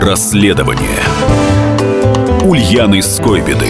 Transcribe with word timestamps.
Расследование. 0.00 1.02
Ульяны 2.42 3.02
Скойбеды. 3.02 3.68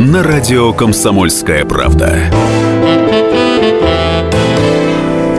На 0.00 0.22
радио 0.22 0.72
«Комсомольская 0.72 1.66
правда» 1.66 2.30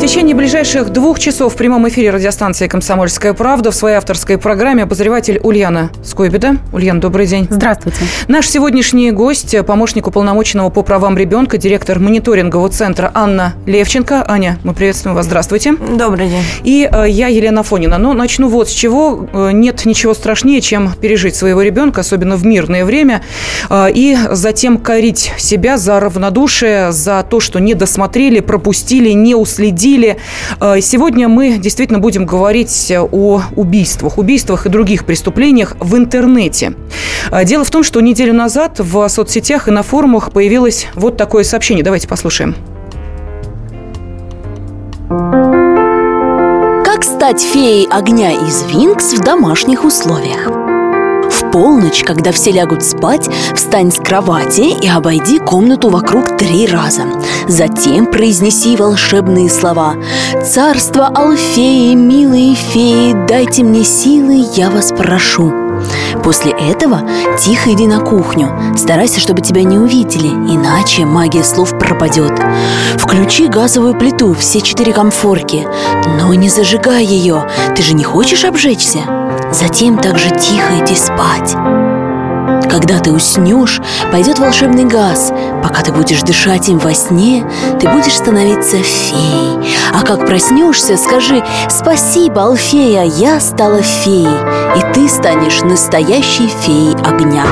течение 0.08 0.36
ближайших 0.36 0.92
двух 0.92 1.18
часов 1.18 1.54
в 1.54 1.58
прямом 1.58 1.88
эфире 1.90 2.12
радиостанции 2.12 2.68
«Комсомольская 2.68 3.34
правда» 3.34 3.72
в 3.72 3.76
своей 3.76 3.96
авторской 3.96 4.38
программе 4.38 4.84
обозреватель 4.84 5.40
Ульяна 5.42 5.90
Скойбеда. 6.04 6.58
Ульяна, 6.74 7.02
добрый 7.02 7.26
день. 7.26 7.48
Здравствуйте. 7.50 7.98
Наш 8.28 8.48
сегодняшний 8.48 9.10
гость, 9.10 9.56
помощник 9.66 10.06
уполномоченного 10.06 10.70
по 10.70 10.84
правам 10.84 11.18
ребенка, 11.18 11.58
директор 11.58 11.98
мониторингового 11.98 12.70
центра 12.70 13.10
Анна 13.16 13.56
Левченко. 13.66 14.24
Аня, 14.28 14.60
мы 14.64 14.76
приветствуем 14.76 15.16
вас. 15.16 15.26
Здравствуйте. 15.26 15.74
Добрый 15.74 16.30
день. 16.30 16.44
И 16.64 16.88
э, 16.92 17.10
я, 17.10 17.28
Елена 17.30 17.64
Фонина. 17.64 17.98
Но 17.98 18.14
начну 18.14 18.48
вот 18.48 18.70
с 18.70 18.74
чего. 18.74 19.28
Э, 19.34 19.50
нет 19.54 19.86
ничего 19.86 20.14
страшнее, 20.14 20.62
чем 20.62 20.94
пережить 21.02 21.36
своего 21.36 21.64
ребенка, 21.64 22.02
особенно 22.02 22.36
в 22.36 22.46
мирное 22.46 22.86
время, 22.86 23.24
э, 23.72 23.88
и 23.92 24.16
затем 24.30 24.78
корить 24.78 25.32
себя 25.40 25.78
за 25.78 26.00
равнодушие, 26.00 26.92
за 26.92 27.26
то, 27.28 27.40
что 27.40 27.58
не 27.58 27.74
досмотрели, 27.74 28.40
пропустили, 28.40 29.10
не 29.10 29.34
уследили 29.34 29.95
обсудили. 29.96 30.18
Э, 30.60 30.82
сегодня 30.82 31.28
мы 31.28 31.58
действительно 31.58 32.00
будем 32.00 32.26
говорить 32.26 32.92
о 32.92 33.42
убийствах, 33.56 34.18
убийствах 34.18 34.66
и 34.66 34.70
других 34.70 35.06
преступлениях 35.06 35.76
в 35.80 35.96
интернете. 35.98 36.74
Э, 37.32 37.46
дело 37.46 37.64
в 37.64 37.72
том, 37.72 37.84
что 37.84 38.02
неделю 38.02 38.34
назад 38.34 38.80
в 38.80 39.08
соцсетях 39.10 39.68
и 39.68 39.72
на 39.72 39.84
форумах 39.84 40.32
появилось 40.32 40.88
вот 40.96 41.18
такое 41.18 41.44
сообщение. 41.44 41.84
Давайте 41.84 42.08
послушаем. 42.08 42.56
Как 46.86 47.04
стать 47.04 47.42
феей 47.42 47.88
огня 47.90 48.32
из 48.32 48.64
Винкс 48.64 49.14
в 49.14 49.22
домашних 49.22 49.84
условиях? 49.84 50.65
Полночь, 51.56 52.04
когда 52.04 52.34
все 52.34 52.52
лягут 52.52 52.84
спать, 52.84 53.30
встань 53.56 53.90
с 53.90 53.96
кровати 53.96 54.78
и 54.78 54.90
обойди 54.90 55.40
комнату 55.40 55.90
вокруг 55.90 56.36
три 56.36 56.68
раза. 56.68 57.04
Затем 57.48 58.08
произнеси 58.08 58.76
волшебные 58.76 59.50
слова 59.50 59.96
«Царство 60.44 61.08
Алфеи, 61.16 61.94
милые 61.94 62.56
феи, 62.56 63.16
дайте 63.30 63.64
мне 63.64 63.86
силы, 63.86 64.46
я 64.56 64.70
вас 64.70 64.92
прошу». 64.92 65.54
После 66.26 66.52
этого 66.52 67.04
тихо 67.40 67.72
иди 67.72 67.88
на 67.88 68.02
кухню. 68.02 68.50
Старайся, 68.76 69.22
чтобы 69.22 69.42
тебя 69.42 69.64
не 69.64 69.78
увидели, 69.78 70.28
иначе 70.28 71.06
магия 71.06 71.44
слов 71.44 71.80
пропадет. 71.80 72.34
Включи 72.98 73.48
газовую 73.48 73.98
плиту, 73.98 74.34
все 74.34 74.60
четыре 74.60 74.92
комфорки, 74.92 75.66
но 76.20 76.34
не 76.34 76.50
зажигай 76.50 77.06
ее. 77.06 77.48
Ты 77.78 77.82
же 77.82 77.94
не 77.94 78.04
хочешь 78.04 78.44
обжечься? 78.44 79.25
Затем 79.56 79.98
также 79.98 80.32
тихо 80.32 80.84
иди 80.84 80.96
спать. 80.96 81.56
Когда 82.70 83.00
ты 83.00 83.14
уснешь, 83.14 83.80
пойдет 84.12 84.38
волшебный 84.38 84.84
газ. 84.84 85.32
Пока 85.64 85.82
ты 85.82 85.94
будешь 85.94 86.24
дышать 86.24 86.68
им 86.68 86.78
во 86.78 86.94
сне, 86.94 87.50
ты 87.80 87.88
будешь 87.88 88.18
становиться 88.18 88.76
феей. 88.76 89.74
А 89.94 90.06
как 90.06 90.26
проснешься, 90.26 90.98
скажи 90.98 91.42
«Спасибо, 91.70 92.44
Алфея, 92.44 93.04
я 93.04 93.40
стала 93.40 93.82
феей». 93.82 94.28
И 94.28 94.94
ты 94.94 95.08
станешь 95.08 95.62
настоящей 95.62 96.50
феей 96.50 96.94
огня. 97.06 97.46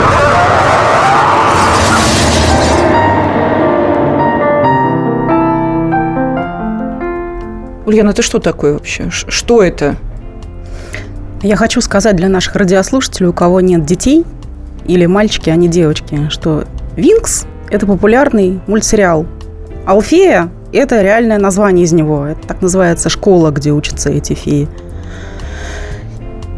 Ульяна, 7.86 8.10
это 8.10 8.22
что 8.22 8.40
такое 8.40 8.74
вообще? 8.74 9.10
Что 9.10 9.64
это? 9.64 9.96
Я 11.44 11.58
хочу 11.58 11.82
сказать 11.82 12.16
для 12.16 12.30
наших 12.30 12.56
радиослушателей, 12.56 13.28
у 13.28 13.34
кого 13.34 13.60
нет 13.60 13.86
детей, 13.86 14.26
или 14.86 15.06
мальчики, 15.06 15.50
а 15.50 15.58
не 15.58 15.68
девочки, 15.68 16.30
что 16.30 16.64
«Винкс»– 16.96 17.46
это 17.70 17.86
популярный 17.86 18.62
мультсериал. 18.66 19.26
«Алфея»– 19.86 20.50
это 20.72 21.02
реальное 21.02 21.38
название 21.38 21.84
из 21.84 21.92
него. 21.92 22.26
Это 22.28 22.48
так 22.48 22.62
называется 22.62 23.10
школа, 23.10 23.52
где 23.52 23.72
учатся 23.72 24.10
эти 24.10 24.34
феи. 24.34 24.70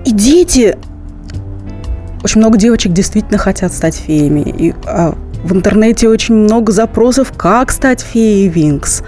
И 0.05 0.11
дети... 0.11 0.77
Очень 2.23 2.41
много 2.41 2.59
девочек 2.59 2.93
действительно 2.93 3.39
хотят 3.39 3.73
стать 3.73 3.95
феями. 3.95 4.41
И 4.41 4.75
а, 4.85 5.15
в 5.43 5.51
интернете 5.51 6.09
очень 6.09 6.35
много 6.35 6.71
запросов, 6.71 7.33
как 7.35 7.71
стать 7.71 8.01
феей 8.01 8.49
Винкс. 8.49 9.01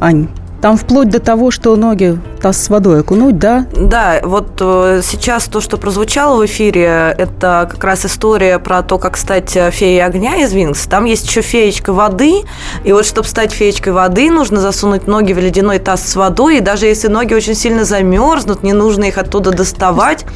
Ань, 0.00 0.28
там 0.66 0.76
вплоть 0.76 1.08
до 1.10 1.20
того, 1.20 1.52
что 1.52 1.76
ноги 1.76 2.18
таз 2.42 2.64
с 2.64 2.68
водой 2.70 3.02
окунуть, 3.02 3.38
да? 3.38 3.66
Да, 3.76 4.20
вот 4.24 4.58
э, 4.58 5.00
сейчас 5.04 5.44
то, 5.44 5.60
что 5.60 5.76
прозвучало 5.76 6.40
в 6.40 6.46
эфире, 6.46 7.14
это 7.16 7.68
как 7.70 7.84
раз 7.84 8.04
история 8.04 8.58
про 8.58 8.82
то, 8.82 8.98
как 8.98 9.16
стать 9.16 9.56
э, 9.56 9.70
феей 9.70 10.04
огня 10.04 10.42
из 10.42 10.52
Винкс. 10.52 10.88
Там 10.88 11.04
есть 11.04 11.28
еще 11.28 11.40
феечка 11.40 11.92
воды, 11.92 12.42
и 12.82 12.92
вот 12.92 13.06
чтобы 13.06 13.28
стать 13.28 13.52
феечкой 13.52 13.92
воды, 13.92 14.28
нужно 14.28 14.60
засунуть 14.60 15.06
ноги 15.06 15.32
в 15.32 15.38
ледяной 15.38 15.78
таз 15.78 16.04
с 16.04 16.16
водой, 16.16 16.56
и 16.56 16.60
даже 16.60 16.86
если 16.86 17.06
ноги 17.06 17.32
очень 17.32 17.54
сильно 17.54 17.84
замерзнут, 17.84 18.64
не 18.64 18.72
нужно 18.72 19.04
их 19.04 19.18
оттуда 19.18 19.52
доставать, 19.52 20.26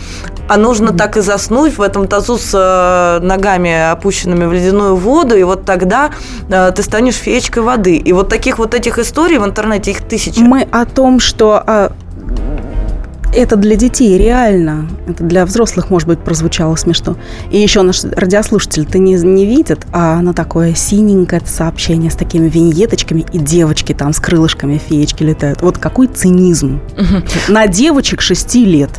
а 0.49 0.57
нужно 0.57 0.93
так 0.93 1.17
и 1.17 1.23
заснуть 1.23 1.77
в 1.77 1.83
этом 1.83 2.07
тазу 2.07 2.39
с 2.39 2.53
э, 2.55 3.25
ногами 3.25 3.91
опущенными 3.91 4.45
в 4.45 4.53
ледяную 4.53 4.95
воду, 4.95 5.37
и 5.37 5.43
вот 5.43 5.65
тогда 5.65 6.11
ты 6.49 6.83
станешь 6.85 7.17
феечкой 7.17 7.65
воды. 7.65 7.97
И 7.97 8.13
вот 8.13 8.29
таких 8.29 8.59
вот 8.59 8.75
этих 8.75 9.01
историй 9.01 9.39
в 9.39 9.45
интернете, 9.45 9.91
их 9.91 10.03
тысячи. 10.03 10.20
Мы 10.37 10.63
о 10.63 10.85
том, 10.85 11.21
что 11.21 11.63
а, 11.67 11.93
это 13.35 13.57
для 13.57 13.77
детей 13.77 14.19
реально. 14.19 14.89
Это 15.07 15.23
для 15.25 15.47
взрослых, 15.47 15.91
может 15.91 16.09
быть, 16.09 16.19
прозвучало 16.21 16.77
смешно. 16.77 17.17
И 17.51 17.59
еще 17.59 17.83
наш 17.83 18.05
радиослушатель 18.05 18.87
ты 18.87 18.99
не, 18.99 19.15
не 19.15 19.47
видит, 19.47 19.87
а 19.93 20.21
на 20.21 20.35
такое 20.35 20.75
синенькое 20.75 21.43
сообщение 21.45 22.11
с 22.11 22.17
такими 22.17 22.49
виньеточками, 22.49 23.25
и 23.33 23.39
девочки 23.39 23.93
там 23.93 24.13
с 24.13 24.21
крылышками 24.21 24.79
феечки 24.79 25.23
летают. 25.23 25.63
Вот 25.63 25.79
какой 25.79 26.09
цинизм. 26.09 26.81
Угу. 26.97 27.53
На 27.53 27.67
девочек 27.67 28.21
6 28.21 28.55
лет 28.57 28.91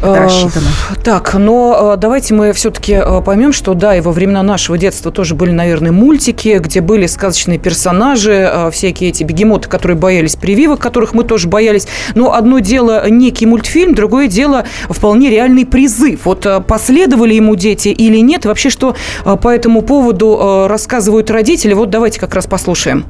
это 0.00 0.14
э, 0.14 0.24
рассчитано. 0.24 0.66
Так, 1.04 1.34
но 1.34 1.94
э, 1.94 1.96
давайте 1.96 2.34
мы 2.34 2.52
все-таки 2.52 2.94
э, 2.94 3.22
поймем, 3.22 3.52
что 3.52 3.74
да, 3.74 3.96
и 3.96 4.00
во 4.00 4.12
времена 4.12 4.42
нашего 4.42 4.78
детства 4.78 5.10
тоже 5.10 5.34
были, 5.34 5.50
наверное, 5.50 5.92
мультики, 5.92 6.58
где 6.60 6.80
были 6.80 7.06
сказочные 7.06 7.58
персонажи, 7.58 8.70
всякие 8.72 9.10
эти 9.10 9.24
бегемоты, 9.24 9.68
которые 9.68 9.96
боялись 9.96 10.36
прививок, 10.36 10.80
которых 10.80 11.14
мы 11.14 11.24
тоже 11.24 11.48
боялись. 11.48 11.86
Но 12.14 12.32
одно 12.32 12.58
дело 12.58 13.08
некий 13.08 13.46
мультфильм, 13.46 13.94
другое 13.94 14.28
дело 14.28 14.64
вполне 14.88 15.30
реальный 15.30 15.66
призыв. 15.66 16.20
Вот 16.24 16.46
последовали 16.66 17.34
ему 17.34 17.54
дети 17.54 17.88
или 17.88 18.18
нет? 18.18 18.44
Вообще, 18.44 18.70
что 18.70 18.96
по 19.24 19.48
этому 19.48 19.82
поводу 19.82 20.66
рассказывают 20.68 21.30
родители? 21.30 21.74
Вот 21.74 21.90
давайте 21.90 22.20
как 22.20 22.34
раз 22.34 22.46
послушаем. 22.46 23.04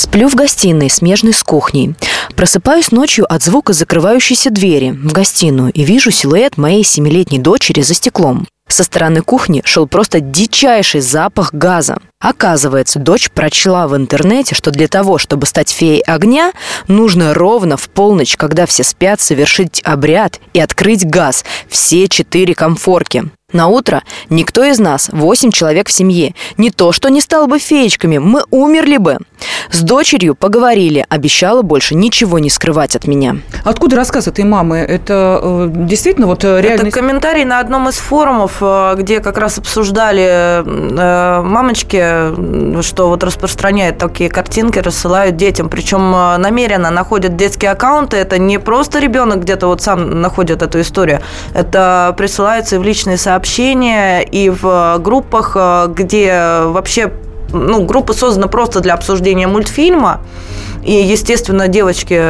Сплю 0.00 0.30
в 0.30 0.34
гостиной, 0.34 0.88
смежной 0.88 1.34
с 1.34 1.42
кухней. 1.42 1.94
Просыпаюсь 2.34 2.90
ночью 2.90 3.30
от 3.30 3.42
звука 3.42 3.74
закрывающейся 3.74 4.48
двери 4.48 4.92
в 4.92 5.12
гостиную 5.12 5.70
и 5.72 5.84
вижу 5.84 6.10
силуэт 6.10 6.56
моей 6.56 6.84
семилетней 6.84 7.38
дочери 7.38 7.82
за 7.82 7.92
стеклом. 7.92 8.46
Со 8.66 8.82
стороны 8.82 9.20
кухни 9.20 9.60
шел 9.66 9.86
просто 9.86 10.20
дичайший 10.20 11.02
запах 11.02 11.52
газа. 11.52 11.98
Оказывается, 12.18 12.98
дочь 12.98 13.30
прочла 13.30 13.86
в 13.88 13.94
интернете, 13.94 14.54
что 14.54 14.70
для 14.70 14.88
того, 14.88 15.18
чтобы 15.18 15.44
стать 15.44 15.68
феей 15.68 16.00
огня, 16.00 16.52
нужно 16.88 17.34
ровно 17.34 17.76
в 17.76 17.90
полночь, 17.90 18.36
когда 18.38 18.64
все 18.64 18.84
спят, 18.84 19.20
совершить 19.20 19.82
обряд 19.84 20.40
и 20.54 20.60
открыть 20.60 21.04
газ, 21.04 21.44
все 21.68 22.08
четыре 22.08 22.54
комфорки. 22.54 23.30
На 23.52 23.68
утро 23.68 24.02
никто 24.28 24.64
из 24.64 24.78
нас, 24.78 25.08
восемь 25.12 25.50
человек 25.50 25.88
в 25.88 25.92
семье, 25.92 26.34
не 26.56 26.70
то 26.70 26.92
что 26.92 27.08
не 27.08 27.20
стал 27.20 27.46
бы 27.46 27.58
феечками, 27.58 28.18
мы 28.18 28.44
умерли 28.50 28.96
бы. 28.96 29.18
С 29.70 29.80
дочерью 29.82 30.34
поговорили, 30.34 31.06
обещала 31.08 31.62
больше 31.62 31.94
ничего 31.94 32.38
не 32.38 32.50
скрывать 32.50 32.96
от 32.96 33.06
меня. 33.06 33.36
Откуда 33.64 33.96
рассказ 33.96 34.28
этой 34.28 34.44
мамы? 34.44 34.78
Это 34.78 35.40
э, 35.42 35.68
действительно 35.70 36.26
вот 36.26 36.44
э, 36.44 36.60
реально... 36.60 36.88
Это 36.88 36.90
комментарий 36.90 37.44
на 37.44 37.60
одном 37.60 37.88
из 37.88 37.96
форумов, 37.96 38.58
э, 38.60 38.94
где 38.98 39.20
как 39.20 39.38
раз 39.38 39.58
обсуждали 39.58 40.62
э, 40.62 41.42
мамочки, 41.42 42.82
что 42.82 43.08
вот 43.08 43.24
распространяют 43.24 43.98
такие 43.98 44.28
картинки, 44.28 44.78
рассылают 44.78 45.36
детям, 45.36 45.68
причем 45.68 46.14
э, 46.14 46.36
намеренно 46.36 46.90
находят 46.90 47.36
детские 47.36 47.70
аккаунты. 47.70 48.16
Это 48.16 48.38
не 48.38 48.58
просто 48.58 48.98
ребенок 48.98 49.40
где-то 49.40 49.66
вот 49.66 49.82
сам 49.82 50.20
находит 50.20 50.62
эту 50.62 50.80
историю, 50.80 51.20
это 51.54 52.14
присылается 52.16 52.76
и 52.76 52.78
в 52.78 52.82
личные 52.82 53.16
сообщения, 53.16 53.39
и 53.48 54.50
в 54.50 54.98
группах, 54.98 55.52
э, 55.54 55.88
где 55.94 56.62
вообще 56.64 57.12
ну, 57.52 57.84
группа 57.84 58.12
создана 58.12 58.46
просто 58.46 58.80
для 58.80 58.94
обсуждения 58.94 59.46
мультфильма. 59.46 60.20
И, 60.84 60.92
естественно, 60.92 61.68
девочки, 61.68 62.22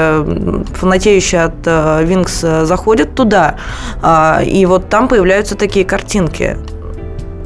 фанатеющие 0.74 1.44
от 1.44 1.54
э, 1.66 2.04
Винкс, 2.04 2.40
заходят 2.40 3.14
туда. 3.14 3.56
Э, 4.02 4.44
и 4.44 4.64
вот 4.66 4.88
там 4.88 5.08
появляются 5.08 5.56
такие 5.56 5.84
картинки. 5.84 6.56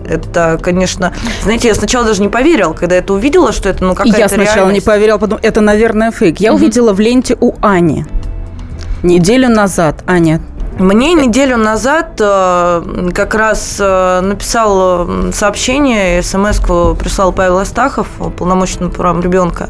Это, 0.06 0.58
конечно, 0.62 1.14
знаете, 1.42 1.68
я 1.68 1.74
сначала 1.74 2.04
даже 2.04 2.20
не 2.20 2.28
поверил, 2.28 2.74
когда 2.74 2.96
это 2.96 3.14
увидела, 3.14 3.52
что 3.52 3.70
это 3.70 3.84
ну 3.84 3.94
какая-то 3.94 4.18
Я 4.18 4.28
сначала 4.28 4.56
реальность. 4.56 4.86
не 4.86 4.92
поверила, 4.92 5.18
потом 5.18 5.38
это, 5.42 5.60
наверное, 5.62 6.10
фейк. 6.10 6.40
Я 6.40 6.52
угу. 6.52 6.60
увидела 6.60 6.92
в 6.92 7.00
ленте 7.00 7.36
у 7.40 7.54
Ани 7.62 8.04
неделю 9.04 9.48
назад. 9.48 10.02
Аня, 10.06 10.40
Мне 10.78 11.14
неделю 11.14 11.56
назад 11.56 12.20
э, 12.20 13.10
как 13.14 13.34
раз 13.34 13.76
э, 13.78 14.20
написал 14.22 15.08
сообщение, 15.32 16.20
смс 16.20 16.58
прислал 16.98 17.32
Павел 17.32 17.58
Астахов, 17.58 18.08
полномочный 18.36 18.88
правам 18.88 19.20
ребенка. 19.20 19.68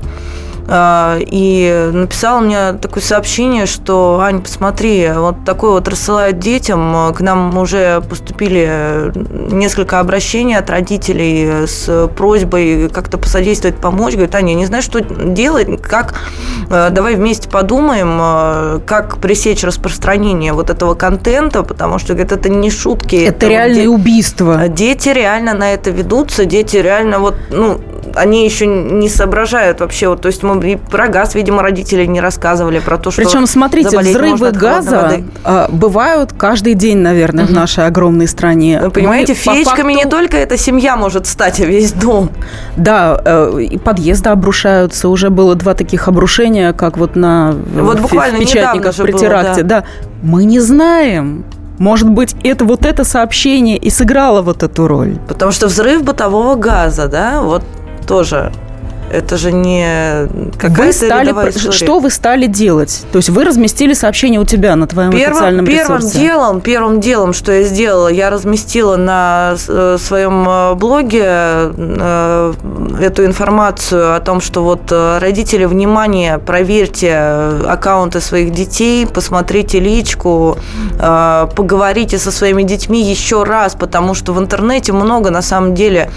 А, 0.67 1.19
и 1.21 1.91
написал 1.93 2.41
мне 2.41 2.73
такое 2.75 3.03
сообщение, 3.03 3.67
что, 3.67 4.21
Ань, 4.21 4.41
посмотри, 4.41 5.11
вот 5.15 5.45
такое 5.45 5.73
вот 5.73 5.89
рассылают 5.89 6.39
детям. 6.39 7.13
К 7.15 7.21
нам 7.21 7.57
уже 7.59 8.01
поступили 8.09 9.13
несколько 9.53 10.01
обращений 10.01 10.57
от 10.57 10.71
родителей 10.71 11.67
с 11.67 12.09
просьбой 12.17 12.89
как-то 12.89 13.19
посодействовать, 13.19 13.77
помочь. 13.77 14.15
Говорит, 14.15 14.35
Аня, 14.35 14.55
не 14.55 14.67
знаю, 14.67 14.83
что 14.83 15.01
делать, 15.01 15.83
как, 15.83 16.15
э, 16.71 16.89
давай 16.91 17.17
вместе 17.17 17.49
подумаем, 17.49 18.19
э, 18.21 18.81
как 18.87 19.19
пресечь 19.19 19.65
распространение 19.65 20.53
вот 20.53 20.71
этого 20.71 20.95
контента, 20.95 21.63
потому 21.63 21.99
что, 21.99 22.15
говорит, 22.15 22.33
это 22.33 22.49
не 22.49 22.71
шутки. 22.71 23.17
Это, 23.17 23.37
это 23.37 23.49
реальные 23.49 23.89
вот, 23.89 24.01
убийства. 24.01 24.69
Дети 24.69 25.11
реально 25.11 25.55
на 25.55 25.75
это 25.75 25.91
ведутся, 25.91 26.47
дети 26.47 26.79
реально 26.79 27.19
вот, 27.19 27.35
ну, 27.51 27.81
они 28.15 28.45
еще 28.45 28.67
не 28.67 29.09
соображают 29.09 29.81
вообще. 29.81 30.09
Вот, 30.09 30.23
то 30.23 30.29
есть 30.29 30.43
мы 30.43 30.54
и 30.61 30.77
про 30.77 31.09
газ, 31.09 31.35
видимо, 31.35 31.63
родители 31.63 32.05
не 32.05 32.21
рассказывали, 32.21 32.79
про 32.79 32.99
то, 32.99 33.11
что 33.11 33.23
Причем, 33.23 33.47
смотрите, 33.47 33.99
взрывы 33.99 34.53
газа 34.53 35.23
а, 35.45 35.69
бывают 35.71 36.33
каждый 36.33 36.75
день, 36.75 36.99
наверное, 36.99 37.45
угу. 37.45 37.53
в 37.53 37.57
нашей 37.57 37.87
огромной 37.87 38.29
стране. 38.29 38.81
Вы 38.83 38.91
понимаете, 38.91 39.33
мы, 39.33 39.39
феечками 39.39 39.95
факту... 39.95 40.07
не 40.07 40.11
только 40.11 40.37
эта 40.37 40.57
семья 40.57 40.97
может 40.97 41.27
стать, 41.27 41.61
а 41.61 41.65
весь 41.65 41.93
дом. 41.93 42.31
Да, 42.77 43.21
э, 43.25 43.61
и 43.71 43.79
подъезды 43.79 44.31
обрушаются. 44.31 45.09
Уже 45.09 45.31
было 45.31 45.55
два 45.55 45.75
таких 45.75 46.09
обрушения, 46.09 46.73
как 46.73 46.97
вот 46.97 47.17
на 47.17 47.55
вот 47.75 48.01
буквально 48.01 48.39
Печатниках 48.39 48.97
при 48.97 49.13
теракте. 49.13 49.63
да. 49.63 49.81
да. 49.81 49.85
Мы 50.23 50.45
не 50.45 50.61
знаем. 50.61 51.45
Может 51.79 52.09
быть, 52.09 52.37
это 52.45 52.65
вот 52.65 52.87
это 52.87 53.05
сообщение 53.05 53.77
и 53.77 53.91
сыграло 53.91 54.43
вот 54.43 54.63
эту 54.63 54.87
роль. 54.87 55.19
Потому 55.29 55.51
что 55.51 55.67
взрыв 55.67 56.05
бытового 56.05 56.55
газа, 56.55 57.09
да, 57.09 57.41
вот 57.43 57.65
тоже 58.07 58.53
это 59.15 59.37
же 59.37 59.53
не 59.53 60.29
какая-то 60.59 60.83
вы 60.83 60.93
стали, 60.93 61.31
история. 61.31 61.73
Что 61.73 61.99
вы 62.01 62.11
стали 62.11 62.47
делать? 62.47 63.05
То 63.13 63.19
есть 63.19 63.29
вы 63.29 63.45
разместили 63.45 63.95
сообщение 63.95 64.41
у 64.41 64.45
тебя 64.45 64.77
на 64.77 64.87
твоем 64.87 65.13
первым, 65.13 65.33
официальном 65.33 65.67
первым 65.67 65.99
ресурсе? 65.99 66.19
Делом, 66.19 66.61
первым 66.61 67.01
делом, 67.01 67.33
что 67.33 67.53
я 67.53 67.63
сделала, 67.63 68.09
я 68.09 68.31
разместила 68.31 68.97
на 68.97 69.57
э, 69.69 69.97
своем 70.01 70.49
э, 70.49 70.75
блоге 70.75 71.23
э, 71.25 72.53
эту 73.01 73.25
информацию 73.25 74.17
о 74.17 74.21
том, 74.21 74.41
что 74.41 74.65
вот 74.65 74.91
родители, 74.91 75.65
внимание, 75.65 76.39
проверьте 76.39 77.15
аккаунты 77.67 78.21
своих 78.21 78.53
детей, 78.53 79.07
посмотрите 79.07 79.81
личку, 79.81 80.57
поговорите 80.99 82.19
со 82.19 82.31
своими 82.31 82.63
детьми 82.63 83.03
еще 83.03 83.43
раз, 83.43 83.75
потому 83.75 84.15
что 84.15 84.33
в 84.33 84.39
интернете 84.39 84.93
много 84.93 85.31
на 85.31 85.43
самом 85.43 85.75
деле 85.75 86.11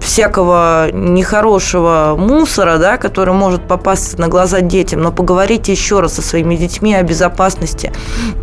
всякого 0.00 0.90
нехорошего 0.92 1.57
хорошего 1.58 2.14
мусора, 2.16 2.78
да, 2.78 2.98
который 2.98 3.34
может 3.34 3.62
попасть 3.66 4.16
на 4.16 4.28
глаза 4.28 4.60
детям, 4.60 5.02
но 5.02 5.10
поговорите 5.10 5.72
еще 5.72 5.98
раз 5.98 6.14
со 6.14 6.22
своими 6.22 6.54
детьми 6.54 6.94
о 6.94 7.02
безопасности. 7.02 7.92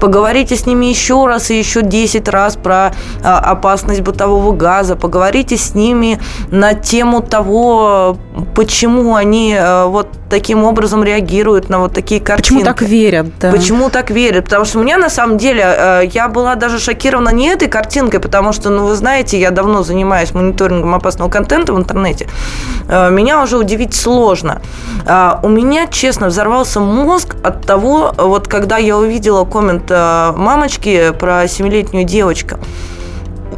Поговорите 0.01 0.57
с 0.57 0.65
ними 0.65 0.87
еще 0.87 1.25
раз 1.25 1.49
и 1.49 1.57
еще 1.57 1.81
10 1.81 2.27
раз 2.27 2.57
про 2.57 2.93
а, 3.23 3.39
опасность 3.39 4.01
бытового 4.01 4.53
газа. 4.53 4.97
Поговорите 4.97 5.55
с 5.55 5.75
ними 5.75 6.19
на 6.51 6.73
тему 6.73 7.21
того, 7.21 8.17
почему 8.53 9.15
они 9.15 9.55
а, 9.57 9.87
вот 9.87 10.09
таким 10.29 10.63
образом 10.63 11.03
реагируют 11.03 11.69
на 11.69 11.79
вот 11.79 11.93
такие 11.93 12.19
картинки. 12.19 12.63
Почему 12.63 12.65
так 12.65 12.81
верят? 12.81 13.27
Да. 13.39 13.51
Почему 13.51 13.89
так 13.89 14.09
верят? 14.09 14.45
Потому 14.45 14.65
что 14.65 14.79
у 14.79 14.83
меня 14.83 14.97
на 14.97 15.09
самом 15.09 15.37
деле 15.37 15.63
а, 15.63 16.01
я 16.01 16.27
была 16.27 16.55
даже 16.55 16.79
шокирована 16.79 17.29
не 17.29 17.47
этой 17.47 17.67
картинкой, 17.67 18.19
потому 18.19 18.51
что, 18.51 18.69
ну, 18.69 18.85
вы 18.85 18.95
знаете, 18.95 19.39
я 19.39 19.51
давно 19.51 19.83
занимаюсь 19.83 20.33
мониторингом 20.33 20.93
опасного 20.95 21.29
контента 21.29 21.73
в 21.73 21.77
интернете. 21.77 22.27
А, 22.95 23.09
меня 23.09 23.41
уже 23.41 23.57
удивить 23.57 23.93
сложно. 23.93 24.61
А, 25.05 25.41
у 25.43 25.49
меня, 25.49 25.87
честно, 25.87 26.27
взорвался 26.27 26.79
мозг 26.79 27.35
от 27.43 27.65
того, 27.65 28.13
вот 28.17 28.47
когда 28.47 28.77
я 28.77 28.97
увидела 28.97 29.43
коммент 29.43 29.87
а, 29.89 30.33
мамочки 30.33 31.11
про 31.11 31.45
семилетнюю 31.47 32.05
девочку. 32.05 32.55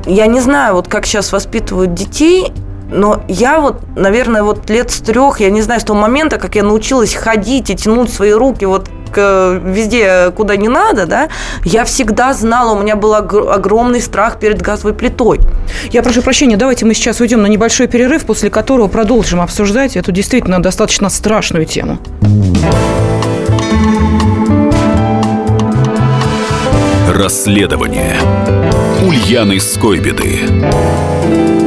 Я 0.07 0.25
не 0.25 0.39
знаю, 0.39 0.73
вот 0.73 0.87
как 0.87 1.05
сейчас 1.05 1.31
воспитывают 1.31 1.93
детей, 1.93 2.51
но 2.89 3.23
я 3.27 3.59
вот, 3.59 3.81
наверное, 3.95 4.43
вот 4.43 4.69
лет 4.69 4.91
с 4.91 4.99
трех, 4.99 5.39
я 5.39 5.49
не 5.49 5.61
знаю, 5.61 5.81
с 5.81 5.83
того 5.83 5.99
момента, 5.99 6.37
как 6.37 6.55
я 6.55 6.63
научилась 6.63 7.13
ходить 7.13 7.69
и 7.69 7.75
тянуть 7.75 8.13
свои 8.13 8.31
руки 8.31 8.65
вот 8.65 8.89
к, 9.11 9.61
везде, 9.63 10.31
куда 10.35 10.55
не 10.55 10.67
надо, 10.67 11.05
да, 11.05 11.29
я 11.63 11.85
всегда 11.85 12.33
знала, 12.33 12.77
у 12.77 12.81
меня 12.81 12.95
был 12.95 13.13
огромный 13.13 14.01
страх 14.01 14.39
перед 14.39 14.61
газовой 14.61 14.93
плитой. 14.93 15.39
Я 15.91 16.03
прошу 16.03 16.21
прощения, 16.21 16.57
давайте 16.57 16.85
мы 16.85 16.93
сейчас 16.93 17.19
уйдем 17.19 17.41
на 17.41 17.47
небольшой 17.47 17.87
перерыв, 17.87 18.25
после 18.25 18.49
которого 18.49 18.87
продолжим 18.87 19.41
обсуждать 19.41 19.95
эту 19.95 20.11
действительно 20.11 20.61
достаточно 20.61 21.09
страшную 21.09 21.65
тему. 21.65 21.99
Расследование 27.09 28.15
Ульяны 29.01 29.59
Скойбеды. 29.59 31.66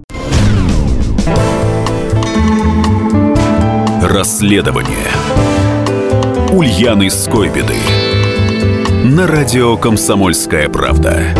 Расследование. 4.11 5.07
Ульяны 6.51 7.09
Скойбеды. 7.09 7.77
На 9.05 9.25
радио 9.25 9.77
«Комсомольская 9.77 10.67
правда» 10.67 11.33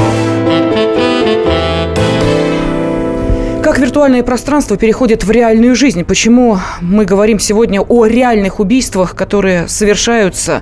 виртуальное 3.81 4.21
пространство 4.21 4.77
переходит 4.77 5.23
в 5.23 5.31
реальную 5.31 5.75
жизнь? 5.75 6.03
Почему 6.03 6.59
мы 6.81 7.03
говорим 7.03 7.39
сегодня 7.39 7.81
о 7.81 8.05
реальных 8.05 8.59
убийствах, 8.59 9.15
которые 9.15 9.67
совершаются 9.67 10.61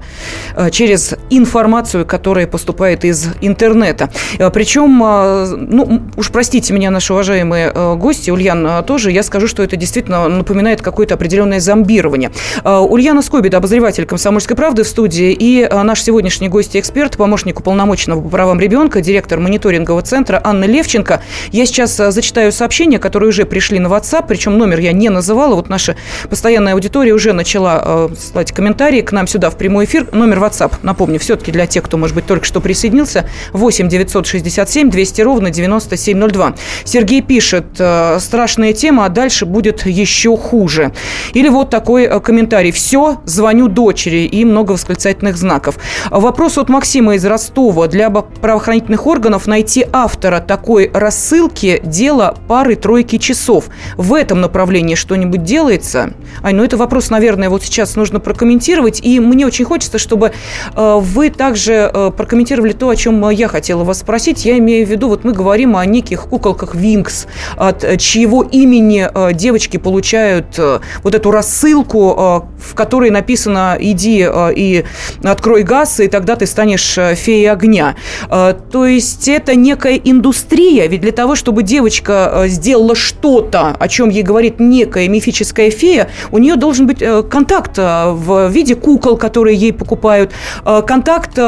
э, 0.56 0.70
через 0.72 1.16
информацию, 1.30 2.06
которая 2.06 2.48
поступает 2.48 3.04
из 3.04 3.28
интернета? 3.42 4.10
Э, 4.38 4.50
Причем, 4.50 5.04
э, 5.04 5.46
ну, 5.58 6.02
уж 6.16 6.32
простите 6.32 6.74
меня, 6.74 6.92
наши 6.92 7.12
уважаемые 7.12 7.96
гости, 7.98 8.32
Ульян 8.32 8.86
тоже, 8.86 9.12
я 9.12 9.22
скажу, 9.24 9.48
что 9.48 9.64
это 9.64 9.76
действительно 9.76 10.30
напоминает 10.30 10.82
какое-то 10.82 11.16
определенное 11.16 11.60
зомбирование. 11.60 12.32
Ульяна 12.64 13.22
Скобида, 13.22 13.58
обозреватель 13.58 14.06
«Комсомольской 14.06 14.56
правды» 14.56 14.84
в 14.84 14.88
студии, 14.88 15.36
и 15.38 15.68
наш 15.70 16.02
сегодняшний 16.02 16.48
гость-эксперт, 16.48 17.18
помощник 17.18 17.60
уполномоченного 17.60 18.22
по 18.22 18.30
правам 18.30 18.62
ребенка, 18.62 19.02
директор 19.02 19.40
мониторингового 19.40 20.04
центра 20.04 20.40
Анна 20.42 20.64
Левченко. 20.64 21.22
Я 21.52 21.66
сейчас 21.66 21.98
зачитаю 21.98 22.54
сообщение, 22.54 23.00
которые 23.10 23.30
уже 23.30 23.46
пришли 23.46 23.80
на 23.80 23.88
WhatsApp, 23.88 24.26
причем 24.28 24.60
номер 24.60 24.78
я 24.82 24.92
не 24.92 25.10
называла. 25.10 25.56
Вот 25.56 25.68
наша 25.68 25.96
постоянная 26.30 26.74
аудитория 26.74 27.12
уже 27.12 27.34
начала 27.34 27.82
э, 27.84 28.10
слать 28.16 28.52
комментарии 28.52 29.02
к 29.02 29.12
нам 29.12 29.26
сюда 29.26 29.50
в 29.50 29.58
прямой 29.58 29.86
эфир. 29.86 30.06
Номер 30.12 30.38
WhatsApp, 30.38 30.74
напомню, 30.84 31.18
все-таки 31.18 31.52
для 31.52 31.66
тех, 31.66 31.84
кто, 31.84 31.98
может 31.98 32.16
быть, 32.16 32.28
только 32.28 32.46
что 32.46 32.62
присоединился, 32.62 33.28
8 33.52 33.90
967 33.90 34.92
200 34.92 35.22
ровно 35.24 35.50
9702. 35.50 36.54
Сергей 36.84 37.24
пишет, 37.24 37.66
э, 37.80 38.20
страшная 38.20 38.74
тема, 38.74 39.06
а 39.06 39.10
дальше 39.10 39.48
будет 39.48 39.88
еще 39.88 40.38
хуже. 40.38 40.94
Или 41.34 41.50
вот 41.50 41.72
такой 41.72 42.04
э, 42.04 42.20
комментарий. 42.20 42.72
Все, 42.72 43.22
звоню 43.26 43.70
дочери 43.70 44.26
и 44.26 44.46
много 44.46 44.74
восклицательных 44.74 45.36
знаков. 45.36 45.80
Вопрос 46.12 46.60
от 46.60 46.70
Максима 46.70 47.16
из 47.16 47.26
Ростова. 47.26 47.88
Для 47.88 48.12
правоохранительных 48.12 49.08
органов 49.08 49.48
найти 49.48 49.84
автора 49.92 50.42
такой 50.42 50.92
рассылки– 50.94 51.82
дело 51.84 52.36
пары-тройки 52.48 52.99
настройки 53.00 53.18
часов. 53.18 53.66
В 53.98 54.14
этом 54.14 54.42
направлении 54.42 54.96
что-нибудь 54.96 55.44
делается? 55.44 56.14
Ай, 56.44 56.54
ну 56.54 56.64
это 56.64 56.76
вопрос, 56.76 57.10
наверное, 57.10 57.50
вот 57.50 57.64
сейчас 57.64 57.96
нужно 57.96 58.20
прокомментировать. 58.20 59.00
И 59.02 59.20
мне 59.20 59.46
очень 59.46 59.66
хочется, 59.66 59.98
чтобы 59.98 60.32
э, 60.76 61.00
вы 61.00 61.30
также 61.30 61.90
э, 61.94 62.12
прокомментировали 62.16 62.74
то, 62.74 62.90
о 62.90 62.96
чем 62.96 63.30
я 63.30 63.48
хотела 63.48 63.84
вас 63.84 64.00
спросить. 64.00 64.46
Я 64.46 64.58
имею 64.58 64.86
в 64.86 64.90
виду, 64.90 65.08
вот 65.08 65.24
мы 65.24 65.32
говорим 65.32 65.78
о 65.78 65.86
неких 65.86 66.24
куколках 66.24 66.76
Винкс, 66.76 67.28
от 67.56 67.98
чьего 68.00 68.44
имени 68.44 69.08
э, 69.14 69.34
девочки 69.34 69.78
получают 69.78 70.58
э, 70.58 70.80
вот 71.04 71.16
эту 71.16 71.32
рассылку, 71.32 72.16
э, 72.18 72.62
в 72.62 72.76
которой 72.76 73.12
написано 73.12 73.78
«иди 73.80 74.28
э, 74.30 74.54
и 74.56 74.84
открой 75.24 75.64
газ, 75.64 76.00
и 76.00 76.08
тогда 76.08 76.36
ты 76.36 76.46
станешь 76.46 76.98
э, 76.98 77.16
феей 77.16 77.50
огня». 77.50 77.96
Э, 78.30 78.54
то 78.72 78.86
есть 78.86 79.28
это 79.30 79.56
некая 79.56 79.96
индустрия, 79.96 80.88
ведь 80.88 81.02
для 81.02 81.12
того, 81.12 81.36
чтобы 81.36 81.64
девочка 81.64 82.32
э, 82.34 82.50
сделала 82.90 82.96
что-то, 82.96 83.76
о 83.80 83.88
чем 83.88 84.10
ей 84.10 84.24
говорит 84.24 84.60
некая 84.60 85.08
мифическая 85.08 85.72
фея, 85.72 86.10
у 86.32 86.38
нее 86.38 86.56
должен 86.56 86.88
быть 86.88 87.02
э, 87.02 87.24
контакт 87.24 87.78
э, 87.78 88.12
в 88.12 88.50
виде 88.50 88.76
кукол, 88.76 89.18
которые 89.18 89.56
ей 89.56 89.74
покупают, 89.74 90.32
э, 90.66 90.82
контакт 90.86 91.40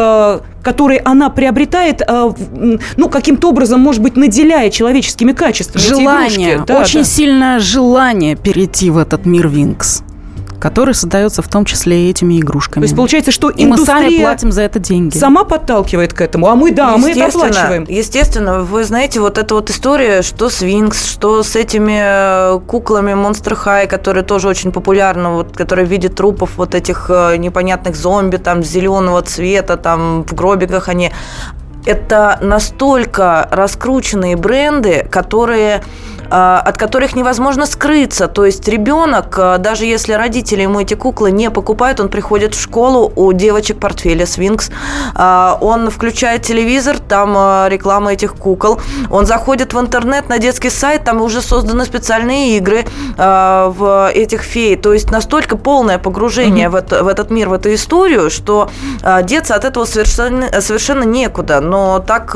который 0.64 0.98
она 0.98 1.32
приобретает, 1.32 2.02
ну, 2.98 3.10
каким-то 3.10 3.50
образом, 3.50 3.80
может 3.80 4.02
быть, 4.04 4.16
наделяя 4.16 4.70
человеческими 4.70 5.32
качествами. 5.32 5.82
Желание, 5.82 6.64
да, 6.68 6.82
очень 6.82 7.00
да. 7.00 7.06
сильное 7.06 7.60
желание 7.60 8.36
перейти 8.36 8.92
в 8.92 9.00
этот 9.00 9.26
мир 9.26 9.48
Винкс 9.48 10.04
который 10.62 10.94
создается 10.94 11.42
в 11.42 11.48
том 11.48 11.66
числе 11.66 12.06
и 12.06 12.10
этими 12.12 12.40
игрушками. 12.40 12.84
То 12.84 12.86
есть 12.86 12.96
получается, 12.96 13.32
что 13.32 13.50
и 13.50 13.66
мы 13.66 13.78
сами 13.78 14.22
платим 14.22 14.52
за 14.52 14.62
это 14.62 14.78
деньги. 14.80 15.18
Сама 15.18 15.44
подталкивает 15.44 16.14
к 16.14 16.22
этому, 16.22 16.48
а 16.48 16.56
мы, 16.56 16.72
да, 16.72 16.96
мы 16.98 17.12
это 17.12 17.26
оплачиваем. 17.26 17.86
Естественно, 17.90 18.60
вы 18.60 18.84
знаете, 18.84 19.20
вот 19.20 19.40
эта 19.40 19.56
вот 19.56 19.72
история, 19.72 20.22
что 20.22 20.50
с 20.50 20.62
Винкс, 20.62 21.06
что 21.06 21.42
с 21.42 21.56
этими 21.56 22.00
э, 22.56 22.60
куклами 22.68 23.12
Monster 23.12 23.58
High, 23.66 23.88
которые 23.88 24.24
тоже 24.24 24.48
очень 24.48 24.72
популярны, 24.72 25.30
вот, 25.30 25.58
которые 25.58 25.88
в 25.88 25.90
виде 25.90 26.10
трупов 26.10 26.52
вот 26.58 26.76
этих 26.76 27.08
э, 27.10 27.38
непонятных 27.38 27.96
зомби, 27.96 28.38
там, 28.38 28.64
зеленого 28.64 29.24
цвета, 29.24 29.78
там, 29.78 30.24
в 30.24 30.34
гробиках 30.36 30.90
они 30.90 31.12
это 31.88 32.38
настолько 32.42 33.48
раскрученные 33.52 34.36
бренды, 34.36 35.08
которые 35.10 35.82
от 36.32 36.78
которых 36.78 37.16
невозможно 37.16 37.66
скрыться. 37.66 38.28
То 38.28 38.46
есть 38.46 38.68
ребенок, 38.68 39.36
а, 39.38 39.58
даже 39.58 39.86
если 39.86 40.14
родители 40.14 40.62
ему 40.62 40.80
эти 40.80 40.94
куклы 40.94 41.30
не 41.32 41.50
покупают, 41.52 42.00
он 42.00 42.08
приходит 42.08 42.56
в 42.56 42.62
школу, 42.62 43.12
у 43.16 43.34
девочек 43.34 43.80
портфеля 43.80 44.26
Свинкс, 44.26 44.72
а, 45.14 45.58
он 45.60 45.90
включает 45.90 46.44
телевизор, 46.44 47.00
там 47.00 47.34
реклама 47.68 48.14
этих 48.14 48.36
кукол, 48.36 48.80
он 49.10 49.26
заходит 49.26 49.74
в 49.74 49.80
интернет 49.80 50.30
на 50.30 50.38
детский 50.38 50.70
сайт, 50.70 51.04
там 51.04 51.22
уже 51.22 51.42
созданы 51.42 51.84
специальные 51.86 52.58
игры 52.58 52.86
в 53.18 54.12
этих 54.14 54.42
фей. 54.42 54.78
То 54.78 54.94
есть 54.94 55.12
настолько 55.12 55.58
полное 55.58 55.98
погружение 55.98 56.68
mm-hmm. 56.68 56.72
в, 56.72 56.76
это, 56.76 57.04
в 57.04 57.08
этот 57.08 57.32
мир, 57.32 57.50
в 57.50 57.54
эту 57.54 57.74
историю, 57.74 58.30
что 58.30 58.70
деться 59.24 59.56
от 59.56 59.66
этого 59.66 59.86
совершенно, 59.86 60.62
совершенно 60.62 61.04
некуда. 61.04 61.60
Но 61.60 62.00
так 62.00 62.36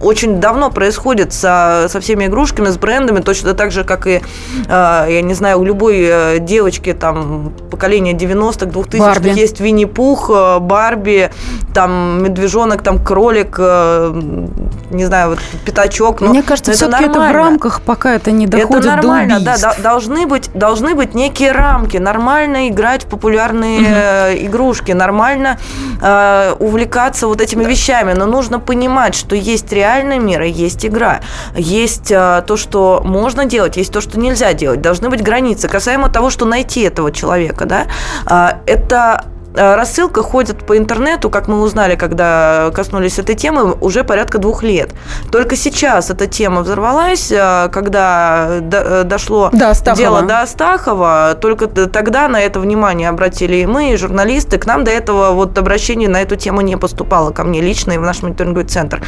очень 0.00 0.40
давно 0.40 0.70
происходит 0.70 1.32
со, 1.32 1.86
со 1.88 2.00
всеми 2.00 2.26
игрушками, 2.26 2.55
с 2.64 2.78
брендами, 2.78 3.20
точно 3.20 3.54
так 3.54 3.70
же, 3.70 3.84
как 3.84 4.06
и, 4.06 4.22
э, 4.68 5.06
я 5.08 5.22
не 5.22 5.34
знаю, 5.34 5.60
у 5.60 5.64
любой 5.64 6.00
э, 6.00 6.38
девочки 6.40 6.92
там 6.92 7.52
поколения 7.70 8.12
90-х, 8.12 8.66
2000-х 8.66 9.28
есть 9.30 9.60
Винни-Пух, 9.60 10.30
э, 10.32 10.58
Барби, 10.60 11.30
там 11.74 12.22
медвежонок, 12.22 12.82
там 12.82 13.02
кролик, 13.02 13.58
не 13.58 15.04
знаю, 15.04 15.30
вот 15.30 15.38
пятачок. 15.64 16.20
Мне 16.20 16.42
кажется, 16.42 16.72
все-таки 16.72 17.04
это 17.04 17.20
в 17.20 17.32
рамках, 17.32 17.82
пока 17.82 18.14
это 18.14 18.30
не 18.30 18.46
доходит 18.46 18.86
это 18.86 18.96
нормально, 18.96 19.40
до 19.40 19.60
да, 19.60 19.74
должны 19.82 20.26
быть, 20.26 20.50
должны 20.54 20.94
быть 20.94 21.14
некие 21.14 21.52
рамки, 21.52 21.98
нормально 21.98 22.68
играть 22.68 23.04
в 23.04 23.06
популярные 23.06 23.80
угу. 23.80 24.46
игрушки, 24.46 24.92
нормально 24.92 25.58
э, 26.00 26.54
увлекаться 26.58 27.26
вот 27.26 27.40
этими 27.40 27.64
вещами, 27.64 28.12
но 28.12 28.26
нужно 28.26 28.58
понимать, 28.58 29.14
что 29.14 29.36
есть 29.36 29.72
реальный 29.72 30.18
мир 30.18 30.42
и 30.42 30.50
есть 30.50 30.86
игра. 30.86 31.20
Есть 31.56 32.12
а, 32.12 32.35
то, 32.42 32.56
что 32.56 33.02
можно 33.04 33.44
делать, 33.44 33.76
есть 33.76 33.92
то, 33.92 34.00
что 34.00 34.18
нельзя 34.18 34.52
делать. 34.52 34.80
Должны 34.80 35.08
быть 35.08 35.22
границы. 35.22 35.68
Касаемо 35.68 36.08
того, 36.08 36.30
что 36.30 36.44
найти 36.44 36.82
этого 36.82 37.12
человека, 37.12 37.64
да, 37.66 37.86
а, 38.26 38.58
это 38.66 39.24
рассылка 39.56 40.22
ходит 40.22 40.64
по 40.66 40.76
интернету, 40.76 41.30
как 41.30 41.48
мы 41.48 41.60
узнали, 41.60 41.96
когда 41.96 42.70
коснулись 42.74 43.18
этой 43.18 43.34
темы, 43.34 43.74
уже 43.80 44.04
порядка 44.04 44.38
двух 44.38 44.62
лет. 44.62 44.90
Только 45.32 45.56
сейчас 45.56 46.10
эта 46.10 46.26
тема 46.26 46.62
взорвалась, 46.62 47.30
э, 47.30 47.68
когда 47.72 48.48
э, 48.60 49.02
дошло 49.04 49.50
до 49.52 49.72
дело 49.94 50.22
до 50.22 50.42
Астахова. 50.42 51.36
Только 51.40 51.66
тогда 51.66 52.28
на 52.28 52.40
это 52.40 52.60
внимание 52.60 53.08
обратили 53.08 53.56
и 53.56 53.66
мы, 53.66 53.92
и 53.92 53.96
журналисты. 53.96 54.58
К 54.58 54.66
нам 54.66 54.84
до 54.84 54.90
этого 54.90 55.32
вот 55.32 55.56
обращение 55.56 56.08
на 56.08 56.22
эту 56.22 56.36
тему 56.36 56.60
не 56.60 56.76
поступало, 56.76 57.32
ко 57.32 57.44
мне 57.44 57.60
лично 57.60 57.92
и 57.92 57.98
в 57.98 58.02
наш 58.02 58.22
мониторинговый 58.22 58.66
центр. 58.66 59.02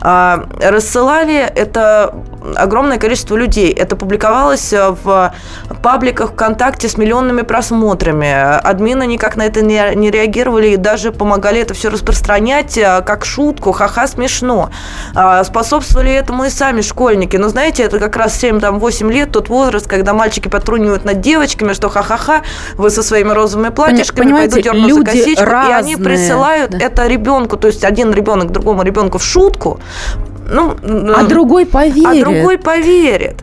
А, 0.00 0.44
рассылали 0.62 1.36
это 1.36 2.14
огромное 2.56 2.98
количество 2.98 3.36
людей. 3.36 3.72
Это 3.72 3.96
публиковалось 3.96 4.72
в 4.72 5.34
пабликах 5.82 6.32
ВКонтакте 6.32 6.88
с 6.88 6.96
миллионными 6.96 7.42
просмотрами. 7.42 8.58
Админы 8.58 9.06
никак 9.06 9.36
на 9.36 9.42
это 9.42 9.62
не 9.62 9.87
не 9.94 10.10
реагировали 10.10 10.68
и 10.68 10.76
даже 10.76 11.12
помогали 11.12 11.60
это 11.60 11.74
все 11.74 11.88
распространять 11.88 12.76
э, 12.78 13.02
как 13.04 13.24
шутку, 13.24 13.72
ха-ха, 13.72 14.06
смешно. 14.06 14.70
А, 15.14 15.44
способствовали 15.44 16.12
этому 16.12 16.44
и 16.44 16.50
сами 16.50 16.80
школьники. 16.80 17.36
Но 17.36 17.48
знаете, 17.48 17.82
это 17.82 17.98
как 17.98 18.16
раз 18.16 18.42
7-8 18.42 19.12
лет, 19.12 19.32
тот 19.32 19.48
возраст, 19.48 19.86
когда 19.86 20.14
мальчики 20.14 20.48
потрунивают 20.48 21.04
над 21.04 21.20
девочками, 21.20 21.72
что 21.72 21.88
ха-ха-ха, 21.88 22.42
вы 22.74 22.90
со 22.90 23.02
своими 23.02 23.30
розовыми 23.30 23.70
платьишками, 23.70 24.24
Понимаете, 24.24 24.54
пойду 24.54 24.70
дерну 24.70 24.94
за 24.94 25.04
косичку. 25.04 25.44
Разные. 25.44 25.70
И 25.70 25.94
они 25.94 25.96
присылают 25.96 26.70
да. 26.72 26.78
это 26.78 27.06
ребенку, 27.06 27.56
то 27.56 27.68
есть 27.68 27.84
один 27.84 28.12
ребенок 28.12 28.50
другому 28.52 28.82
ребенку 28.82 29.18
в 29.18 29.24
шутку, 29.24 29.80
ну, 30.50 30.76
а 31.14 31.24
другой 31.24 31.66
поверит. 31.66 32.06
А 32.06 32.20
другой 32.20 32.58
поверит. 32.58 33.36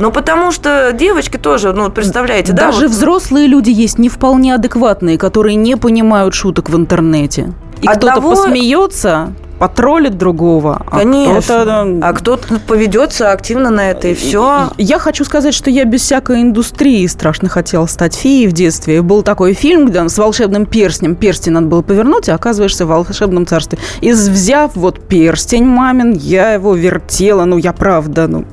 Ну, 0.00 0.10
потому 0.10 0.50
что 0.50 0.92
девочки 0.94 1.36
тоже, 1.36 1.74
ну, 1.74 1.90
представляете, 1.90 2.52
да? 2.52 2.66
Даже 2.66 2.88
вот... 2.88 2.96
взрослые 2.96 3.46
люди 3.46 3.68
есть 3.68 3.98
не 3.98 4.08
вполне 4.08 4.54
адекватные, 4.54 5.18
которые 5.18 5.56
не 5.56 5.76
понимают 5.76 6.32
шуток 6.32 6.70
в 6.70 6.76
интернете. 6.76 7.52
И 7.82 7.86
Одного... 7.86 8.32
кто-то 8.32 8.42
посмеется, 8.44 9.34
потроллит 9.58 10.16
другого. 10.16 10.80
А 10.90 11.00
Конечно. 11.00 11.42
Кто-то... 11.42 11.98
А 12.00 12.12
кто-то 12.14 12.60
поведется 12.66 13.30
активно 13.30 13.68
на 13.68 13.90
это, 13.90 14.08
и 14.08 14.14
все. 14.14 14.70
Я 14.78 14.98
хочу 14.98 15.22
сказать, 15.26 15.52
что 15.52 15.68
я 15.68 15.84
без 15.84 16.00
всякой 16.00 16.40
индустрии 16.40 17.06
страшно 17.06 17.50
хотела 17.50 17.84
стать 17.84 18.14
феей 18.14 18.48
в 18.48 18.52
детстве. 18.52 18.96
И 18.96 19.00
был 19.00 19.22
такой 19.22 19.52
фильм, 19.52 19.86
где 19.86 20.08
с 20.08 20.16
волшебным 20.16 20.64
перстнем. 20.64 21.14
Перстень 21.14 21.52
надо 21.52 21.66
было 21.66 21.82
повернуть, 21.82 22.30
а 22.30 22.36
оказываешься 22.36 22.86
в 22.86 22.88
волшебном 22.88 23.46
царстве. 23.46 23.78
И 24.00 24.12
взяв 24.12 24.76
вот 24.76 24.98
перстень 24.98 25.66
мамин, 25.66 26.12
я 26.12 26.54
его 26.54 26.74
вертела. 26.74 27.44
Ну, 27.44 27.58
я 27.58 27.74
правда, 27.74 28.28
ну, 28.28 28.46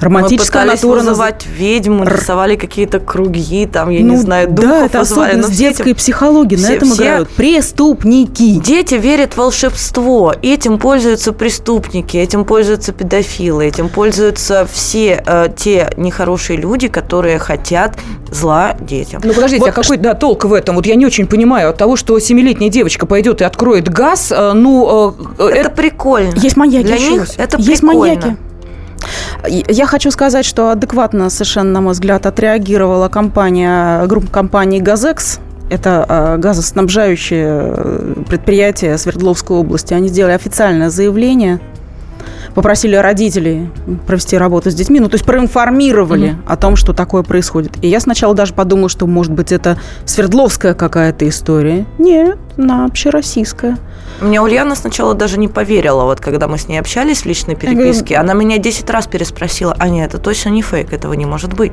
Романтическая 0.00 0.64
Мы 0.64 0.72
натура. 0.72 1.00
вызывать 1.00 1.46
ведьму, 1.46 2.04
рисовали 2.04 2.56
какие-то 2.56 3.00
круги, 3.00 3.66
там, 3.66 3.90
я 3.90 4.00
ну, 4.00 4.12
не 4.12 4.16
знаю, 4.16 4.48
духов 4.48 4.70
Да, 4.70 4.86
это 4.86 4.98
вызывали. 5.00 5.30
особенность 5.30 5.58
детской 5.58 5.94
психологии, 5.94 6.56
все, 6.56 6.68
на 6.68 6.72
этом 6.72 6.90
все 6.90 7.02
играют. 7.02 7.30
Преступники. 7.30 8.58
Дети 8.60 8.94
верят 8.94 9.34
в 9.34 9.36
волшебство. 9.36 10.34
Этим 10.42 10.78
пользуются 10.78 11.32
преступники, 11.32 12.16
этим 12.16 12.44
пользуются 12.44 12.92
педофилы, 12.92 13.66
этим 13.66 13.88
пользуются 13.88 14.66
все 14.72 15.22
э, 15.24 15.48
те 15.56 15.90
нехорошие 15.96 16.58
люди, 16.58 16.88
которые 16.88 17.38
хотят 17.38 17.98
зла 18.30 18.76
детям. 18.80 19.20
Ну, 19.22 19.34
подождите, 19.34 19.60
вот, 19.60 19.70
а 19.70 19.72
какой 19.72 19.98
да, 19.98 20.14
толк 20.14 20.44
в 20.44 20.54
этом? 20.54 20.76
Вот 20.76 20.86
я 20.86 20.94
не 20.94 21.04
очень 21.04 21.26
понимаю. 21.26 21.70
От 21.70 21.76
того, 21.76 21.96
что 21.96 22.18
семилетняя 22.18 22.70
девочка 22.70 23.06
пойдет 23.06 23.40
и 23.42 23.44
откроет 23.44 23.88
газ, 23.88 24.32
э, 24.32 24.52
ну... 24.54 25.14
Э, 25.38 25.48
это, 25.48 25.58
это 25.58 25.70
прикольно. 25.70 26.32
Есть 26.36 26.56
маньяки. 26.56 26.86
Для 26.86 26.98
них 26.98 27.22
это 27.36 27.56
прикольно. 27.56 27.70
Есть 27.70 27.82
маньяки. 27.82 28.36
Я 29.48 29.86
хочу 29.86 30.10
сказать, 30.10 30.44
что 30.44 30.70
адекватно 30.70 31.30
совершенно, 31.30 31.72
на 31.72 31.80
мой 31.80 31.92
взгляд, 31.92 32.26
отреагировала 32.26 33.08
компания, 33.08 34.06
группа 34.06 34.28
компаний 34.28 34.80
«Газекс», 34.80 35.40
это 35.70 36.04
а, 36.08 36.36
газоснабжающее 36.36 37.74
э, 37.76 38.14
предприятие 38.28 38.98
Свердловской 38.98 39.56
области. 39.56 39.94
Они 39.94 40.08
сделали 40.08 40.32
официальное 40.32 40.90
заявление 40.90 41.60
попросили 42.54 42.96
родителей 42.96 43.70
провести 44.06 44.36
работу 44.36 44.70
с 44.70 44.74
детьми, 44.74 45.00
ну, 45.00 45.08
то 45.08 45.14
есть 45.14 45.24
проинформировали 45.24 46.30
mm-hmm. 46.30 46.44
о 46.46 46.56
том, 46.56 46.76
что 46.76 46.92
такое 46.92 47.22
происходит. 47.22 47.72
И 47.82 47.88
я 47.88 48.00
сначала 48.00 48.34
даже 48.34 48.54
подумала, 48.54 48.88
что, 48.88 49.06
может 49.06 49.32
быть, 49.32 49.52
это 49.52 49.78
Свердловская 50.04 50.74
какая-то 50.74 51.28
история. 51.28 51.86
Нет, 51.98 52.38
она 52.56 52.84
общероссийская. 52.84 53.78
Мне 54.20 54.40
Ульяна 54.40 54.74
сначала 54.74 55.14
даже 55.14 55.38
не 55.38 55.48
поверила, 55.48 56.04
вот 56.04 56.20
когда 56.20 56.46
мы 56.46 56.58
с 56.58 56.68
ней 56.68 56.78
общались 56.78 57.22
в 57.22 57.26
личной 57.26 57.56
переписке, 57.56 58.16
она 58.16 58.34
меня 58.34 58.58
10 58.58 58.88
раз 58.90 59.06
переспросила, 59.06 59.74
а 59.78 59.88
нет, 59.88 60.14
это 60.14 60.22
точно 60.22 60.50
не 60.50 60.62
фейк, 60.62 60.92
этого 60.92 61.14
не 61.14 61.26
может 61.26 61.54
быть. 61.54 61.72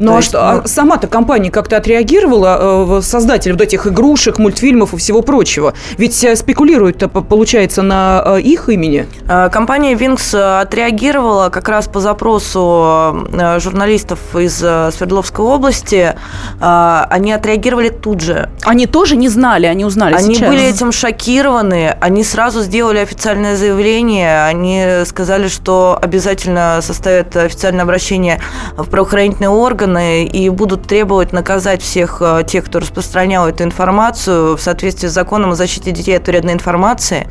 Ну 0.00 0.16
а 0.16 0.22
что, 0.22 0.38
ну... 0.38 0.62
а 0.64 0.66
сама-то 0.66 1.08
компания 1.08 1.50
как-то 1.50 1.76
отреагировала, 1.76 2.98
э, 2.98 3.02
создатель 3.02 3.52
вот 3.52 3.60
этих 3.60 3.86
игрушек, 3.86 4.38
мультфильмов 4.38 4.94
и 4.94 4.96
всего 4.96 5.20
прочего? 5.20 5.74
Ведь 5.98 6.24
э, 6.24 6.34
спекулируют-то, 6.36 7.08
получается, 7.08 7.82
на 7.82 8.22
э, 8.24 8.40
их 8.40 8.70
имени? 8.70 9.06
Компания 9.52 9.92
Wings 9.94 10.34
отреагировала 10.34 11.50
как 11.50 11.68
раз 11.68 11.86
по 11.86 12.00
запросу 12.00 13.28
журналистов 13.58 14.18
из 14.34 14.56
Свердловской 14.56 15.44
области. 15.44 16.14
Они 16.60 17.32
отреагировали 17.32 17.90
тут 17.90 18.22
же. 18.22 18.48
Они 18.64 18.86
тоже 18.86 19.16
не 19.16 19.28
знали, 19.28 19.66
они 19.66 19.84
узнали 19.84 20.14
Они 20.14 20.34
сейчас. 20.34 20.48
были 20.48 20.62
этим 20.64 20.92
шокированы, 20.92 21.96
они 22.00 22.24
сразу 22.24 22.62
сделали 22.62 22.98
официальное 22.98 23.56
заявление, 23.56 24.44
они 24.44 25.04
сказали, 25.04 25.48
что 25.48 25.98
обязательно 26.00 26.78
составят 26.80 27.36
официальное 27.36 27.82
обращение 27.82 28.40
в 28.76 28.88
правоохранительные 28.88 29.50
органы 29.50 29.89
и 29.98 30.48
будут 30.50 30.86
требовать 30.86 31.32
наказать 31.32 31.82
всех 31.82 32.22
тех, 32.46 32.64
кто 32.64 32.80
распространял 32.80 33.48
эту 33.48 33.64
информацию 33.64 34.56
в 34.56 34.60
соответствии 34.60 35.08
с 35.08 35.12
законом 35.12 35.50
о 35.50 35.54
защите 35.54 35.90
детей 35.90 36.16
от 36.16 36.26
вредной 36.26 36.54
информации 36.54 37.26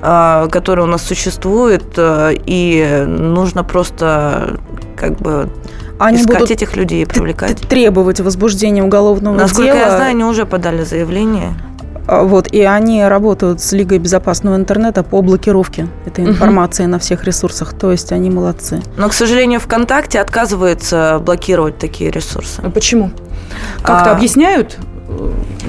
который 0.00 0.84
у 0.84 0.86
нас 0.86 1.02
существует, 1.02 1.82
и 1.98 3.04
нужно 3.08 3.64
просто 3.64 4.60
как 4.96 5.16
бы 5.16 5.50
они 5.98 6.18
искать 6.18 6.36
будут 6.36 6.50
этих 6.52 6.76
людей 6.76 7.02
и 7.02 7.04
привлекать. 7.04 7.58
Требовать 7.68 8.20
возбуждения 8.20 8.84
уголовного 8.84 9.34
Насколько 9.34 9.62
дела. 9.64 9.74
Насколько 9.74 9.90
я 9.90 9.96
знаю, 9.96 10.10
они 10.12 10.24
уже 10.24 10.46
подали 10.46 10.84
заявление. 10.84 11.54
А, 12.08 12.22
вот, 12.24 12.48
и 12.50 12.62
они 12.62 13.04
работают 13.04 13.60
с 13.60 13.72
Лигой 13.72 13.98
безопасного 13.98 14.56
интернета 14.56 15.02
по 15.02 15.20
блокировке 15.20 15.88
этой 16.06 16.24
информации 16.24 16.84
угу. 16.84 16.92
на 16.92 16.98
всех 16.98 17.24
ресурсах. 17.24 17.74
То 17.74 17.92
есть 17.92 18.12
они 18.12 18.30
молодцы. 18.30 18.82
Но, 18.96 19.08
к 19.08 19.12
сожалению, 19.12 19.60
ВКонтакте 19.60 20.18
отказывается 20.18 21.20
блокировать 21.20 21.78
такие 21.78 22.10
ресурсы. 22.10 22.62
А 22.64 22.70
почему? 22.70 23.10
Как-то 23.82 24.10
а... 24.10 24.16
объясняют? 24.16 24.78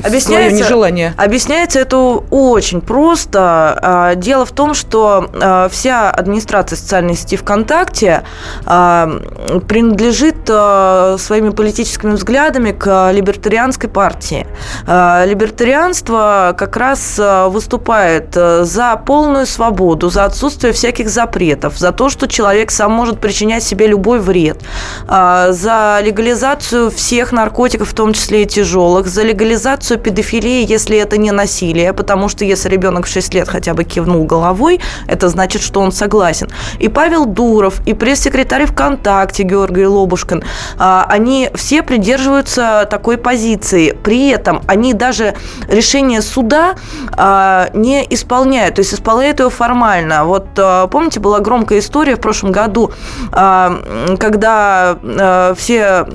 Объясняется, 0.03 0.27
свое 0.27 0.51
нежелание? 0.51 1.13
Объясняется 1.17 1.79
это 1.79 1.97
очень 1.97 2.81
просто. 2.81 3.77
А, 3.81 4.15
дело 4.15 4.45
в 4.45 4.51
том, 4.51 4.73
что 4.73 5.29
а, 5.33 5.69
вся 5.69 6.09
администрация 6.09 6.77
социальной 6.77 7.15
сети 7.15 7.37
ВКонтакте 7.37 8.23
а, 8.65 9.09
принадлежит 9.67 10.37
своими 10.45 11.49
политическими 11.49 12.11
взглядами 12.11 12.71
к 12.71 13.11
либертарианской 13.11 13.89
партии. 13.89 14.47
Либертарианство 14.85 16.55
как 16.57 16.77
раз 16.77 17.19
выступает 17.47 18.33
за 18.33 18.95
полную 19.05 19.45
свободу, 19.45 20.09
за 20.09 20.25
отсутствие 20.25 20.73
всяких 20.73 21.09
запретов, 21.09 21.77
за 21.77 21.91
то, 21.91 22.09
что 22.09 22.27
человек 22.27 22.71
сам 22.71 22.91
может 22.91 23.19
причинять 23.19 23.63
себе 23.63 23.87
любой 23.87 24.19
вред, 24.19 24.61
за 25.07 25.99
легализацию 26.03 26.89
всех 26.91 27.31
наркотиков, 27.31 27.89
в 27.89 27.93
том 27.93 28.13
числе 28.13 28.43
и 28.43 28.45
тяжелых, 28.45 29.07
за 29.07 29.23
легализацию 29.29 29.99
педофилии, 29.99 30.65
если 30.71 30.97
это 30.97 31.17
не 31.17 31.31
насилие, 31.31 31.93
потому 31.93 32.29
что 32.29 32.45
если 32.45 32.69
ребенок 32.69 33.05
в 33.05 33.09
6 33.09 33.33
лет 33.35 33.47
хотя 33.47 33.73
бы 33.73 33.83
кивнул 33.83 34.25
головой, 34.25 34.79
это 35.07 35.29
значит, 35.29 35.61
что 35.61 35.81
он 35.81 35.91
согласен. 35.91 36.49
И 36.79 36.89
Павел 36.89 37.25
Дуров, 37.25 37.81
и 37.87 37.93
пресс-секретарь 37.93 38.65
ВКонтакте 38.65 39.43
Георгий 39.43 39.85
Лобушкин, 39.85 40.43
а, 40.77 41.05
они 41.09 41.49
все 41.53 41.83
придерживаются 41.83 42.87
такой 42.89 43.17
позиции. 43.17 43.91
При 44.03 44.29
этом 44.29 44.61
они 44.67 44.93
даже 44.93 45.35
решение 45.67 46.21
суда 46.21 46.75
а, 47.11 47.69
не 47.73 48.05
исполняют, 48.09 48.75
то 48.75 48.81
есть 48.81 48.93
исполняют 48.93 49.39
его 49.39 49.49
формально. 49.49 50.25
Вот 50.25 50.47
а, 50.57 50.87
помните, 50.87 51.19
была 51.19 51.39
громкая 51.39 51.79
история 51.79 52.15
в 52.15 52.19
прошлом 52.19 52.51
году, 52.51 52.91
когда 53.31 54.97
все 55.57 56.05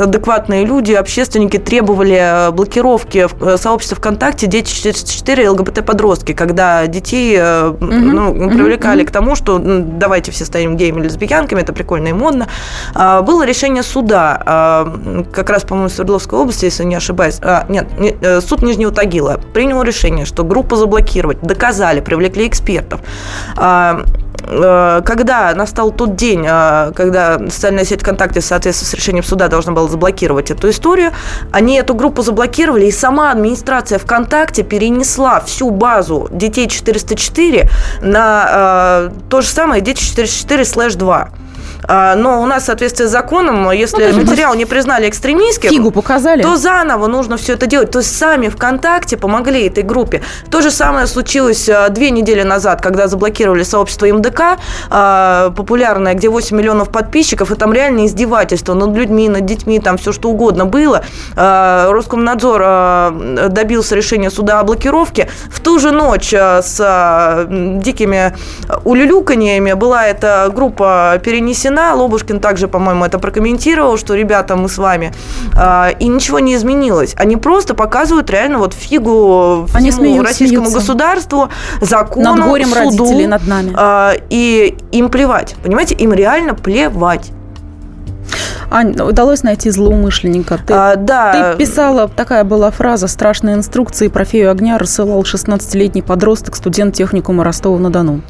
адекватные 0.00 0.64
люди, 0.64 0.92
общественники 0.92 1.58
требовали 1.58 2.50
блокировки 2.64 3.28
э, 3.40 3.56
сообщества 3.56 3.96
ВКонтакте 3.96 4.46
«Дети 4.46 4.72
404 4.72 5.50
ЛГБТ-подростки», 5.50 6.32
когда 6.32 6.86
детей 6.86 7.38
угу. 7.38 7.86
ну, 7.86 8.50
привлекали 8.50 9.02
угу. 9.02 9.08
к 9.08 9.12
тому, 9.12 9.34
что 9.34 9.58
давайте 9.58 10.32
все 10.32 10.44
станем 10.44 10.76
геями 10.76 11.00
или 11.00 11.04
лесбиянками, 11.04 11.60
это 11.60 11.72
прикольно 11.72 12.08
и 12.08 12.12
модно. 12.12 12.48
А, 12.94 13.22
было 13.22 13.44
решение 13.44 13.82
суда, 13.82 14.42
а, 14.46 15.24
как 15.32 15.50
раз, 15.50 15.64
по-моему, 15.64 15.88
в 15.88 15.92
Свердловской 15.92 16.38
области, 16.38 16.64
если 16.64 16.84
не 16.84 16.94
ошибаюсь, 16.94 17.38
а, 17.42 17.66
нет, 17.68 17.86
э, 18.22 18.40
суд 18.40 18.62
Нижнего 18.62 18.92
Тагила 18.92 19.40
принял 19.52 19.82
решение, 19.82 20.24
что 20.24 20.44
группу 20.44 20.76
заблокировать, 20.76 21.40
доказали, 21.42 22.00
привлекли 22.00 22.48
экспертов. 22.48 23.00
Э, 24.46 25.02
когда 25.04 25.54
настал 25.54 25.90
тот 25.90 26.16
день, 26.16 26.44
э, 26.46 26.92
когда 26.94 27.38
социальная 27.48 27.84
сеть 27.84 28.02
ВКонтакте 28.02 28.40
в 28.40 28.44
соответствии 28.44 28.86
с 28.86 28.94
решением 28.94 29.24
суда 29.24 29.48
должна 29.48 29.72
была 29.72 29.88
заблокировать 29.88 30.50
эту 30.50 30.70
историю, 30.70 31.12
они 31.52 31.76
эту 31.76 31.94
группу 31.94 32.22
заблокировали, 32.22 32.86
и 32.86 32.92
сама 32.92 33.30
администрация 33.32 33.98
ВКонтакте 33.98 34.62
перенесла 34.62 35.40
всю 35.40 35.70
базу 35.70 36.28
детей 36.30 36.68
404 36.68 37.70
на 38.02 38.46
э, 38.48 39.10
то 39.28 39.40
же 39.40 39.48
самое 39.48 39.80
дети 39.80 40.02
404 40.02 40.64
слэш 40.64 40.94
2. 40.94 41.28
А, 41.86 42.14
но 42.14 42.42
у 42.42 42.46
нас 42.46 42.64
в 42.64 42.66
соответствии 42.66 43.04
с 43.04 43.10
законом, 43.10 43.70
если 43.70 44.10
ну, 44.10 44.22
материал 44.22 44.54
не 44.54 44.64
признали 44.64 45.08
экстремистским, 45.08 45.70
фигу 45.70 45.90
показали, 45.90 46.42
то 46.42 46.56
заново 46.56 47.06
нужно 47.06 47.36
все 47.36 47.54
это 47.54 47.66
делать. 47.66 47.90
То 47.90 47.98
есть 47.98 48.16
сами 48.16 48.48
ВКонтакте 48.48 49.16
помогли 49.16 49.66
этой 49.66 49.82
группе. 49.82 50.22
То 50.50 50.62
же 50.62 50.70
самое 50.70 51.06
случилось 51.06 51.68
а, 51.68 51.88
две 51.88 52.10
недели 52.10 52.42
назад, 52.42 52.80
когда 52.80 53.08
заблокировали 53.08 53.62
сообщество 53.62 54.06
МДК, 54.06 54.58
а, 54.90 55.50
популярное, 55.50 56.14
где 56.14 56.28
8 56.28 56.56
миллионов 56.56 56.90
подписчиков, 56.90 57.50
и 57.50 57.54
там 57.54 57.72
реально 57.72 58.06
издевательство 58.06 58.74
над 58.74 58.96
людьми, 58.96 59.28
над 59.28 59.44
детьми, 59.44 59.80
там 59.80 59.98
все 59.98 60.12
что 60.12 60.30
угодно 60.30 60.66
было. 60.66 61.04
Роскомнадзор 61.36 63.50
добился 63.50 63.96
решения 63.96 64.30
суда 64.30 64.60
о 64.60 64.64
блокировке. 64.64 65.28
В 65.50 65.60
ту 65.60 65.78
же 65.78 65.90
ночь 65.90 66.32
с 66.32 67.46
дикими 67.50 68.34
улюлюканьями 68.84 69.72
была 69.72 70.06
эта 70.06 70.50
группа 70.54 71.20
перенесена 71.22 71.73
война. 71.74 71.94
Лобушкин 71.94 72.40
также, 72.40 72.68
по-моему, 72.68 73.04
это 73.04 73.18
прокомментировал, 73.18 73.96
что, 73.96 74.14
ребята, 74.14 74.56
мы 74.56 74.68
с 74.68 74.78
вами. 74.78 75.12
А, 75.56 75.90
и 75.98 76.08
ничего 76.08 76.38
не 76.38 76.54
изменилось. 76.54 77.14
Они 77.18 77.36
просто 77.36 77.74
показывают 77.74 78.30
реально 78.30 78.58
вот 78.58 78.74
фигу 78.74 79.68
Они 79.74 79.90
всему 79.90 80.04
смеются, 80.04 80.28
российскому 80.28 80.66
смеются. 80.66 80.78
государству, 80.78 81.48
закону, 81.80 82.34
над 82.34 82.48
горем 82.48 82.68
суду. 82.68 82.78
родителей, 82.78 83.26
над 83.26 83.46
нами. 83.46 83.72
А, 83.76 84.14
и 84.30 84.76
им 84.92 85.08
плевать. 85.08 85.56
Понимаете, 85.62 85.94
им 85.94 86.12
реально 86.12 86.54
плевать. 86.54 87.30
Ань, 88.70 88.98
удалось 89.00 89.42
найти 89.42 89.70
злоумышленника. 89.70 90.58
Ты, 90.66 90.74
а, 90.74 90.96
да. 90.96 91.52
ты 91.52 91.58
писала, 91.58 92.08
такая 92.08 92.44
была 92.44 92.70
фраза, 92.70 93.06
страшные 93.06 93.54
инструкции 93.54 94.08
про 94.08 94.24
фею 94.24 94.50
огня 94.50 94.78
рассылал 94.78 95.22
16-летний 95.22 96.02
подросток, 96.02 96.56
студент 96.56 96.94
техникума 96.94 97.44
Ростова-на-Дону. 97.44 98.22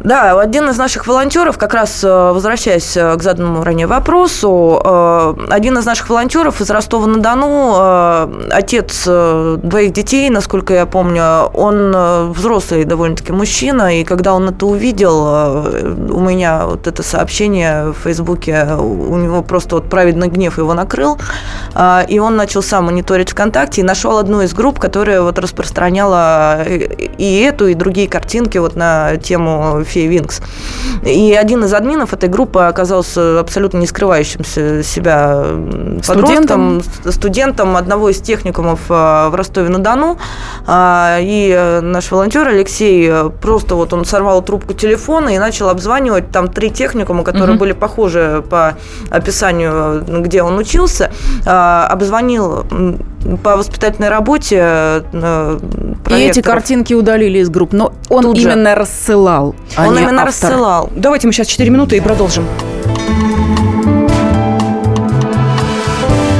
Да, 0.00 0.40
один 0.40 0.68
из 0.70 0.78
наших 0.78 1.06
волонтеров, 1.06 1.58
как 1.58 1.74
раз 1.74 2.04
э, 2.04 2.08
возвращаясь 2.08 2.96
э, 2.96 3.16
к 3.16 3.22
заданному 3.22 3.64
ранее 3.64 3.88
вопросу, 3.88 4.80
э, 4.84 5.34
один 5.50 5.76
из 5.78 5.86
наших 5.86 6.08
волонтеров 6.08 6.60
из 6.60 6.70
Ростова-на-Дону, 6.70 8.48
отец 8.50 9.04
двоих 9.06 9.92
детей, 9.92 10.30
насколько 10.30 10.74
я 10.74 10.86
помню, 10.86 11.46
он 11.52 12.32
взрослый 12.32 12.84
довольно-таки 12.84 13.32
мужчина, 13.32 13.98
и 14.00 14.04
когда 14.04 14.34
он 14.34 14.48
это 14.48 14.66
увидел, 14.66 15.18
у 15.18 16.20
меня 16.20 16.66
вот 16.66 16.86
это 16.86 17.02
сообщение 17.02 17.92
в 17.92 17.94
Фейсбуке, 18.04 18.68
у 18.78 19.16
него 19.16 19.42
просто 19.42 19.76
вот 19.76 19.88
праведный 19.88 20.28
гнев 20.28 20.58
его 20.58 20.74
накрыл, 20.74 21.18
и 22.08 22.18
он 22.18 22.36
начал 22.36 22.62
сам 22.62 22.86
мониторить 22.86 23.30
ВКонтакте 23.30 23.80
и 23.80 23.84
нашел 23.84 24.18
одну 24.18 24.42
из 24.42 24.52
групп, 24.54 24.78
которая 24.78 25.22
вот 25.22 25.38
распространяла 25.38 26.62
и 26.64 27.40
эту, 27.40 27.68
и 27.68 27.74
другие 27.74 28.08
картинки 28.08 28.58
вот 28.58 28.76
на 28.76 29.16
тему 29.16 29.84
Феи 29.88 30.06
Винкс. 30.06 30.40
И 31.02 31.34
один 31.34 31.64
из 31.64 31.74
админов 31.74 32.12
этой 32.12 32.28
группы 32.28 32.60
оказался 32.60 33.40
абсолютно 33.40 33.78
не 33.78 33.86
скрывающимся 33.86 34.82
себя 34.82 35.44
подростком, 36.06 36.82
студентом, 36.82 37.12
студентом 37.12 37.76
одного 37.76 38.10
из 38.10 38.20
техникумов 38.20 38.80
э, 38.88 39.28
в 39.28 39.34
Ростове-на-Дону. 39.34 40.18
А, 40.66 41.18
и 41.20 41.52
э, 41.56 41.80
наш 41.80 42.10
волонтер 42.10 42.48
Алексей 42.48 43.08
э, 43.08 43.30
просто 43.40 43.74
вот 43.74 43.92
он 43.92 44.04
сорвал 44.04 44.42
трубку 44.42 44.74
телефона 44.74 45.30
и 45.30 45.38
начал 45.38 45.68
обзванивать 45.68 46.30
там 46.30 46.48
три 46.48 46.70
техникума, 46.70 47.24
которые 47.24 47.54
угу. 47.54 47.60
были 47.60 47.72
похожи 47.72 48.44
по 48.48 48.76
описанию, 49.10 50.04
где 50.22 50.42
он 50.42 50.58
учился. 50.58 51.10
А, 51.46 51.86
обзвонил 51.86 52.64
по 53.42 53.56
воспитательной 53.56 54.08
работе. 54.08 55.02
И 56.08 56.12
эти 56.14 56.40
картинки 56.40 56.94
удалили 56.94 57.38
из 57.38 57.50
групп, 57.50 57.72
но 57.72 57.92
он 58.08 58.22
Тут 58.22 58.38
именно 58.38 58.70
же. 58.70 58.76
рассылал. 58.76 59.54
А 59.78 59.86
Он 59.86 59.96
именно 59.96 60.22
автор. 60.22 60.50
рассылал. 60.50 60.90
Давайте 60.94 61.26
мы 61.26 61.32
сейчас 61.32 61.46
4 61.46 61.70
минуты 61.70 61.96
и 61.96 62.00
продолжим. 62.00 62.44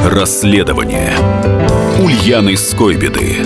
Расследование 0.05 1.14
Ульяны 1.98 2.57
Скойбеды. 2.57 3.37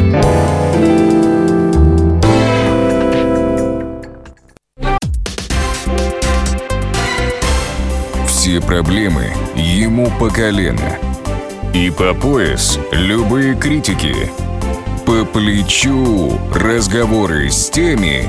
все 8.42 8.60
проблемы 8.60 9.32
ему 9.54 10.10
по 10.18 10.28
колено. 10.28 10.98
И 11.72 11.90
по 11.90 12.12
пояс 12.12 12.76
любые 12.90 13.54
критики. 13.54 14.14
По 15.06 15.24
плечу 15.24 16.38
разговоры 16.52 17.48
с 17.48 17.70
теми, 17.70 18.28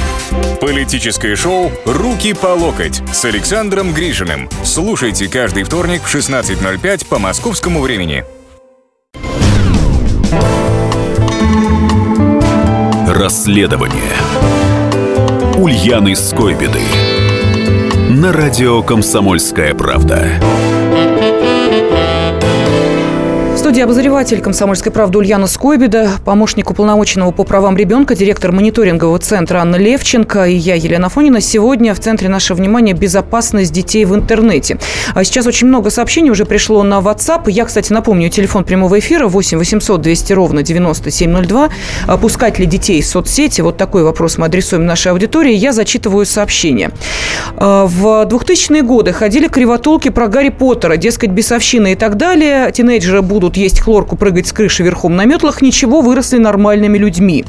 Политическое 0.59 1.35
шоу 1.35 1.71
«Руки 1.85 2.33
по 2.33 2.47
локоть» 2.47 3.01
с 3.13 3.25
Александром 3.25 3.93
Гришиным. 3.93 4.49
Слушайте 4.63 5.27
каждый 5.27 5.63
вторник 5.63 6.01
в 6.03 6.13
16.05 6.13 7.07
по 7.07 7.19
московскому 7.19 7.81
времени. 7.81 8.23
Расследование 13.07 14.13
Ульяны 15.57 16.15
Скойбеды 16.15 16.81
На 18.09 18.31
радио 18.31 18.81
«Комсомольская 18.81 19.75
правда» 19.75 20.41
студии 23.71 23.83
обозреватель 23.83 24.41
«Комсомольской 24.41 24.91
правды» 24.91 25.19
Ульяна 25.19 25.47
Скойбеда, 25.47 26.09
помощник 26.25 26.69
уполномоченного 26.69 27.31
по 27.31 27.45
правам 27.45 27.77
ребенка, 27.77 28.15
директор 28.15 28.51
мониторингового 28.51 29.17
центра 29.17 29.59
Анна 29.59 29.77
Левченко 29.77 30.43
и 30.43 30.55
я, 30.55 30.75
Елена 30.75 31.07
Фонина. 31.07 31.39
Сегодня 31.39 31.93
в 31.93 31.99
центре 32.01 32.27
нашего 32.27 32.57
внимания 32.57 32.91
безопасность 32.91 33.71
детей 33.71 34.03
в 34.03 34.13
интернете. 34.13 34.77
А 35.15 35.23
сейчас 35.23 35.47
очень 35.47 35.67
много 35.67 35.89
сообщений 35.89 36.31
уже 36.31 36.43
пришло 36.43 36.83
на 36.83 36.99
WhatsApp. 36.99 37.49
Я, 37.49 37.63
кстати, 37.63 37.93
напомню, 37.93 38.29
телефон 38.29 38.65
прямого 38.65 38.99
эфира 38.99 39.29
8 39.29 39.57
800 39.57 40.01
200 40.01 40.33
ровно 40.33 40.63
9702. 40.63 41.69
Пускать 42.19 42.59
ли 42.59 42.65
детей 42.65 43.01
в 43.01 43.05
соцсети? 43.05 43.61
Вот 43.61 43.77
такой 43.77 44.03
вопрос 44.03 44.37
мы 44.37 44.47
адресуем 44.47 44.85
нашей 44.85 45.13
аудитории. 45.13 45.53
Я 45.53 45.71
зачитываю 45.71 46.25
сообщение. 46.25 46.91
А, 47.55 47.85
в 47.85 48.27
2000-е 48.27 48.81
годы 48.81 49.13
ходили 49.13 49.47
кривотолки 49.47 50.09
про 50.09 50.27
Гарри 50.27 50.49
Поттера, 50.49 50.97
дескать, 50.97 51.29
бесовщина 51.29 51.93
и 51.93 51.95
так 51.95 52.17
далее. 52.17 52.69
Тинейджеры 52.73 53.21
будут 53.21 53.60
есть 53.61 53.79
хлорку, 53.79 54.15
прыгать 54.15 54.47
с 54.47 54.53
крыши 54.53 54.83
верхом 54.83 55.15
на 55.15 55.25
метлах, 55.25 55.61
ничего, 55.61 56.01
выросли 56.01 56.37
нормальными 56.37 56.97
людьми. 56.97 57.45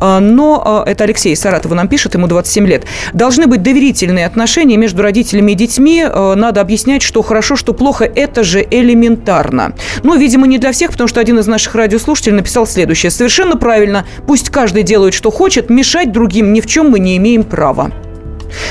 А, 0.00 0.20
но 0.20 0.62
а, 0.64 0.88
это 0.88 1.04
Алексей 1.04 1.34
Саратова 1.34 1.74
нам 1.74 1.88
пишет, 1.88 2.14
ему 2.14 2.26
27 2.26 2.66
лет. 2.66 2.84
Должны 3.12 3.46
быть 3.46 3.62
доверительные 3.62 4.26
отношения 4.26 4.76
между 4.76 5.02
родителями 5.02 5.52
и 5.52 5.54
детьми. 5.54 6.04
А, 6.06 6.34
надо 6.34 6.60
объяснять, 6.60 7.02
что 7.02 7.22
хорошо, 7.22 7.56
что 7.56 7.72
плохо. 7.72 8.04
Это 8.04 8.44
же 8.44 8.66
элементарно. 8.70 9.74
Но, 10.02 10.14
видимо, 10.16 10.46
не 10.46 10.58
для 10.58 10.72
всех, 10.72 10.92
потому 10.92 11.08
что 11.08 11.20
один 11.20 11.38
из 11.38 11.46
наших 11.46 11.74
радиослушателей 11.74 12.36
написал 12.36 12.66
следующее. 12.66 13.10
Совершенно 13.10 13.56
правильно. 13.56 14.06
Пусть 14.26 14.50
каждый 14.50 14.82
делает, 14.82 15.14
что 15.14 15.30
хочет. 15.30 15.70
Мешать 15.70 16.12
другим 16.12 16.52
ни 16.52 16.60
в 16.60 16.66
чем 16.66 16.90
мы 16.90 16.98
не 16.98 17.16
имеем 17.16 17.42
права. 17.42 17.90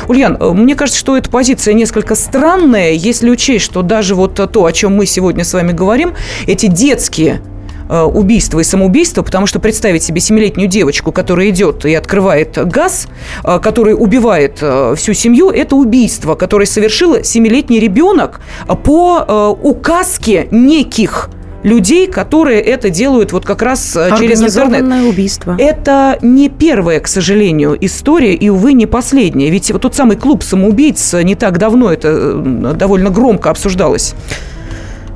Ульян, 0.07 0.37
э, 0.39 0.51
мне 0.51 0.75
кажется, 0.75 0.99
что 0.99 1.17
эта 1.17 1.29
позиция 1.29 1.73
несколько 1.73 2.15
странная, 2.15 2.91
если 2.91 3.29
учесть, 3.29 3.65
что 3.65 3.81
даже 3.81 4.15
вот 4.15 4.35
то, 4.35 4.65
о 4.65 4.71
чем 4.71 4.95
мы 4.95 5.05
сегодня 5.05 5.43
с 5.43 5.53
вами 5.53 5.71
говорим, 5.71 6.13
эти 6.47 6.67
детские 6.67 7.41
э, 7.89 8.01
убийства 8.01 8.59
и 8.59 8.63
самоубийства, 8.63 9.21
потому 9.21 9.47
что 9.47 9.59
представить 9.59 10.03
себе 10.03 10.19
семилетнюю 10.19 10.67
девочку, 10.67 11.11
которая 11.11 11.49
идет 11.49 11.85
и 11.85 11.93
открывает 11.93 12.57
газ, 12.67 13.07
э, 13.43 13.59
который 13.59 13.93
убивает 13.93 14.63
всю 14.97 15.13
семью, 15.13 15.49
это 15.49 15.75
убийство, 15.75 16.35
которое 16.35 16.65
совершила 16.65 17.23
семилетний 17.23 17.79
ребенок 17.79 18.41
по 18.83 19.55
указке 19.61 20.47
неких 20.51 21.29
людей, 21.65 22.05
которые 22.05 22.61
это 22.61 22.91
делают 22.91 23.31
вот 23.31 23.43
как 23.43 23.63
раз 23.63 23.95
э, 23.95 24.11
через 24.19 24.41
интернет. 24.41 24.83
убийство. 25.09 25.55
Это 25.57 26.19
не 26.21 26.47
первая, 26.47 26.99
к 26.99 27.07
сожалению, 27.07 27.75
история, 27.81 28.35
и, 28.35 28.49
увы, 28.49 28.73
не 28.73 28.85
последняя. 28.85 29.49
Ведь 29.49 29.71
вот 29.71 29.81
тот 29.81 29.95
самый 29.95 30.15
клуб 30.15 30.43
самоубийц 30.43 31.13
не 31.23 31.33
так 31.33 31.57
давно, 31.57 31.91
это 31.91 32.09
э, 32.09 32.73
довольно 32.75 33.09
громко 33.09 33.49
обсуждалось. 33.49 34.13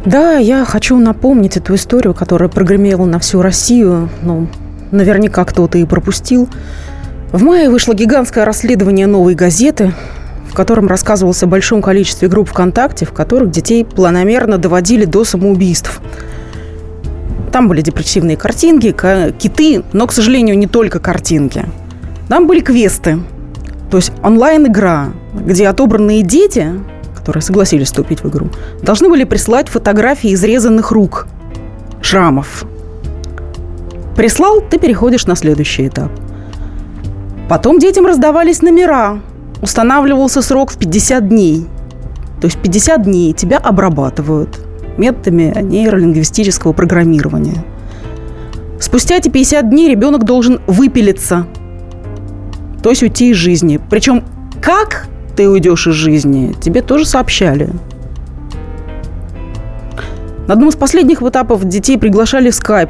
Да, 0.06 0.38
я 0.38 0.66
хочу 0.66 0.98
напомнить 0.98 1.56
эту 1.56 1.76
историю, 1.76 2.16
которая 2.16 2.50
прогремела 2.50 3.06
на 3.06 3.20
всю 3.20 3.44
Россию. 3.44 4.10
Ну, 4.24 4.48
наверняка 4.90 5.46
кто-то 5.46 5.78
и 5.78 5.86
пропустил. 5.86 6.50
В 7.32 7.44
мае 7.44 7.70
вышло 7.70 7.94
гигантское 7.94 8.44
расследование 8.44 9.06
«Новой 9.06 9.36
газеты», 9.36 9.94
в 10.50 10.56
котором 10.56 10.88
рассказывалось 10.88 11.44
о 11.44 11.46
большом 11.46 11.84
количестве 11.84 12.28
групп 12.28 12.50
ВКонтакте, 12.50 13.06
в 13.06 13.12
которых 13.12 13.52
детей 13.52 13.86
планомерно 13.86 14.58
доводили 14.58 15.06
до 15.06 15.24
самоубийств– 15.24 16.02
там 17.50 17.68
были 17.68 17.82
депрессивные 17.82 18.38
картинки, 18.38 18.96
киты, 19.38 19.84
но, 19.94 20.08
к 20.08 20.12
сожалению, 20.12 20.58
не 20.58 20.68
только 20.68 21.00
картинки. 21.00 21.66
Там 22.28 22.48
были 22.48 22.60
квесты, 22.60 23.20
то 23.90 23.98
есть 23.98 24.12
онлайн-игра, 24.24 25.14
где 25.34 25.68
отобранные 25.68 26.22
дети, 26.22 26.74
которые 27.16 27.42
согласились 27.42 27.88
вступить 27.88 28.24
в 28.24 28.30
игру, 28.30 28.50
должны 28.84 29.10
были 29.10 29.24
прислать 29.24 29.68
фотографии 29.68 30.34
изрезанных 30.34 30.92
рук, 30.92 31.28
шрамов. 32.02 32.66
Прислал, 34.16 34.62
ты 34.62 34.78
переходишь 34.78 35.26
на 35.26 35.36
следующий 35.36 35.88
этап. 35.88 36.12
Потом 37.48 37.80
детям 37.80 38.06
раздавались 38.06 38.62
номера. 38.62 39.22
Устанавливался 39.62 40.42
срок 40.42 40.72
в 40.72 40.78
50 40.78 41.28
дней. 41.28 41.66
То 42.40 42.46
есть 42.46 42.60
50 42.60 43.04
дней 43.04 43.34
тебя 43.34 43.58
обрабатывают– 43.58 44.60
методами 45.00 45.54
нейролингвистического 45.62 46.74
программирования. 46.74 47.64
Спустя 48.80 49.16
эти 49.16 49.30
50 49.30 49.70
дней 49.70 49.90
ребенок 49.90 50.24
должен 50.24 50.62
выпилиться, 50.68 51.48
то 52.84 52.90
есть 52.90 53.04
уйти 53.04 53.32
из 53.32 53.38
жизни. 53.38 53.80
Причем 53.90 54.24
как 54.62 55.08
ты 55.36 55.50
уйдешь 55.50 55.88
из 55.88 55.94
жизни, 55.94 56.56
тебе 56.62 56.82
тоже 56.82 57.06
сообщали. 57.06 57.70
На 60.48 60.54
одном 60.54 60.70
из 60.70 60.76
последних 60.76 61.22
этапов 61.22 61.64
детей 61.64 61.98
приглашали 61.98 62.50
в 62.50 62.56
скайп, 62.56 62.90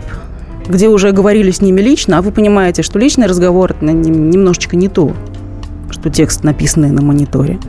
где 0.67 0.87
уже 0.87 1.11
говорили 1.11 1.51
с 1.51 1.61
ними 1.61 1.81
лично, 1.81 2.17
а 2.17 2.21
вы 2.21 2.31
понимаете, 2.31 2.83
что 2.83 2.99
личный 2.99 3.27
разговор– 3.27 3.75
немножечко 3.81 4.77
не 4.77 4.87
то, 4.87 5.11
что 5.89 6.09
текст, 6.09 6.43
написанный 6.43 6.91
на 6.91 7.01
мониторе. 7.01 7.59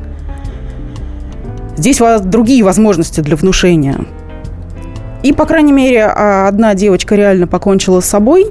Здесь 1.76 2.00
у 2.00 2.05
вас 2.05 2.20
другие 2.20 2.62
возможности 2.62 3.20
для 3.20 3.37
внушения. 3.37 4.05
И, 5.22 5.33
по 5.33 5.44
крайней 5.44 5.72
мере, 5.72 6.04
а, 6.04 6.48
одна 6.48 6.74
девочка 6.74 7.14
реально 7.14 7.46
покончила 7.46 8.00
с 8.00 8.06
собой 8.06 8.46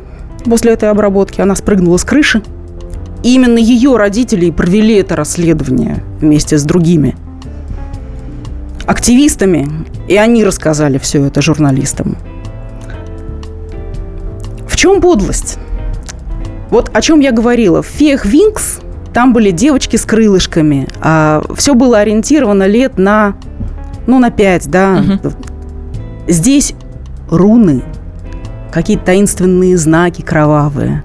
после 0.45 0.73
этой 0.73 0.89
обработки. 0.89 1.41
Она 1.41 1.55
спрыгнула 1.55 1.97
с 1.97 2.03
крыши. 2.03 2.41
И 3.23 3.35
именно 3.35 3.57
ее 3.57 3.97
родители 3.97 4.49
провели 4.51 4.95
это 4.95 5.15
расследование 5.15 6.03
вместе 6.19 6.57
с 6.57 6.63
другими 6.63 7.15
активистами. 8.85 9.67
И 10.07 10.15
они 10.15 10.43
рассказали 10.43 10.97
все 10.97 11.25
это 11.25 11.41
журналистам. 11.41 12.17
В 14.67 14.75
чем 14.75 15.01
подлость? 15.01 15.59
Вот 16.69 16.89
о 16.93 17.01
чем 17.01 17.19
я 17.19 17.31
говорила. 17.31 17.81
В 17.81 17.87
«Феях 17.87 18.25
Винкс» 18.25 18.79
там 19.13 19.33
были 19.33 19.51
девочки 19.51 19.97
с 19.97 20.05
крылышками. 20.05 20.87
А 21.01 21.43
все 21.55 21.75
было 21.75 21.99
ориентировано 21.99 22.67
лет 22.67 22.97
на, 22.97 23.35
ну, 24.07 24.19
на 24.19 24.31
пять, 24.31 24.69
да. 24.69 25.03
Угу. 25.03 25.33
Здесь 26.29 26.75
руны, 27.27 27.81
какие-то 28.71 29.05
таинственные 29.05 29.79
знаки 29.79 30.21
кровавые. 30.21 31.03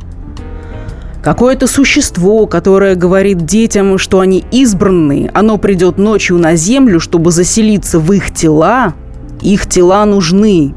Какое-то 1.22 1.66
существо, 1.66 2.46
которое 2.46 2.94
говорит 2.94 3.46
детям, 3.46 3.96
что 3.96 4.20
они 4.20 4.44
избранные, 4.52 5.30
оно 5.32 5.56
придет 5.56 5.96
ночью 5.96 6.37
на 6.37 6.56
землю, 6.56 7.00
чтобы 7.00 7.30
заселиться 7.30 7.98
в 7.98 8.12
их 8.12 8.34
тела, 8.34 8.92
их 9.40 9.66
тела 9.66 10.04
нужны. 10.04 10.74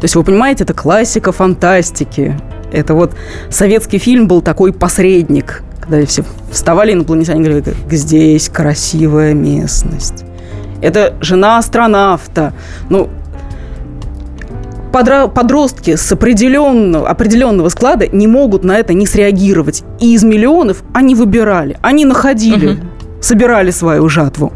То 0.00 0.04
есть, 0.04 0.16
вы 0.16 0.24
понимаете, 0.24 0.64
это 0.64 0.74
классика 0.74 1.30
фантастики. 1.30 2.36
Это 2.72 2.94
вот 2.94 3.14
советский 3.50 3.98
фильм 3.98 4.26
был 4.26 4.42
такой 4.42 4.72
посредник, 4.72 5.62
когда 5.80 6.04
все 6.06 6.24
вставали 6.50 6.92
инопланетяне 6.92 7.40
и 7.40 7.44
говорили, 7.44 7.74
здесь 7.88 8.48
красивая 8.48 9.32
местность. 9.32 10.24
Это 10.82 11.14
жена 11.20 11.58
астронавта. 11.58 12.52
Ну, 12.90 13.10
подростки 15.28 15.96
с 15.96 16.12
определенного, 16.12 17.08
определенного 17.08 17.68
склада 17.68 18.06
не 18.06 18.26
могут 18.26 18.64
на 18.64 18.78
это 18.78 18.94
не 18.94 19.06
среагировать. 19.06 19.82
И 20.00 20.14
из 20.14 20.24
миллионов 20.24 20.82
они 20.94 21.14
выбирали, 21.14 21.76
они 21.82 22.04
находили, 22.04 22.74
угу. 22.74 22.80
собирали 23.20 23.70
свою 23.70 24.08
жатву. 24.08 24.52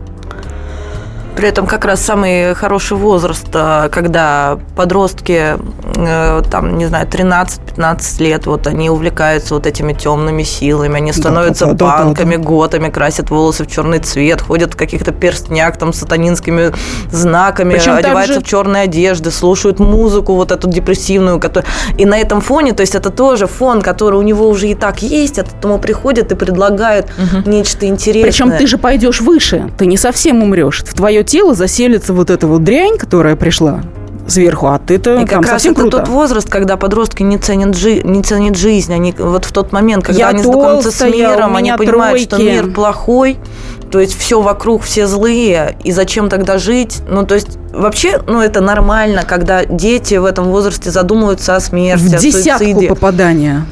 При 1.36 1.48
этом 1.48 1.66
как 1.66 1.84
раз 1.84 2.00
самый 2.00 2.54
хороший 2.54 2.96
возраст, 2.96 3.46
э, 3.54 3.88
когда 3.90 4.58
подростки, 4.76 5.56
э, 5.96 6.42
там, 6.50 6.76
не 6.76 6.86
знаю, 6.86 7.06
13-15 7.06 8.20
лет, 8.20 8.46
вот 8.46 8.66
они 8.66 8.90
увлекаются 8.90 9.54
вот 9.54 9.66
этими 9.66 9.92
темными 9.92 10.42
силами, 10.42 10.96
они 10.96 11.12
становятся 11.12 11.66
да, 11.66 11.72
да, 11.72 11.78
да, 11.78 12.04
банками, 12.04 12.36
да, 12.36 12.42
да. 12.42 12.48
готами, 12.48 12.90
красят 12.90 13.30
волосы 13.30 13.64
в 13.64 13.70
черный 13.70 14.00
цвет, 14.00 14.42
ходят 14.42 14.74
в 14.74 14.76
каких-то 14.76 15.12
перстнях 15.12 15.76
там 15.76 15.92
с 15.92 16.00
сатанинскими 16.00 16.72
знаками, 17.10 17.74
Причем 17.74 17.94
одеваются 17.94 18.34
же- 18.34 18.40
в 18.40 18.44
черные 18.44 18.82
одежды, 18.84 19.30
слушают 19.30 19.78
музыку 19.78 20.34
вот 20.34 20.50
эту 20.50 20.68
депрессивную, 20.68 21.40
которую... 21.40 21.70
и 21.96 22.04
на 22.04 22.18
этом 22.18 22.40
фоне, 22.40 22.72
то 22.72 22.82
есть 22.82 22.94
это 22.94 23.10
тоже 23.10 23.46
фон, 23.46 23.82
который 23.82 24.18
у 24.18 24.22
него 24.22 24.48
уже 24.48 24.68
и 24.68 24.74
так 24.74 25.02
есть, 25.02 25.38
а 25.38 25.44
тут 25.44 25.62
ему 25.64 25.78
приходят 25.78 26.32
и 26.32 26.34
предлагают 26.34 27.06
нечто 27.46 27.86
интересное. 27.86 28.30
Причем 28.30 28.52
ты 28.52 28.66
же 28.66 28.78
пойдешь 28.78 29.20
выше, 29.20 29.70
ты 29.78 29.86
не 29.86 29.96
совсем 29.96 30.42
умрешь. 30.42 30.82
В 30.86 30.94
твое 30.94 31.19
тело 31.22 31.54
заселится 31.54 32.12
вот 32.12 32.30
эта 32.30 32.46
вот 32.46 32.64
дрянь, 32.64 32.96
которая 32.98 33.36
пришла 33.36 33.80
сверху, 34.28 34.68
а 34.68 34.78
ты-то 34.78 35.16
И 35.22 35.24
как 35.24 35.44
раз 35.44 35.64
это 35.64 35.74
круто. 35.74 35.98
тот 35.98 36.08
возраст, 36.08 36.48
когда 36.48 36.76
подростки 36.76 37.24
не 37.24 37.36
ценят, 37.36 37.74
жи- 37.76 38.02
не 38.04 38.22
ценят 38.22 38.56
жизнь. 38.56 38.92
Они 38.94 39.12
вот 39.18 39.44
в 39.44 39.50
тот 39.52 39.72
момент, 39.72 40.04
когда 40.04 40.20
Я 40.20 40.28
они 40.28 40.42
знакомятся 40.42 40.92
с 40.92 41.00
миром, 41.04 41.56
они 41.56 41.72
понимают, 41.72 42.20
что 42.20 42.36
тройки. 42.36 42.50
мир 42.52 42.70
плохой, 42.72 43.38
то 43.90 43.98
есть 43.98 44.16
все 44.16 44.40
вокруг, 44.40 44.82
все 44.82 45.08
злые, 45.08 45.76
и 45.82 45.90
зачем 45.90 46.28
тогда 46.28 46.58
жить? 46.58 47.00
Ну, 47.08 47.26
то 47.26 47.34
есть 47.34 47.58
вообще, 47.72 48.20
ну, 48.24 48.40
это 48.40 48.60
нормально, 48.60 49.24
когда 49.26 49.64
дети 49.64 50.14
в 50.14 50.24
этом 50.24 50.44
возрасте 50.50 50.92
задумываются 50.92 51.56
о 51.56 51.60
смерти, 51.60 52.00
в 52.02 52.14
о 52.14 52.18
десятку 52.18 52.64
суициде. 52.64 52.88
попадания. 52.88 53.66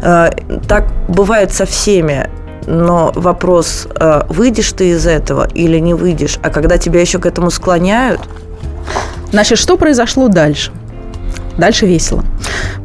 Э, 0.00 0.30
Так 0.68 0.84
бывает 1.08 1.52
со 1.52 1.64
всеми. 1.66 2.30
Но 2.70 3.12
вопрос, 3.14 3.88
э, 3.98 4.22
выйдешь 4.28 4.72
ты 4.72 4.90
из 4.90 5.06
этого 5.06 5.48
или 5.54 5.78
не 5.78 5.94
выйдешь, 5.94 6.38
а 6.42 6.50
когда 6.50 6.76
тебя 6.76 7.00
еще 7.00 7.18
к 7.18 7.26
этому 7.26 7.50
склоняют, 7.50 8.20
Значит, 9.30 9.58
что 9.58 9.76
произошло 9.76 10.28
дальше? 10.28 10.72
Дальше 11.58 11.86
весело. 11.86 12.24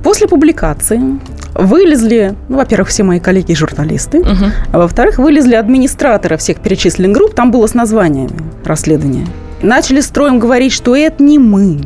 После 0.04 0.28
публикации 0.28 1.02
вылезли, 1.56 2.36
ну, 2.50 2.58
во-первых, 2.58 2.89
все 2.89 3.04
мои 3.04 3.19
коллеги-журналисты, 3.19 4.26
а 4.72 4.80
во-вторых, 4.80 5.19
вылезли 5.19 5.56
администраторы 5.56 6.38
всех 6.38 6.60
перечисленных 6.60 7.15
групп, 7.15 7.34
там 7.34 7.52
было 7.52 7.67
с 7.67 7.74
названиями 7.74 8.34
расследования. 8.65 9.28
Начали 9.62 10.02
строем 10.02 10.39
говорить, 10.39 10.74
что 10.74 10.96
это 10.96 11.24
не 11.24 11.39
мы. 11.39 11.82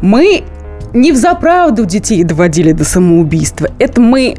Мы 0.00 0.44
не 0.94 1.12
в 1.12 1.16
заправду 1.16 1.84
детей 1.84 2.24
доводили 2.24 2.72
до 2.72 2.84
самоубийства. 2.84 3.68
Это 3.78 4.00
мы, 4.00 4.36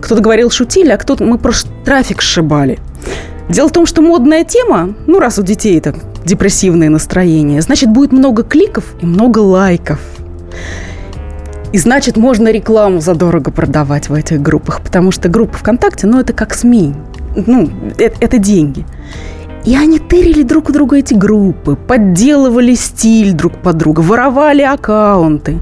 кто-то 0.00 0.20
говорил, 0.20 0.50
шутили, 0.50 0.90
а 0.90 0.96
кто-то 0.96 1.24
мы 1.24 1.38
просто 1.38 1.70
трафик 1.84 2.22
сшибали. 2.22 2.78
Дело 3.48 3.68
в 3.68 3.72
том, 3.72 3.86
что 3.86 4.02
модная 4.02 4.44
тема, 4.44 4.94
ну, 5.06 5.18
раз 5.18 5.38
у 5.38 5.42
детей 5.42 5.80
так 5.80 5.96
депрессивное 6.24 6.88
настроение, 6.88 7.60
значит, 7.62 7.90
будет 7.90 8.12
много 8.12 8.42
кликов 8.42 8.84
и 9.00 9.06
много 9.06 9.38
лайков. 9.38 10.00
И 11.72 11.78
значит, 11.78 12.16
можно 12.16 12.50
рекламу 12.50 13.00
задорого 13.00 13.50
продавать 13.50 14.08
в 14.08 14.14
этих 14.14 14.42
группах, 14.42 14.80
потому 14.82 15.12
что 15.12 15.28
группа 15.28 15.56
ВКонтакте, 15.58 16.06
ну, 16.06 16.20
это 16.20 16.32
как 16.32 16.54
СМИ, 16.54 16.94
ну, 17.34 17.70
это, 17.98 18.16
это 18.20 18.38
деньги. 18.38 18.84
И 19.64 19.76
они 19.76 19.98
тырили 19.98 20.42
друг 20.42 20.70
у 20.70 20.72
друга 20.72 20.96
эти 20.96 21.14
группы, 21.14 21.76
подделывали 21.76 22.74
стиль 22.74 23.32
друг 23.32 23.58
под 23.58 23.76
друга, 23.76 24.00
воровали 24.00 24.62
аккаунты, 24.62 25.58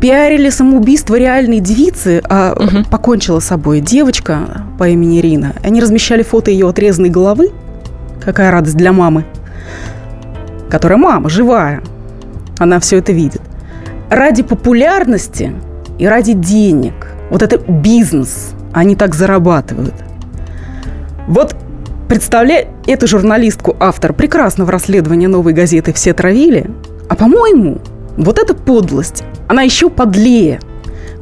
пиарили 0.00 0.48
самоубийство 0.48 1.16
реальной 1.16 1.60
девицы, 1.60 2.22
а 2.28 2.54
покончила 2.90 3.40
с 3.40 3.46
собой 3.46 3.80
девочка 3.80 4.64
по 4.78 4.88
имени 4.88 5.20
Ирина. 5.20 5.54
Они 5.62 5.80
размещали 5.80 6.22
фото 6.22 6.50
ее 6.50 6.68
отрезанной 6.68 7.10
головы. 7.10 7.50
Какая 8.24 8.50
радость 8.50 8.76
для 8.76 8.92
мамы. 8.92 9.24
Которая 10.70 10.98
мама, 10.98 11.28
живая. 11.28 11.82
Она 12.58 12.80
все 12.80 12.98
это 12.98 13.12
видит. 13.12 13.42
Ради 14.10 14.42
популярности 14.42 15.52
и 15.98 16.06
ради 16.06 16.32
денег. 16.32 16.94
Вот 17.30 17.42
это 17.42 17.58
бизнес. 17.58 18.50
Они 18.72 18.96
так 18.96 19.14
зарабатывают. 19.14 19.94
Вот 21.26 21.54
представляю, 22.08 22.68
эту 22.86 23.06
журналистку, 23.06 23.76
автор 23.78 24.12
прекрасного 24.12 24.72
расследования 24.72 25.28
«Новой 25.28 25.52
газеты» 25.52 25.92
все 25.92 26.12
травили. 26.12 26.70
А 27.08 27.14
по-моему, 27.14 27.78
вот 28.16 28.38
эта 28.38 28.54
подлость, 28.54 29.24
она 29.48 29.62
еще 29.62 29.90
подлее. 29.90 30.60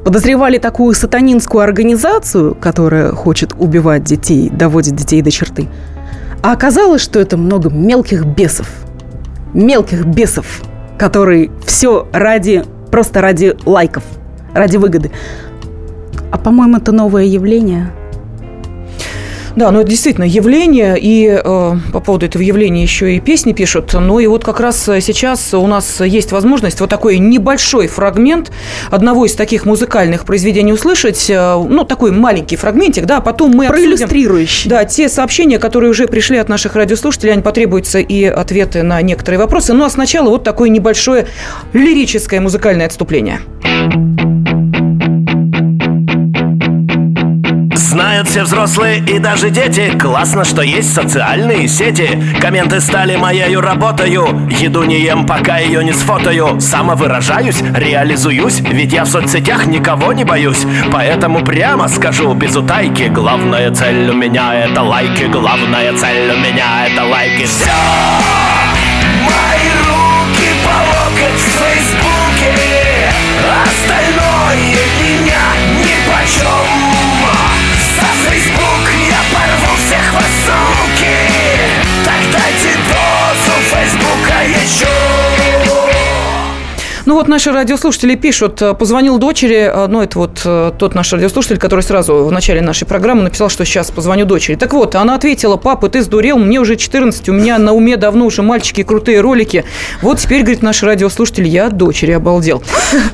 Подозревали 0.05 0.59
такую 0.59 0.95
сатанинскую 0.95 1.63
организацию, 1.63 2.55
которая 2.55 3.13
хочет 3.13 3.53
убивать 3.59 4.05
детей, 4.05 4.49
доводит 4.49 4.97
детей 4.97 5.21
до 5.23 5.31
черты. 5.31 5.69
А 6.43 6.53
оказалось, 6.53 7.03
что 7.03 7.19
это 7.19 7.37
много 7.37 7.69
мелких 7.69 8.25
бесов. 8.25 8.69
Мелких 9.55 10.05
бесов, 10.07 10.63
которые 10.99 11.51
все 11.67 12.07
ради, 12.13 12.65
просто 12.91 13.21
ради 13.21 13.57
лайков, 13.67 14.05
ради 14.55 14.77
выгоды. 14.77 15.11
А 16.31 16.39
по-моему, 16.39 16.77
это 16.77 16.93
новое 16.93 17.25
явление. 17.25 17.91
Да, 19.59 19.73
ну 19.73 19.81
это 19.81 19.91
действительно 19.91 20.23
явление, 20.23 20.97
и 21.01 21.27
э, 21.27 21.41
по 21.93 21.99
поводу 21.99 22.25
этого 22.27 22.41
явления 22.43 22.85
еще 22.85 23.17
и 23.17 23.19
песни 23.19 23.53
пишут. 23.53 23.93
Ну 23.93 24.21
и 24.21 24.29
вот 24.29 24.45
как 24.45 24.61
раз 24.61 24.85
сейчас 24.85 25.53
у 25.53 25.67
нас 25.67 26.01
есть 26.01 26.31
возможность 26.31 26.79
вот 26.79 26.89
такой 26.89 27.19
небольшой 27.19 27.89
фрагмент 27.89 28.53
одного 28.89 29.27
из 29.27 29.35
таких 29.35 29.67
музыкальных 29.67 30.25
произведений 30.25 30.73
услышать. 30.73 31.29
Э, 31.29 31.57
ну, 31.57 31.83
такой 31.83 32.13
маленький 32.13 32.55
фрагментик, 32.55 33.05
да, 33.05 33.17
а 33.17 33.21
потом 33.21 33.51
мы 33.51 33.67
обсудим... 33.67 33.97
Проиллюстрирующий. 33.97 34.71
Да, 34.71 34.85
те 34.85 35.09
сообщения, 35.09 35.59
которые 35.59 35.91
уже 35.91 36.07
пришли 36.07 36.37
от 36.37 36.49
наших 36.49 36.77
радиослушателей, 36.77 37.33
они 37.33 37.43
потребуются 37.43 37.99
и 37.99 38.27
ответы 38.27 38.85
на 38.85 39.03
некоторые 39.03 39.41
вопросы. 39.41 39.73
Ну 39.73 39.85
а 39.85 39.91
сначала 39.91 40.29
вот 40.29 40.45
такое 40.45 40.69
небольшое 40.69 41.27
лирическое 41.73 42.41
музыкальное 42.41 42.87
отступление. 42.87 43.41
Знают 47.99 48.29
все 48.29 48.45
взрослые 48.45 49.01
и 49.01 49.19
даже 49.19 49.51
дети. 49.51 49.91
Классно, 49.99 50.45
что 50.45 50.63
есть 50.63 50.95
социальные 50.95 51.67
сети. 51.67 52.09
Комменты 52.41 52.81
стали 52.81 53.17
моею 53.17 53.61
работою 53.61 54.47
Еду 54.49 54.85
не 54.85 55.01
ем, 55.01 55.27
пока 55.27 55.59
ее 55.59 55.83
не 55.83 55.93
сфотою. 55.93 56.61
Самовыражаюсь, 56.61 57.61
реализуюсь 57.75 58.61
Ведь 58.61 58.93
я 58.93 59.03
в 59.03 59.09
соцсетях 59.09 59.67
никого 59.67 60.13
не 60.13 60.23
боюсь. 60.23 60.65
Поэтому 60.93 61.45
прямо 61.45 61.89
скажу 61.89 62.33
без 62.35 62.55
утайки. 62.55 63.09
Главная 63.09 63.73
цель 63.73 64.09
у 64.11 64.15
меня 64.15 64.55
это 64.55 64.81
лайки. 64.83 65.25
Главная 65.25 65.93
цель 65.95 66.31
у 66.31 66.37
меня 66.37 66.87
это 66.87 67.05
лайки. 67.05 67.47
Все! 67.47 67.73
Мои 69.25 69.71
руки 69.89 70.49
по 70.65 70.77
локоть 70.87 71.41
в 71.41 71.51
Фейсбуке. 71.59 73.11
Остальное 73.65 74.77
меня 75.01 75.41
нипочем 75.81 76.78
За 78.29 78.35
Фейсбук 78.35 78.91
я 79.09 79.17
порву 79.33 79.77
всех 79.77 80.13
Ну 87.09 87.15
вот 87.15 87.27
наши 87.27 87.51
радиослушатели 87.53 88.17
пишут, 88.17 88.61
э, 88.61 88.75
позвонил 88.75 89.17
дочери, 89.17 89.73
э, 89.73 89.87
ну 89.87 90.03
это 90.03 90.19
вот 90.19 90.43
э, 90.45 90.73
тот 90.79 90.95
наш 90.95 91.11
радиослушатель, 91.11 91.57
который 91.57 91.81
сразу 91.81 92.27
в 92.27 92.31
начале 92.31 92.61
нашей 92.61 92.87
программы 92.87 93.23
написал, 93.23 93.49
что 93.49 93.65
сейчас 93.65 93.91
позвоню 93.91 94.27
дочери. 94.27 94.57
Так 94.57 94.75
вот, 94.75 94.95
она 94.95 95.15
ответила, 95.15 95.57
папа, 95.57 95.89
ты 95.89 96.03
сдурел, 96.03 96.37
мне 96.37 96.61
уже 96.61 96.77
14, 96.77 97.31
у 97.31 97.33
меня 97.33 97.57
на 97.57 97.73
уме 97.73 97.97
давно 97.97 98.27
уже 98.27 98.43
мальчики 98.43 98.83
крутые 98.83 99.23
ролики. 99.23 99.65
Вот 100.03 100.19
теперь, 100.19 100.43
говорит 100.43 100.61
наш 100.61 100.83
радиослушатель, 100.83 101.49
я 101.49 101.69
от 101.69 101.79
дочери 101.79 102.13
обалдел. 102.13 102.63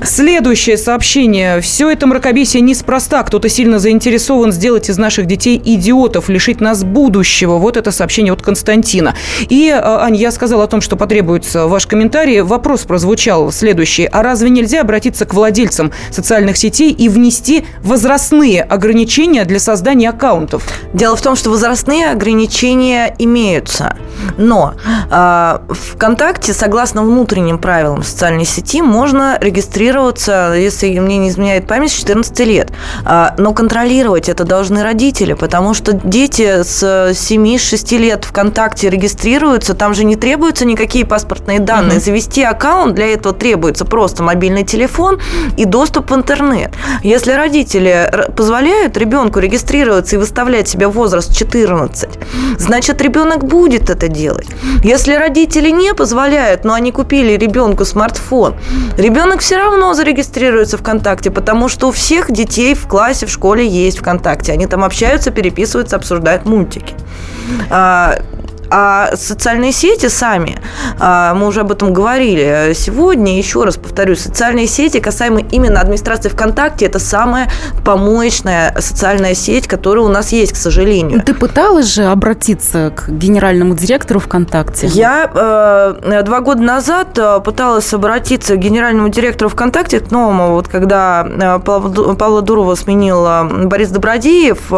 Следующее 0.02 0.76
сообщение. 0.76 1.60
Все 1.60 1.88
это 1.88 2.08
мракобесие 2.08 2.62
неспроста. 2.62 3.22
Кто-то 3.22 3.48
сильно 3.48 3.78
заинтересован 3.78 4.50
сделать 4.50 4.90
из 4.90 4.98
наших 4.98 5.26
детей 5.26 5.62
идиотов, 5.64 6.28
лишить 6.28 6.60
нас 6.60 6.82
будущего. 6.82 7.58
Вот 7.58 7.76
это 7.76 7.92
сообщение 7.92 8.32
от 8.32 8.42
Константина. 8.42 9.14
И, 9.48 9.70
Аня, 9.70 10.18
я 10.18 10.32
сказала 10.32 10.64
о 10.64 10.66
том, 10.66 10.80
что 10.80 10.96
потребуется 10.96 11.68
ваш 11.68 11.86
комментарий. 11.86 12.40
Вопрос 12.40 12.80
прозвучал 12.80 13.52
следующий. 13.52 13.83
А 14.12 14.22
разве 14.22 14.50
нельзя 14.50 14.80
обратиться 14.80 15.24
к 15.26 15.34
владельцам 15.34 15.92
социальных 16.10 16.56
сетей 16.56 16.92
и 16.92 17.08
внести 17.08 17.66
возрастные 17.82 18.62
ограничения 18.62 19.44
для 19.44 19.58
создания 19.58 20.10
аккаунтов? 20.10 20.64
Дело 20.92 21.16
в 21.16 21.22
том, 21.22 21.36
что 21.36 21.50
возрастные 21.50 22.10
ограничения 22.10 23.14
имеются, 23.18 23.96
но 24.36 24.74
э, 25.10 25.58
ВКонтакте, 25.68 26.52
согласно 26.52 27.02
внутренним 27.02 27.58
правилам 27.58 28.02
социальной 28.02 28.44
сети, 28.44 28.82
можно 28.82 29.38
регистрироваться, 29.40 30.54
если 30.56 30.98
мне 30.98 31.18
не 31.18 31.28
изменяет 31.28 31.66
память, 31.66 31.90
с 31.90 31.94
14 31.94 32.38
лет. 32.40 32.72
А, 33.04 33.34
но 33.38 33.52
контролировать 33.52 34.28
это 34.28 34.44
должны 34.44 34.82
родители, 34.82 35.34
потому 35.34 35.74
что 35.74 35.92
дети 35.92 36.62
с 36.62 36.82
7-6 37.12 37.98
лет 37.98 38.24
ВКонтакте 38.24 38.90
регистрируются, 38.90 39.74
там 39.74 39.94
же 39.94 40.04
не 40.04 40.16
требуются 40.16 40.64
никакие 40.64 41.04
паспортные 41.04 41.60
данные. 41.60 42.00
Завести 42.00 42.42
аккаунт 42.42 42.94
для 42.94 43.06
этого 43.12 43.34
требуется 43.34 43.63
просто 43.72 44.22
мобильный 44.22 44.64
телефон 44.64 45.20
и 45.56 45.64
доступ 45.64 46.10
в 46.10 46.14
интернет. 46.14 46.72
Если 47.02 47.32
родители 47.32 48.10
позволяют 48.36 48.96
ребенку 48.96 49.40
регистрироваться 49.40 50.16
и 50.16 50.18
выставлять 50.18 50.68
себе 50.68 50.88
возраст 50.88 51.34
14, 51.34 52.08
значит, 52.58 53.00
ребенок 53.00 53.44
будет 53.44 53.90
это 53.90 54.08
делать. 54.08 54.48
Если 54.82 55.14
родители 55.14 55.70
не 55.70 55.94
позволяют, 55.94 56.64
но 56.64 56.74
они 56.74 56.92
купили 56.92 57.32
ребенку 57.32 57.84
смартфон, 57.84 58.54
ребенок 58.98 59.40
все 59.40 59.56
равно 59.56 59.94
зарегистрируется 59.94 60.76
ВКонтакте, 60.78 61.30
потому 61.30 61.68
что 61.68 61.88
у 61.88 61.92
всех 61.92 62.30
детей 62.30 62.74
в 62.74 62.86
классе, 62.86 63.26
в 63.26 63.30
школе 63.30 63.66
есть 63.66 63.98
ВКонтакте. 63.98 64.52
Они 64.52 64.66
там 64.66 64.84
общаются, 64.84 65.30
переписываются, 65.30 65.96
обсуждают 65.96 66.44
мультики. 66.44 66.94
А, 68.76 69.14
социальные 69.14 69.70
сети 69.70 70.08
сами, 70.08 70.58
а, 70.98 71.32
мы 71.34 71.46
уже 71.46 71.60
об 71.60 71.70
этом 71.70 71.92
говорили 71.92 72.72
сегодня, 72.74 73.38
еще 73.38 73.62
раз 73.62 73.76
повторю, 73.76 74.16
социальные 74.16 74.66
сети, 74.66 74.98
касаемо 74.98 75.42
именно 75.52 75.80
администрации 75.80 76.28
ВКонтакте, 76.28 76.86
это 76.86 76.98
самая 76.98 77.48
помоечная 77.84 78.74
социальная 78.80 79.34
сеть, 79.34 79.68
которая 79.68 80.04
у 80.04 80.08
нас 80.08 80.32
есть, 80.32 80.54
к 80.54 80.56
сожалению. 80.56 81.22
Ты 81.22 81.34
пыталась 81.34 81.94
же 81.94 82.02
обратиться 82.06 82.92
к 82.96 83.08
генеральному 83.10 83.76
директору 83.76 84.18
ВКонтакте? 84.18 84.88
Я 84.88 85.30
э, 85.32 86.22
два 86.24 86.40
года 86.40 86.62
назад 86.62 87.16
э, 87.16 87.38
пыталась 87.44 87.94
обратиться 87.94 88.56
к 88.56 88.58
генеральному 88.58 89.08
директору 89.08 89.50
ВКонтакте, 89.50 90.00
к 90.00 90.10
новому, 90.10 90.50
вот 90.50 90.66
когда 90.66 91.24
э, 91.24 91.60
Павла 91.60 92.42
Дурова 92.42 92.74
сменил 92.74 93.24
Борис 93.68 93.90
Добродеев. 93.90 94.72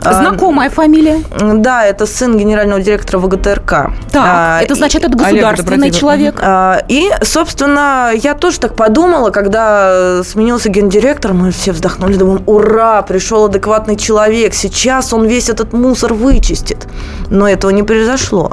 Знакомая 0.00 0.70
фамилия? 0.70 1.24
Да, 1.40 1.84
это 1.84 2.06
сын 2.06 2.36
генерального 2.38 2.80
директора 2.80 3.15
директора 3.16 3.18
ВГТРК. 3.18 3.70
Так, 4.12 4.24
а, 4.24 4.60
это 4.62 4.74
значит, 4.74 5.04
это 5.04 5.16
государственный 5.16 5.90
человек. 5.90 6.38
А, 6.40 6.82
и, 6.88 7.10
собственно, 7.22 8.10
я 8.14 8.34
тоже 8.34 8.60
так 8.60 8.76
подумала, 8.76 9.30
когда 9.30 10.22
сменился 10.24 10.68
гендиректор, 10.68 11.32
мы 11.32 11.50
все 11.50 11.72
вздохнули, 11.72 12.16
думаем, 12.16 12.42
ура, 12.46 13.02
пришел 13.02 13.46
адекватный 13.46 13.96
человек, 13.96 14.54
сейчас 14.54 15.12
он 15.12 15.26
весь 15.26 15.48
этот 15.48 15.72
мусор 15.72 16.14
вычистит. 16.14 16.86
Но 17.30 17.48
этого 17.48 17.70
не 17.70 17.82
произошло. 17.82 18.52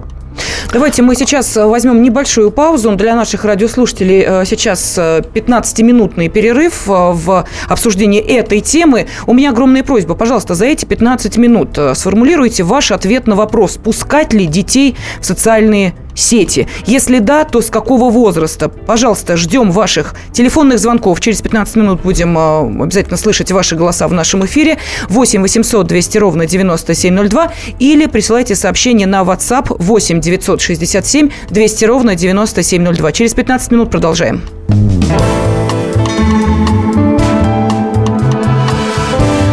Давайте 0.73 1.03
мы 1.03 1.15
сейчас 1.15 1.55
э, 1.55 1.65
возьмем 1.65 2.01
небольшую 2.01 2.49
паузу. 2.49 2.95
Для 2.95 3.15
наших 3.15 3.45
радиослушателей 3.45 4.23
э, 4.25 4.45
сейчас 4.45 4.97
15-минутный 4.97 6.27
э, 6.27 6.29
перерыв 6.29 6.87
в 6.87 7.45
обсуждении 7.69 8.19
этой 8.19 8.59
темы. 8.59 9.07
У 9.27 9.33
меня 9.33 9.51
огромная 9.51 9.83
просьба. 9.83 10.15
Пожалуйста, 10.15 10.55
за 10.55 10.65
эти 10.65 10.85
15 10.85 11.37
минут 11.37 11.77
сформулируйте 11.93 12.63
ваш 12.63 12.91
ответ 12.91 13.27
на 13.27 13.35
вопрос, 13.35 13.77
пускать 13.77 14.33
ли 14.33 14.47
детей 14.47 14.95
в 15.19 15.25
социальные 15.25 15.93
сети? 16.15 16.67
Если 16.85 17.19
да, 17.19 17.43
то 17.43 17.61
с 17.61 17.69
какого 17.69 18.09
возраста? 18.09 18.69
Пожалуйста, 18.69 19.37
ждем 19.37 19.71
ваших 19.71 20.15
телефонных 20.31 20.79
звонков. 20.79 21.19
Через 21.19 21.41
15 21.41 21.75
минут 21.75 22.01
будем 22.01 22.37
э, 22.37 22.83
обязательно 22.83 23.17
слышать 23.17 23.51
ваши 23.51 23.75
голоса 23.75 24.07
в 24.07 24.13
нашем 24.13 24.45
эфире. 24.45 24.77
8 25.09 25.41
800 25.41 25.87
200 25.87 26.17
ровно 26.17 26.45
9702. 26.45 27.53
Или 27.79 28.07
присылайте 28.07 28.55
сообщение 28.55 29.07
на 29.07 29.21
WhatsApp 29.21 29.75
8 29.77 30.21
967 30.21 31.29
200 31.49 31.85
ровно 31.85 32.15
9702. 32.15 33.11
Через 33.11 33.33
15 33.33 33.71
минут 33.71 33.91
продолжаем. 33.91 34.41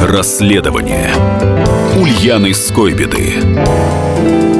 Расследование 0.03 1.11
Ульяны 1.97 2.53
Скойбеды. 2.53 4.60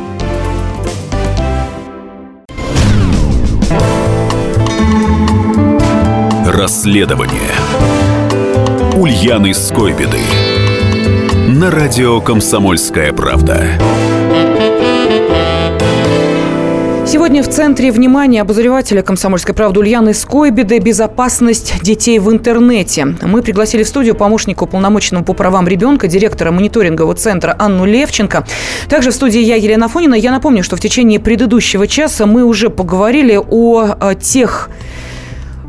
Расследование 6.71 7.51
Ульяны 8.95 9.53
Скойбеды 9.53 10.19
На 11.49 11.69
радио 11.69 12.21
«Комсомольская 12.21 13.11
правда» 13.11 13.71
Сегодня 17.05 17.43
в 17.43 17.49
центре 17.49 17.91
внимания 17.91 18.39
обозревателя 18.39 19.01
«Комсомольской 19.01 19.53
правды» 19.53 19.81
Ульяны 19.81 20.13
Скойбеды 20.13 20.79
«Безопасность 20.79 21.83
детей 21.83 22.19
в 22.19 22.31
интернете». 22.31 23.05
Мы 23.21 23.41
пригласили 23.41 23.83
в 23.83 23.87
студию 23.89 24.15
помощника 24.15 24.63
уполномоченного 24.63 25.25
по 25.25 25.33
правам 25.33 25.67
ребенка, 25.67 26.07
директора 26.07 26.51
мониторингового 26.51 27.15
центра 27.15 27.53
Анну 27.59 27.83
Левченко. 27.83 28.47
Также 28.87 29.11
в 29.11 29.13
студии 29.13 29.41
я, 29.41 29.57
Елена 29.57 29.89
Фонина. 29.89 30.15
Я 30.15 30.31
напомню, 30.31 30.63
что 30.63 30.77
в 30.77 30.79
течение 30.79 31.19
предыдущего 31.19 31.85
часа 31.85 32.25
мы 32.25 32.45
уже 32.45 32.69
поговорили 32.69 33.35
о, 33.35 33.93
о 33.99 34.15
тех 34.15 34.69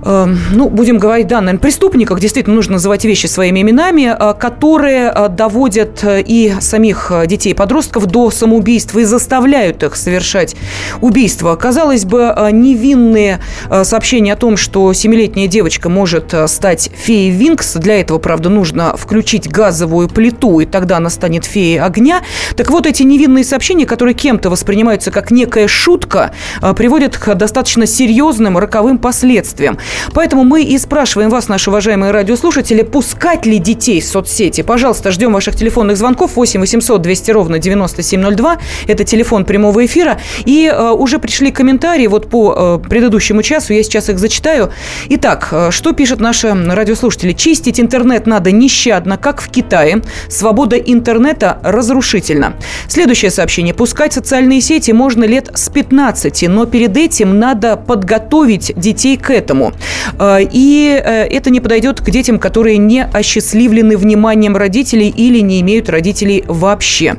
Эм, 0.05 0.37
ну, 0.51 0.69
будем 0.69 0.99
говорить, 0.99 1.29
да, 1.29 1.41
наверное, 1.41 1.61
преступниках, 1.61 2.19
действительно 2.19 2.57
нужно 2.57 2.73
называть 2.73 3.05
вещи 3.05 3.27
своими 3.27 3.63
именами, 3.63 4.15
э, 4.19 4.35
которые 4.35 5.13
э, 5.15 5.29
доводят 5.29 6.03
э, 6.03 6.23
и 6.27 6.55
самих 6.61 7.13
детей 7.27 7.51
и 7.51 7.55
подростков 7.55 8.07
до 8.07 8.31
самоубийства 8.31 8.99
и 8.99 9.05
заставляют 9.05 9.83
их 9.85 9.95
совершать 9.95 10.57
убийство. 11.01 11.55
Казалось 11.55 12.05
бы, 12.05 12.35
невинные 12.53 13.41
сообщения 13.85 14.33
о 14.33 14.37
том, 14.37 14.57
что 14.57 14.93
семилетняя 14.93 15.47
девочка 15.47 15.89
может 15.89 16.35
стать 16.47 16.91
феей 16.95 17.31
Винкс, 17.31 17.75
для 17.75 18.01
этого, 18.01 18.19
правда, 18.19 18.49
нужно 18.49 18.97
включить 18.97 19.49
газовую 19.49 20.09
плиту, 20.09 20.61
и 20.61 20.67
тогда 20.67 20.97
она 20.97 21.11
станет 21.11 21.45
феей 21.45 21.79
огня. 21.81 22.23
Так 22.57 22.71
вот, 22.71 22.87
эти 22.87 23.03
невинные 23.03 23.45
сообщения, 23.45 23.87
которые 23.87 24.15
кем-то 24.15 24.51
воспринимаются 24.51 25.11
как 25.11 25.31
некая 25.31 25.69
шутка, 25.69 26.33
приводят 26.77 27.17
к 27.17 27.35
достаточно 27.35 27.87
серьезным 27.87 28.59
роковым 28.59 28.99
последствиям. 28.99 29.79
Поэтому 30.15 30.45
мы 30.45 30.63
и 30.63 30.79
спрашиваем 30.79 31.31
вас, 31.31 31.49
наши 31.49 31.71
уважаемые 31.71 32.13
радиослушатели, 32.13 32.83
пускать 32.83 33.47
ли 33.47 33.59
детей 33.59 34.01
в 34.01 34.05
соцсети. 34.05 34.63
Пожалуйста, 34.63 35.11
ждем 35.11 35.33
ваших 35.33 35.57
телефонных 35.57 35.97
звонков 35.97 36.37
8 36.37 36.61
800 36.61 37.03
200 37.03 37.31
ровно 37.31 37.59
9702. 37.59 38.59
Это 38.87 39.05
телефон 39.05 39.45
прямого 39.45 39.85
эфира. 39.85 40.19
И 40.45 40.71
э, 40.73 40.91
уже 40.91 41.19
пришли 41.19 41.51
комментарии 41.51 42.07
вот 42.07 42.29
по 42.29 42.81
э, 42.85 42.89
предыдущему 42.89 43.43
часу. 43.43 43.73
Я 43.73 43.83
сейчас 43.83 44.09
их 44.09 44.19
зачитаю. 44.19 44.73
Итак, 45.09 45.49
э, 45.53 45.71
что 45.71 45.93
пишут 45.93 46.21
наши 46.21 46.53
радиослушатели? 46.53 47.33
Чистить 47.33 47.81
интернет 47.81 48.27
надо 48.27 48.51
нещадно, 48.53 49.17
как 49.17 49.41
в 49.41 49.51
Китае. 49.51 50.03
Свобода 50.29 50.77
интернета 50.77 51.59
разрушительна. 51.63 52.55
Следующее 52.89 53.31
сообщение. 53.31 53.75
Пускать 53.75 54.13
социальные 54.13 54.61
сети 54.61 54.93
можно 54.93 55.25
лет 55.25 55.51
с 55.55 55.69
15, 55.69 56.49
но 56.49 56.67
перед 56.67 56.97
этим 56.97 57.39
надо 57.39 57.77
подготовить 57.77 58.73
детей 58.77 59.17
к 59.17 59.31
этому. 59.31 59.73
Э, 60.19 60.39
и 60.41 61.01
э, 61.03 61.25
это 61.25 61.51
не 61.51 61.61
подойдет 61.61 62.01
к 62.01 62.11
детям, 62.11 62.39
которые 62.39 62.79
не 62.79 63.05
осчастливлены 63.05 63.97
вниманием 63.97 64.57
родителей 64.57 65.09
или 65.09 65.41
не 65.41 65.61
имеют 65.61 65.89
родителей 65.89 66.45
вообще. 66.47 67.17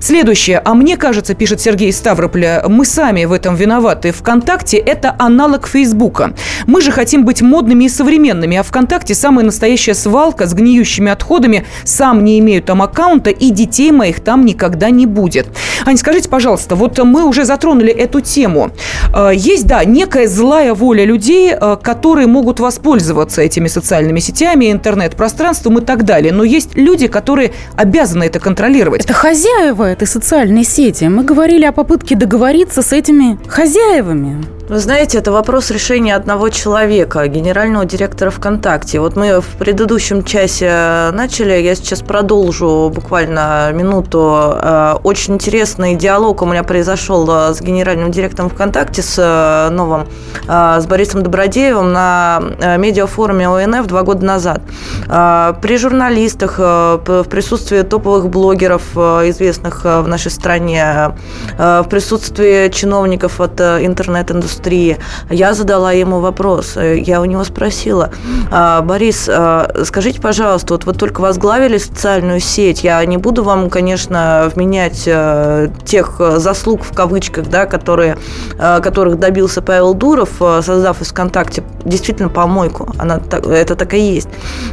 Следующее. 0.00 0.60
А 0.64 0.74
мне 0.74 0.96
кажется, 0.96 1.34
пишет 1.34 1.60
Сергей 1.60 1.92
Ставрополя, 1.92 2.64
мы 2.68 2.84
сами 2.84 3.24
в 3.24 3.32
этом 3.32 3.54
виноваты. 3.54 4.12
ВКонтакте– 4.12 4.76
это 4.78 5.14
аналог 5.18 5.66
Фейсбука. 5.66 6.34
Мы 6.66 6.80
же 6.80 6.90
хотим 6.90 7.24
быть 7.24 7.42
модными 7.42 7.84
и 7.84 7.88
современными, 7.88 8.56
а 8.56 8.62
ВКонтакте 8.62 9.14
самая 9.14 9.44
настоящая 9.44 9.94
свалка 9.94 10.46
с 10.46 10.54
гниющими 10.54 11.10
отходами. 11.10 11.64
Сам 11.84 12.24
не 12.24 12.38
имею 12.38 12.62
там 12.62 12.82
аккаунта, 12.82 13.30
и 13.30 13.50
детей 13.50 13.92
моих 13.92 14.20
там 14.20 14.44
никогда 14.44 14.90
не 14.90 15.06
будет. 15.06 15.46
Ань, 15.86 15.96
скажите, 15.96 16.28
пожалуйста, 16.28 16.74
вот 16.76 16.98
мы 16.98 17.24
уже 17.24 17.44
затронули 17.44 17.92
эту 17.92 18.20
тему. 18.20 18.70
Э, 19.14 19.30
есть, 19.34 19.66
да, 19.66 19.84
некая 19.84 20.28
злая 20.28 20.74
воля 20.74 21.04
людей, 21.04 21.54
которые 21.82 22.03
которые 22.04 22.26
могут 22.26 22.60
воспользоваться 22.60 23.40
этими 23.40 23.66
социальными 23.66 24.20
сетями, 24.20 24.70
интернет-пространством 24.70 25.78
и 25.78 25.80
так 25.80 26.04
далее. 26.04 26.34
Но 26.34 26.44
есть 26.44 26.76
люди, 26.76 27.06
которые 27.06 27.52
обязаны 27.76 28.24
это 28.24 28.40
контролировать. 28.40 29.06
Это 29.06 29.14
хозяева 29.14 29.84
этой 29.84 30.06
социальной 30.06 30.64
сети. 30.64 31.04
Мы 31.04 31.24
говорили 31.24 31.64
о 31.64 31.72
попытке 31.72 32.14
договориться 32.14 32.82
с 32.82 32.92
этими 32.92 33.38
хозяевами. 33.48 34.44
Вы 34.66 34.78
знаете, 34.78 35.18
это 35.18 35.30
вопрос 35.30 35.70
решения 35.70 36.16
одного 36.16 36.48
человека, 36.48 37.28
генерального 37.28 37.84
директора 37.84 38.30
ВКонтакте. 38.30 38.98
Вот 38.98 39.14
мы 39.14 39.42
в 39.42 39.46
предыдущем 39.58 40.24
часе 40.24 41.10
начали, 41.12 41.52
я 41.52 41.74
сейчас 41.74 42.00
продолжу 42.00 42.90
буквально 42.94 43.70
минуту. 43.72 44.54
Э, 44.54 44.94
очень 45.04 45.34
интересный 45.34 45.96
диалог 45.96 46.40
у 46.40 46.46
меня 46.46 46.62
произошел 46.62 47.28
э, 47.30 47.52
с 47.52 47.60
генеральным 47.60 48.10
директором 48.10 48.48
ВКонтакте, 48.48 49.02
с 49.02 49.16
э, 49.18 49.68
новым, 49.70 50.06
с 50.48 50.86
Борисом 50.86 51.22
Добродеевым 51.22 51.92
на 51.94 52.42
медиафоруме 52.78 53.48
ОНФ 53.48 53.86
два 53.86 54.02
года 54.02 54.24
назад. 54.24 54.62
При 55.06 55.76
журналистах, 55.78 56.58
в 56.58 57.26
присутствии 57.30 57.82
топовых 57.82 58.28
блогеров, 58.28 58.96
известных 58.96 59.84
в 59.84 60.06
нашей 60.06 60.30
стране, 60.30 61.14
в 61.58 61.86
присутствии 61.88 62.68
чиновников 62.68 63.40
от 63.40 63.60
интернет-индустрии, 63.60 64.64
индустрии. 64.64 64.98
Я 65.30 65.54
задала 65.54 65.92
ему 65.92 66.20
вопрос. 66.20 66.76
Э, 66.76 66.98
я 66.98 67.20
у 67.20 67.24
него 67.24 67.44
спросила, 67.44 68.10
«А, 68.50 68.82
Борис, 68.82 69.28
а, 69.28 69.84
скажите, 69.84 70.20
пожалуйста, 70.20 70.74
вот 70.74 70.84
вы 70.84 70.92
только 70.92 71.20
возглавили 71.20 71.78
социальную 71.78 72.40
сеть. 72.40 72.84
Я 72.84 73.04
не 73.04 73.16
буду 73.16 73.44
вам, 73.44 73.70
конечно, 73.70 74.50
вменять 74.54 75.04
э, 75.06 75.68
тех 75.84 76.20
заслуг 76.36 76.82
в 76.82 76.94
кавычках, 76.94 77.48
да, 77.48 77.66
которые, 77.66 78.18
э, 78.58 78.80
которых 78.82 79.18
добился 79.18 79.62
Павел 79.62 79.94
Дуров, 79.94 80.30
создав 80.38 81.00
из 81.00 81.08
ВКонтакте 81.08 81.62
действительно 81.84 82.28
помойку. 82.28 82.92
Она, 82.98 83.20
это 83.30 83.76
так 83.76 83.94
и 83.94 83.98
есть. 83.98 84.28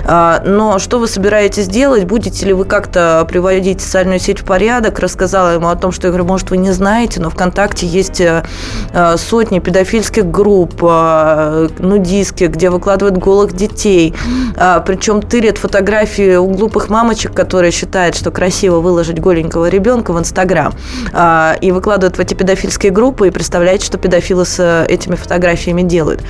А, 0.05 0.41
но 0.45 0.79
что 0.79 0.99
вы 0.99 1.07
собираетесь 1.07 1.67
делать? 1.67 2.05
Будете 2.05 2.45
ли 2.45 2.53
вы 2.53 2.65
как-то 2.65 3.25
приводить 3.27 3.81
социальную 3.81 4.19
сеть 4.19 4.39
в 4.39 4.45
порядок? 4.45 4.99
Рассказала 4.99 5.53
ему 5.53 5.69
о 5.69 5.75
том, 5.75 5.91
что 5.91 6.07
я 6.07 6.11
говорю, 6.11 6.25
может, 6.25 6.49
вы 6.49 6.57
не 6.57 6.71
знаете, 6.71 7.19
но 7.19 7.29
ВКонтакте 7.29 7.85
есть 7.87 8.21
сотни 9.17 9.59
педофильских 9.59 10.29
групп, 10.29 10.83
а, 10.83 11.67
нудистских, 11.79 12.51
где 12.51 12.69
выкладывают 12.69 13.17
голых 13.17 13.53
детей. 13.53 14.13
А, 14.57 14.79
Причем 14.79 15.21
тырят 15.21 15.57
фотографии 15.57 16.35
у 16.35 16.47
глупых 16.47 16.89
мамочек, 16.89 17.33
которые 17.33 17.71
считают, 17.71 18.15
что 18.15 18.31
красиво 18.31 18.79
выложить 18.79 19.19
голенького 19.19 19.69
ребенка 19.69 20.13
в 20.13 20.19
Инстаграм. 20.19 20.73
А, 21.13 21.55
и 21.61 21.71
выкладывают 21.71 22.17
в 22.17 22.19
эти 22.19 22.33
педофильские 22.33 22.91
группы 22.91 23.27
и 23.27 23.31
представляете, 23.31 23.85
что 23.85 23.97
педофилы 23.97 24.45
с 24.45 24.85
этими 24.87 25.15
фотографиями 25.15 25.81
делают. 25.81 26.21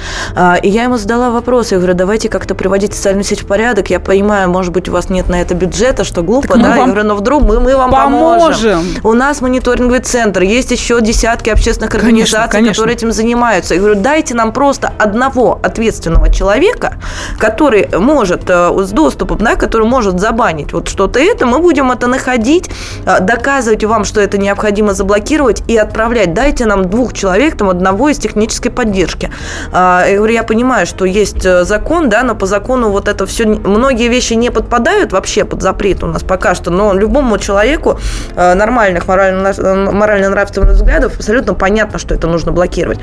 И 0.63 0.69
я 0.71 0.83
ему 0.83 0.97
задала 0.97 1.29
вопрос, 1.29 1.71
я 1.71 1.77
говорю, 1.77 1.93
давайте 1.93 2.29
как-то 2.29 2.55
приводить 2.55 2.93
социальную 2.93 3.23
сеть 3.23 3.41
в 3.41 3.47
порядок. 3.47 3.89
Я 3.89 3.99
понимаю, 3.99 4.49
может 4.49 4.71
быть, 4.71 4.89
у 4.89 4.91
вас 4.91 5.09
нет 5.09 5.29
на 5.29 5.41
это 5.41 5.53
бюджета, 5.53 6.03
что 6.03 6.23
глупо, 6.23 6.57
да? 6.57 6.75
Я 6.75 6.85
говорю, 6.85 7.03
но 7.03 7.15
вдруг 7.15 7.43
мы, 7.43 7.59
мы 7.59 7.75
вам 7.75 7.91
поможем. 7.91 8.39
поможем. 8.39 8.85
У 9.03 9.13
нас 9.13 9.41
мониторинговый 9.41 9.99
центр, 9.99 10.41
есть 10.41 10.71
еще 10.71 11.01
десятки 11.01 11.49
общественных 11.49 11.95
организаций, 11.95 12.37
конечно, 12.37 12.51
конечно. 12.51 12.73
которые 12.73 12.95
этим 12.95 13.11
занимаются 13.11 13.41
занимаются. 13.41 13.73
Я 13.73 13.79
говорю, 13.79 13.99
дайте 13.99 14.35
нам 14.35 14.53
просто 14.53 14.93
одного 14.97 15.59
ответственного 15.63 16.31
человека, 16.33 16.93
который 17.39 17.87
может 17.97 18.49
э, 18.49 18.83
с 18.83 18.91
доступом, 18.91 19.37
да, 19.39 19.55
который 19.55 19.87
может 19.87 20.19
забанить 20.19 20.73
вот 20.73 20.87
что-то 20.87 21.19
это, 21.19 21.45
мы 21.45 21.59
будем 21.59 21.91
это 21.91 22.07
находить, 22.07 22.69
э, 23.05 23.19
доказывать 23.21 23.83
вам, 23.83 24.05
что 24.05 24.21
это 24.21 24.37
необходимо 24.37 24.93
заблокировать 24.93 25.63
и 25.67 25.77
отправлять. 25.77 26.33
Дайте 26.33 26.65
нам 26.65 26.89
двух 26.89 27.13
человек, 27.13 27.57
там, 27.57 27.69
одного 27.69 28.09
из 28.09 28.17
технической 28.17 28.71
поддержки. 28.71 29.31
А, 29.71 30.05
я 30.07 30.17
говорю, 30.17 30.33
я 30.33 30.43
понимаю, 30.43 30.60
что 30.85 31.05
есть 31.05 31.45
э, 31.45 31.63
закон, 31.63 32.09
да, 32.09 32.23
но 32.23 32.35
по 32.35 32.45
закону 32.45 32.89
вот 32.89 33.07
это 33.07 33.25
все, 33.25 33.45
многие 33.45 34.07
вещи 34.07 34.33
не 34.33 34.49
подпадают 34.49 35.11
вообще 35.11 35.45
под 35.45 35.61
запрет 35.61 36.03
у 36.03 36.07
нас 36.07 36.23
пока 36.23 36.55
что, 36.55 36.71
но 36.71 36.93
любому 36.93 37.37
человеку 37.37 37.99
нормальных 38.35 39.07
морально-нравственных 39.07 40.71
взглядов 40.71 41.15
абсолютно 41.17 41.53
понятно, 41.53 41.99
что 41.99 42.15
это 42.15 42.27
нужно 42.27 42.51
блокировать. 42.51 42.99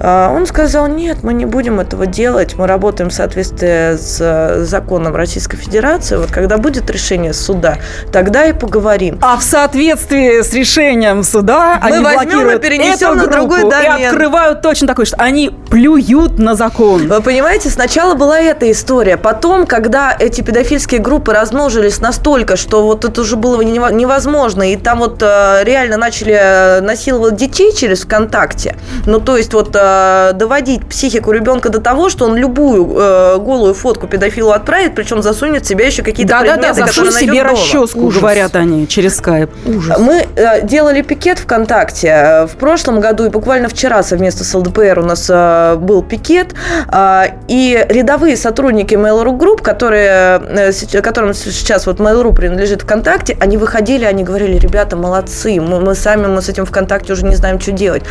А, 0.00 0.32
он 0.32 0.46
сказал, 0.46 0.86
нет, 0.86 1.18
мы 1.22 1.34
не 1.34 1.44
будем 1.44 1.80
этого 1.80 2.06
делать, 2.06 2.54
мы 2.56 2.66
работаем 2.66 3.10
в 3.10 3.12
соответствии 3.12 3.96
с 3.96 4.18
э, 4.20 4.64
законом 4.64 5.14
Российской 5.14 5.56
Федерации. 5.56 6.16
Вот 6.16 6.30
когда 6.30 6.58
будет 6.58 6.88
решение 6.90 7.32
суда, 7.32 7.78
тогда 8.12 8.46
и 8.46 8.52
поговорим. 8.52 9.18
А 9.22 9.36
в 9.36 9.42
соответствии 9.42 10.42
с 10.42 10.52
решением 10.52 11.22
суда 11.22 11.80
мы 11.82 11.96
они 11.96 12.04
возьмем 12.04 12.50
и 12.50 12.58
перенесем 12.58 13.16
на 13.16 13.26
другой 13.26 13.68
домен. 13.68 13.98
И 13.98 14.04
открывают 14.04 14.62
точно 14.62 14.86
такой, 14.86 15.06
что 15.06 15.16
они 15.16 15.50
плюют 15.70 16.38
на 16.38 16.54
закон. 16.54 17.08
Вы 17.08 17.20
понимаете, 17.20 17.68
сначала 17.68 18.14
была 18.14 18.38
эта 18.38 18.70
история. 18.70 19.16
Потом, 19.16 19.66
когда 19.66 20.14
эти 20.18 20.40
педофильские 20.40 21.00
группы 21.00 21.32
размножились 21.32 22.00
настолько, 22.00 22.56
что 22.56 22.84
вот 22.84 23.04
это 23.04 23.20
уже 23.20 23.36
было 23.36 23.60
невозможно, 23.62 24.72
и 24.72 24.76
там 24.76 24.98
вот 24.98 25.22
э, 25.22 25.64
реально 25.64 25.96
начали 25.96 26.36
э, 26.38 26.80
насиловать 26.80 27.36
детей 27.36 27.72
через 27.74 28.02
ВКонтакте, 28.02 28.76
ну 29.06 29.20
то 29.20 29.36
есть 29.36 29.52
вот 29.54 29.74
э, 29.88 30.32
доводить 30.34 30.86
психику 30.86 31.32
ребенка 31.32 31.68
до 31.68 31.80
того, 31.80 32.08
что 32.08 32.26
он 32.26 32.36
любую 32.36 32.94
э, 32.96 33.38
голую 33.38 33.74
фотку 33.74 34.06
педофилу 34.06 34.50
отправит, 34.50 34.94
причем 34.94 35.22
засунет 35.22 35.64
в 35.64 35.68
себя 35.68 35.86
еще 35.86 36.02
какие-то 36.02 36.34
да, 36.34 36.40
предметы, 36.40 36.62
да, 36.62 36.74
да, 36.74 36.86
которые 36.86 37.12
себе 37.12 37.42
дома. 37.42 37.50
расческу, 37.50 38.00
Ужас. 38.00 38.20
говорят 38.20 38.56
они, 38.56 38.86
через 38.88 39.16
скайп. 39.16 39.50
Ужас. 39.66 39.98
Мы 39.98 40.26
э, 40.36 40.66
делали 40.66 41.02
пикет 41.02 41.38
ВКонтакте 41.38 42.46
в 42.46 42.56
прошлом 42.58 43.00
году, 43.00 43.26
и 43.26 43.28
буквально 43.28 43.68
вчера 43.68 44.02
совместно 44.02 44.44
с 44.44 44.54
ЛДПР 44.54 44.98
у 44.98 45.04
нас 45.04 45.26
э, 45.28 45.76
был 45.76 46.02
пикет, 46.02 46.54
э, 46.92 47.24
и 47.48 47.86
рядовые 47.88 48.36
сотрудники 48.36 48.94
Mail.ru 48.94 49.36
Group, 49.36 49.62
которые, 49.62 50.40
э, 50.48 51.00
которым 51.00 51.34
сейчас 51.34 51.86
вот 51.86 51.98
Mail.ru 52.00 52.34
принадлежит 52.34 52.82
ВКонтакте, 52.82 53.36
они 53.40 53.56
выходили, 53.56 54.04
они 54.04 54.24
говорили, 54.24 54.58
ребята, 54.58 54.96
молодцы, 54.96 55.60
мы, 55.60 55.80
мы 55.80 55.94
сами 55.94 56.26
мы 56.26 56.42
с 56.42 56.48
этим 56.48 56.66
ВКонтакте 56.66 57.12
уже 57.12 57.24
не 57.24 57.36
знаем, 57.36 57.60
что 57.60 57.72
делать. 57.72 58.02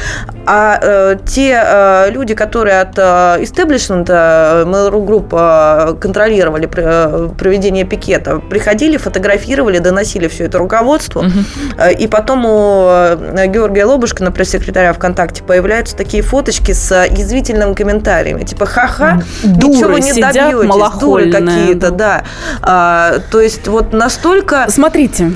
А 0.46 0.80
э, 0.82 1.18
те 1.26 1.52
э, 1.68 2.12
люди, 2.12 2.34
которые 2.34 2.82
от 2.82 2.98
э, 2.98 3.44
истеблишмента 3.44 4.64
Mail.ru 4.66 5.06
Group 5.06 5.28
э, 5.32 5.96
контролировали 5.96 6.70
э, 6.74 7.30
проведение 7.38 7.86
пикета, 7.86 8.40
приходили, 8.40 8.98
фотографировали, 8.98 9.80
доносили 9.80 10.28
все 10.28 10.46
это 10.46 10.58
руководству. 10.58 11.22
Угу. 11.22 11.90
И 12.00 12.08
потом 12.08 12.46
у 12.46 12.88
э, 12.90 13.48
Георгия 13.48 13.86
Лобушкина, 13.86 14.32
пресс-секретаря 14.32 14.94
ВКонтакте, 14.94 15.44
появляются 15.44 15.96
такие 15.96 16.24
фоточки 16.24 16.72
с 16.72 17.06
язвительными 17.06 17.74
комментариями. 17.74 18.44
Типа, 18.44 18.66
ха-ха, 18.66 19.22
дуры 19.44 19.74
ничего 19.74 19.98
не 19.98 20.12
сидят, 20.14 20.34
добьетесь, 20.34 21.00
дуры 21.00 21.32
какие-то, 21.32 21.92
да. 21.92 22.24
А, 22.62 23.20
то 23.32 23.42
есть 23.42 23.68
вот 23.68 23.94
настолько... 23.94 24.66
Смотрите, 24.70 25.34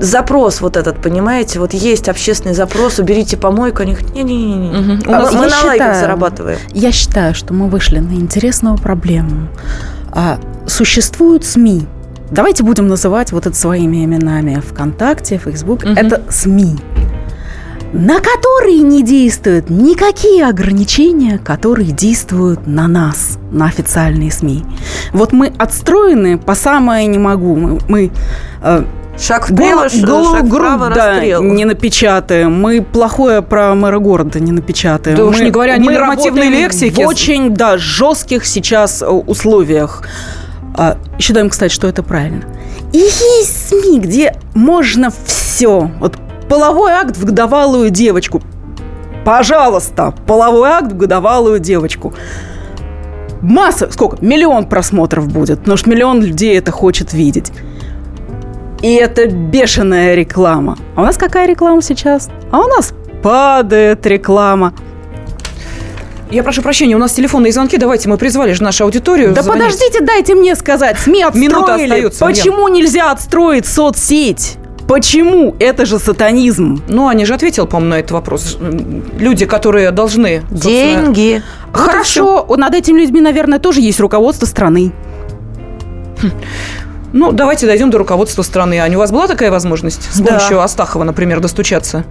запрос 0.00 0.60
вот 0.60 0.76
этот, 0.76 1.00
понимаете, 1.00 1.60
вот 1.60 1.72
есть 1.74 2.08
общественный 2.08 2.54
запрос, 2.54 2.98
уберите 2.98 3.36
помойку, 3.36 3.82
они 3.82 3.92
говорят, 3.92 4.14
не-не-не, 4.14 4.96
угу. 4.96 5.02
а 5.06 5.30
мы 5.30 5.42
на 5.42 5.50
считаю, 5.50 5.66
лайках 5.66 5.96
зарабатываем. 5.96 6.58
Я 6.72 6.90
считаю, 6.90 7.34
что 7.34 7.54
мы 7.54 7.68
вышли 7.68 7.98
на 7.98 8.12
интересную 8.12 8.78
проблему. 8.78 9.48
А, 10.12 10.40
существуют 10.66 11.44
СМИ, 11.44 11.86
давайте 12.30 12.64
будем 12.64 12.88
называть 12.88 13.32
вот 13.32 13.46
это 13.46 13.56
своими 13.56 14.04
именами, 14.04 14.60
ВКонтакте, 14.60 15.38
Фейсбук, 15.38 15.84
угу. 15.84 15.92
это 15.92 16.22
СМИ 16.28 16.78
на 17.92 18.20
которые 18.20 18.82
не 18.82 19.02
действуют 19.02 19.68
никакие 19.68 20.46
ограничения, 20.46 21.38
которые 21.38 21.90
действуют 21.90 22.66
на 22.66 22.86
нас, 22.86 23.38
на 23.50 23.66
официальные 23.66 24.30
СМИ. 24.30 24.64
Вот 25.12 25.32
мы 25.32 25.52
отстроены 25.58 26.38
по 26.38 26.54
самое 26.54 27.08
не 27.08 27.18
могу. 27.18 27.56
Мы, 27.56 27.78
мы 27.88 28.12
э, 28.62 28.84
Шаг 29.20 29.50
влево, 29.50 29.86
гол, 30.02 30.32
шаг 30.32 30.46
вправо, 30.46 30.88
да, 30.88 31.10
расстрел. 31.10 31.42
не 31.42 31.66
напечатаем. 31.66 32.54
Мы 32.54 32.80
плохое 32.80 33.42
про 33.42 33.74
мэра 33.74 33.98
города 33.98 34.40
не 34.40 34.50
напечатаем. 34.50 35.16
Да 35.16 35.24
мы, 35.24 35.30
уж 35.30 35.40
не 35.40 35.50
говоря 35.50 35.74
о 35.74 35.78
ненормативной 35.78 36.48
лексике. 36.48 37.04
В 37.04 37.08
очень, 37.08 37.50
да, 37.54 37.76
жестких 37.76 38.46
сейчас 38.46 39.02
э, 39.02 39.06
условиях. 39.06 40.04
А, 40.74 40.96
считаем, 41.18 41.50
кстати, 41.50 41.72
что 41.72 41.86
это 41.86 42.02
правильно. 42.02 42.44
И 42.94 42.98
есть 42.98 43.68
СМИ, 43.68 44.00
где 44.00 44.36
можно 44.54 45.10
все. 45.26 45.90
Вот 46.00 46.16
половой 46.48 46.92
акт 46.92 47.16
в 47.18 47.24
годовалую 47.26 47.90
девочку. 47.90 48.42
Пожалуйста, 49.24 50.14
половой 50.26 50.70
акт 50.70 50.92
в 50.92 50.96
годовалую 50.96 51.60
девочку. 51.60 52.14
Масса, 53.42 53.90
сколько? 53.90 54.16
Миллион 54.24 54.66
просмотров 54.66 55.28
будет, 55.28 55.60
потому 55.60 55.76
что 55.76 55.90
миллион 55.90 56.22
людей 56.22 56.56
это 56.56 56.72
хочет 56.72 57.12
видеть. 57.12 57.52
И 58.82 58.94
это 58.94 59.26
бешеная 59.26 60.14
реклама. 60.14 60.78
А 60.96 61.02
у 61.02 61.04
нас 61.04 61.16
какая 61.16 61.46
реклама 61.46 61.82
сейчас? 61.82 62.30
А 62.50 62.60
у 62.60 62.66
нас 62.66 62.94
падает 63.22 64.06
реклама. 64.06 64.72
Я 66.30 66.44
прошу 66.44 66.62
прощения, 66.62 66.94
у 66.94 66.98
нас 66.98 67.12
телефонные 67.12 67.52
звонки. 67.52 67.76
Давайте 67.76 68.08
мы 68.08 68.16
призвали 68.16 68.52
же 68.52 68.62
нашу 68.62 68.84
аудиторию. 68.84 69.32
Да 69.32 69.42
звонить. 69.42 69.64
подождите, 69.64 70.00
дайте 70.00 70.34
мне 70.34 70.54
сказать. 70.54 70.98
СМИ 70.98 71.24
отстроили. 71.24 71.48
Минута 71.48 71.74
остается. 71.74 72.24
Почему 72.24 72.64
Ульян. 72.64 72.74
нельзя 72.74 73.10
отстроить 73.10 73.66
соцсеть? 73.66 74.56
Почему? 74.86 75.54
Это 75.58 75.86
же 75.86 75.98
сатанизм. 75.98 76.82
Ну, 76.88 77.08
они 77.08 77.24
же 77.24 77.34
ответил, 77.34 77.66
по-моему, 77.66 77.90
на 77.90 77.98
этот 78.00 78.12
вопрос. 78.12 78.58
Люди, 79.18 79.44
которые 79.44 79.90
должны... 79.90 80.42
Деньги. 80.50 81.42
Хорошо. 81.72 82.44
Вот 82.46 82.58
над 82.58 82.74
этими 82.74 83.00
людьми, 83.00 83.20
наверное, 83.20 83.58
тоже 83.58 83.80
есть 83.80 84.00
руководство 84.00 84.46
страны. 84.46 84.92
Ну, 87.12 87.32
давайте 87.32 87.66
дойдем 87.66 87.90
до 87.90 87.98
руководства 87.98 88.42
страны. 88.42 88.78
Ань, 88.78 88.94
у 88.94 88.98
вас 88.98 89.10
была 89.10 89.26
такая 89.26 89.50
возможность 89.50 90.12
с 90.12 90.20
да. 90.20 90.26
помощью 90.26 90.62
Астахова, 90.62 91.04
например, 91.04 91.40
достучаться? 91.40 92.04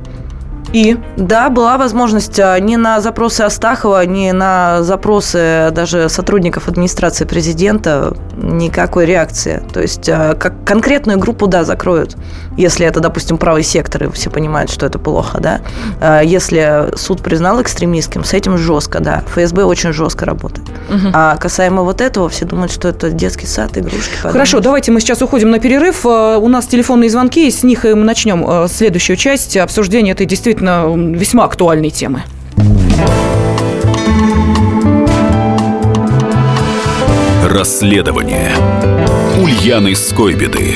И? 0.73 0.97
Да, 1.17 1.49
была 1.49 1.77
возможность 1.77 2.39
а, 2.39 2.59
ни 2.59 2.75
на 2.75 3.01
запросы 3.01 3.41
Астахова, 3.41 4.05
ни 4.05 4.29
на 4.31 4.83
запросы 4.83 5.69
даже 5.71 6.09
сотрудников 6.09 6.67
администрации 6.67 7.25
президента 7.25 8.13
никакой 8.37 9.05
реакции. 9.05 9.63
То 9.73 9.81
есть 9.81 10.07
а, 10.09 10.35
как 10.35 10.63
конкретную 10.65 11.17
группу, 11.17 11.47
да, 11.47 11.63
закроют. 11.63 12.17
Если 12.59 12.85
это, 12.85 12.99
допустим, 12.99 13.37
правый 13.37 13.63
сектор, 13.63 14.03
и 14.03 14.11
все 14.11 14.29
понимают, 14.29 14.69
что 14.69 14.85
это 14.85 14.99
плохо, 14.99 15.39
да. 15.39 15.61
А, 16.01 16.21
если 16.21 16.95
суд 16.95 17.21
признал 17.21 17.61
экстремистским, 17.61 18.23
с 18.23 18.33
этим 18.33 18.57
жестко, 18.57 18.99
да. 18.99 19.23
ФСБ 19.33 19.63
очень 19.63 19.93
жестко 19.93 20.25
работает. 20.25 20.67
Угу. 20.89 21.09
А 21.13 21.37
касаемо 21.37 21.83
вот 21.83 22.01
этого, 22.01 22.29
все 22.29 22.45
думают, 22.45 22.71
что 22.71 22.89
это 22.89 23.09
детский 23.09 23.47
сад, 23.47 23.77
игрушки. 23.77 24.15
Подумать. 24.17 24.33
Хорошо, 24.33 24.59
давайте 24.59 24.91
мы 24.91 24.99
сейчас 24.99 25.21
уходим 25.21 25.51
на 25.51 25.59
перерыв. 25.59 26.05
У 26.05 26.47
нас 26.47 26.67
телефонные 26.67 27.09
звонки, 27.09 27.47
и 27.47 27.51
с 27.51 27.63
них 27.63 27.85
мы 27.85 27.95
начнем 27.95 28.67
следующую 28.67 29.17
часть 29.17 29.55
обсуждения 29.55 30.11
этой 30.11 30.25
действительно 30.25 30.49
действительно 30.49 31.15
весьма 31.15 31.45
актуальной 31.45 31.89
темы. 31.89 32.23
Расследование 37.47 38.51
Ульяны 39.41 39.95
Скойбеды. 39.95 40.75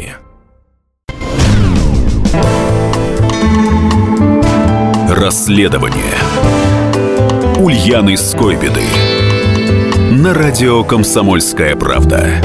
Расследование. 5.31 6.13
Ульяны 7.57 8.17
Скойбеды. 8.17 8.83
На 10.11 10.33
радио 10.33 10.83
«Комсомольская 10.83 11.77
правда» 11.77 12.41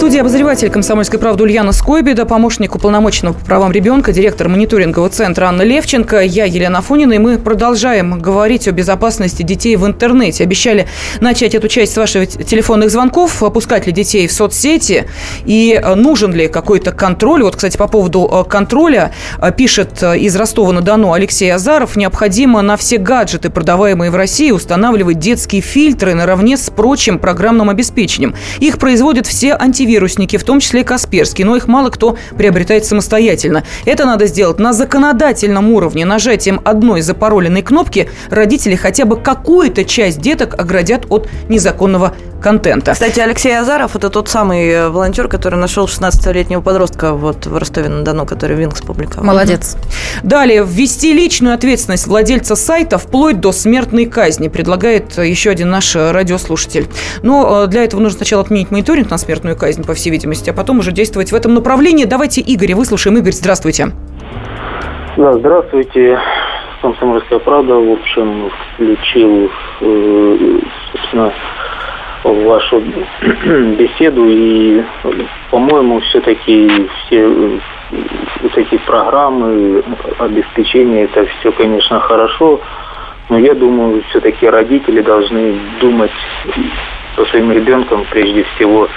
студии 0.00 0.18
обозреватель 0.18 0.70
«Комсомольской 0.70 1.18
правды» 1.18 1.42
Ульяна 1.42 1.72
Скойбеда, 1.72 2.24
помощник 2.24 2.74
уполномоченного 2.74 3.34
по 3.34 3.44
правам 3.44 3.70
ребенка, 3.70 4.14
директор 4.14 4.48
мониторингового 4.48 5.10
центра 5.10 5.44
Анна 5.44 5.60
Левченко, 5.60 6.20
я 6.20 6.46
Елена 6.46 6.78
Афонина, 6.78 7.12
и 7.12 7.18
мы 7.18 7.36
продолжаем 7.36 8.18
говорить 8.18 8.66
о 8.66 8.72
безопасности 8.72 9.42
детей 9.42 9.76
в 9.76 9.84
интернете. 9.84 10.44
Обещали 10.44 10.86
начать 11.20 11.54
эту 11.54 11.68
часть 11.68 11.92
с 11.92 11.98
ваших 11.98 12.30
телефонных 12.30 12.90
звонков, 12.90 13.42
опускать 13.42 13.86
ли 13.86 13.92
детей 13.92 14.26
в 14.26 14.32
соцсети 14.32 15.06
и 15.44 15.78
э, 15.78 15.94
нужен 15.96 16.32
ли 16.32 16.48
какой-то 16.48 16.92
контроль. 16.92 17.42
Вот, 17.42 17.56
кстати, 17.56 17.76
по 17.76 17.86
поводу 17.86 18.26
э, 18.26 18.48
контроля 18.48 19.12
э, 19.38 19.52
пишет 19.52 20.02
из 20.02 20.34
Ростова-на-Дону 20.34 21.12
Алексей 21.12 21.52
Азаров, 21.52 21.96
необходимо 21.96 22.62
на 22.62 22.78
все 22.78 22.96
гаджеты, 22.96 23.50
продаваемые 23.50 24.10
в 24.10 24.16
России, 24.16 24.50
устанавливать 24.50 25.18
детские 25.18 25.60
фильтры 25.60 26.14
наравне 26.14 26.56
с 26.56 26.70
прочим 26.70 27.18
программным 27.18 27.68
обеспечением. 27.68 28.34
Их 28.60 28.78
производят 28.78 29.26
все 29.26 29.54
антивирусы 29.54 29.89
антивирусники, 29.90 30.36
в 30.36 30.44
том 30.44 30.60
числе 30.60 30.80
и 30.80 30.84
Касперский, 30.84 31.44
но 31.44 31.56
их 31.56 31.68
мало 31.68 31.90
кто 31.90 32.16
приобретает 32.36 32.84
самостоятельно. 32.84 33.64
Это 33.84 34.04
надо 34.04 34.26
сделать 34.26 34.58
на 34.58 34.72
законодательном 34.72 35.70
уровне. 35.72 36.04
Нажатием 36.04 36.60
одной 36.64 37.00
запароленной 37.02 37.62
кнопки 37.62 38.08
родители 38.30 38.76
хотя 38.76 39.04
бы 39.04 39.16
какую-то 39.16 39.84
часть 39.84 40.20
деток 40.20 40.58
оградят 40.58 41.06
от 41.10 41.28
незаконного 41.48 42.14
контента. 42.40 42.92
Кстати, 42.92 43.20
Алексей 43.20 43.56
Азаров– 43.56 43.94
это 43.96 44.10
тот 44.10 44.28
самый 44.28 44.68
э, 44.68 44.88
волонтер, 44.88 45.28
который 45.28 45.58
нашел 45.58 45.86
16-летнего 45.86 46.60
подростка 46.60 47.12
вот 47.12 47.46
в 47.46 47.56
Ростове-на-Дону, 47.56 48.26
который 48.26 48.56
Винкс 48.56 48.80
публиковал. 48.80 49.24
Молодец. 49.24 49.76
Далее, 50.22 50.64
ввести 50.66 51.12
личную 51.12 51.54
ответственность 51.54 52.06
владельца 52.06 52.56
сайта 52.56 52.98
вплоть 52.98 53.40
до 53.40 53.52
смертной 53.52 54.06
казни, 54.06 54.48
предлагает 54.48 55.18
еще 55.18 55.50
один 55.50 55.70
наш 55.70 55.94
радиослушатель. 55.94 56.88
Но 57.22 57.64
э, 57.64 57.66
для 57.68 57.84
этого 57.84 58.00
нужно 58.00 58.18
сначала 58.18 58.42
отменить 58.42 58.70
мониторинг 58.70 59.10
на 59.10 59.18
смертную 59.18 59.56
казнь, 59.56 59.79
по 59.84 59.94
всей 59.94 60.10
видимости, 60.10 60.50
а 60.50 60.52
потом 60.52 60.78
уже 60.78 60.92
действовать 60.92 61.32
в 61.32 61.34
этом 61.34 61.54
направлении. 61.54 62.04
Давайте 62.04 62.40
Игоря 62.40 62.76
выслушаем. 62.76 63.16
Игорь, 63.18 63.32
здравствуйте. 63.32 63.88
Да, 65.16 65.32
здравствуйте. 65.34 66.18
Комсомольская 66.82 67.38
правда, 67.40 67.74
в 67.74 67.92
общем, 67.92 68.50
включил, 68.74 69.50
э, 69.80 70.60
собственно, 70.92 71.32
вашу 72.24 72.80
беседу. 73.78 74.24
И, 74.26 74.82
по-моему, 75.50 76.00
все-таки 76.00 76.88
все 77.06 77.28
вот 78.42 78.56
эти 78.56 78.78
программы 78.78 79.82
обеспечения, 80.18 81.04
это 81.04 81.26
все, 81.26 81.52
конечно, 81.52 82.00
хорошо. 82.00 82.60
Но 83.28 83.38
я 83.38 83.54
думаю, 83.54 84.02
все-таки 84.10 84.48
родители 84.48 85.00
должны 85.02 85.54
думать 85.80 86.10
со 87.16 87.24
своим 87.26 87.52
ребенком 87.52 88.04
прежде 88.10 88.44
всего 88.54 88.88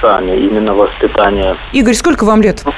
сами, 0.00 0.36
именно 0.36 0.74
воспитание. 0.74 1.56
Игорь, 1.72 1.94
сколько 1.94 2.24
вам 2.24 2.42
лет? 2.42 2.64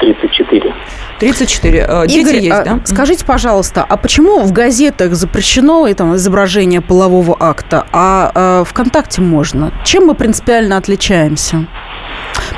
34. 0.00 0.74
34. 1.18 1.86
Э, 1.88 2.06
дети 2.06 2.18
Игорь, 2.18 2.36
есть, 2.36 2.50
а, 2.50 2.64
да? 2.64 2.80
Скажите, 2.84 3.24
пожалуйста, 3.24 3.84
а 3.88 3.96
почему 3.96 4.40
в 4.40 4.52
газетах 4.52 5.14
запрещено 5.14 5.92
там, 5.94 6.14
изображение 6.16 6.80
полового 6.80 7.36
акта, 7.38 7.86
а 7.92 8.30
э, 8.34 8.64
ВКонтакте 8.64 9.20
можно? 9.20 9.72
Чем 9.84 10.06
мы 10.06 10.14
принципиально 10.14 10.76
отличаемся? 10.76 11.66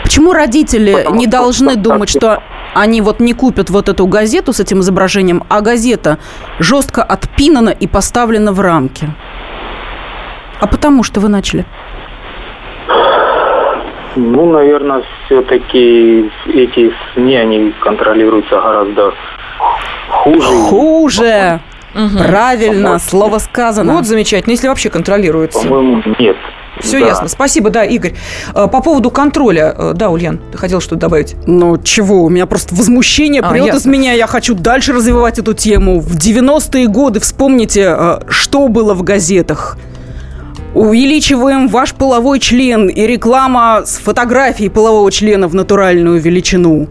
Почему 0.03 0.33
родители 0.33 0.93
Потому 0.93 1.17
не 1.17 1.27
должны 1.27 1.77
думать, 1.77 2.09
что 2.09 2.43
они 2.75 3.01
вот 3.01 3.21
не 3.21 3.33
купят 3.33 3.71
вот 3.71 3.89
эту 3.89 4.07
газету 4.07 4.53
с 4.53 4.61
этим 4.61 4.81
изображением, 4.81 5.45
а 5.49 5.61
газета 5.61 6.19
жестко 6.59 7.03
отпинана 7.03 7.71
и 7.71 7.87
поставлена 7.87 8.53
в 8.53 8.61
рамки? 8.61 9.09
А 10.61 10.67
потому 10.67 11.03
что 11.03 11.21
вы 11.21 11.29
начали? 11.29 11.67
Ну, 14.17 14.51
наверное, 14.51 15.03
все-таки 15.27 16.31
эти 16.47 16.93
СМИ, 17.15 17.37
они 17.37 17.75
контролируются 17.81 18.61
гораздо 18.61 19.13
хуже. 20.09 20.47
Хуже! 20.47 21.61
Угу. 21.95 22.19
Правильно, 22.19 22.99
слово 22.99 23.39
сказано. 23.39 23.95
Вот 23.95 24.07
замечательно, 24.07 24.53
если 24.53 24.69
вообще 24.69 24.91
контролируется. 24.91 25.61
По-моему, 25.61 26.03
нет. 26.19 26.37
Все 26.81 27.01
да. 27.01 27.07
ясно. 27.07 27.29
Спасибо, 27.29 27.71
да, 27.71 27.85
Игорь. 27.85 28.15
Э, 28.55 28.69
по 28.69 28.83
поводу 28.83 29.11
контроля, 29.11 29.75
э, 29.77 29.93
да, 29.95 30.11
Ульян, 30.11 30.41
ты 30.53 30.59
хотел 30.59 30.81
что-то 30.81 31.01
добавить? 31.03 31.35
Ну, 31.47 31.79
чего? 31.79 32.23
У 32.23 32.29
меня 32.29 32.45
просто 32.47 32.75
возмущение 32.75 33.41
а, 33.41 33.51
прет 33.51 33.75
из 33.75 33.87
меня. 33.87 34.13
Я 34.13 34.27
хочу 34.27 34.55
дальше 34.55 34.93
развивать 34.93 35.39
эту 35.39 35.55
тему. 35.55 36.01
В 36.01 36.17
90-е 36.17 36.87
годы 36.89 37.21
вспомните, 37.21 37.95
э, 37.97 38.19
что 38.29 38.69
было 38.69 38.93
в 38.93 39.03
газетах 39.03 39.79
увеличиваем 40.77 41.69
ваш 41.69 41.95
половой 41.95 42.39
член 42.39 42.89
и 42.89 43.07
реклама 43.07 43.83
с 43.87 43.97
фотографией 43.97 44.69
полового 44.69 45.11
члена 45.11 45.49
в 45.49 45.55
натуральную 45.55 46.21
величину. 46.21 46.89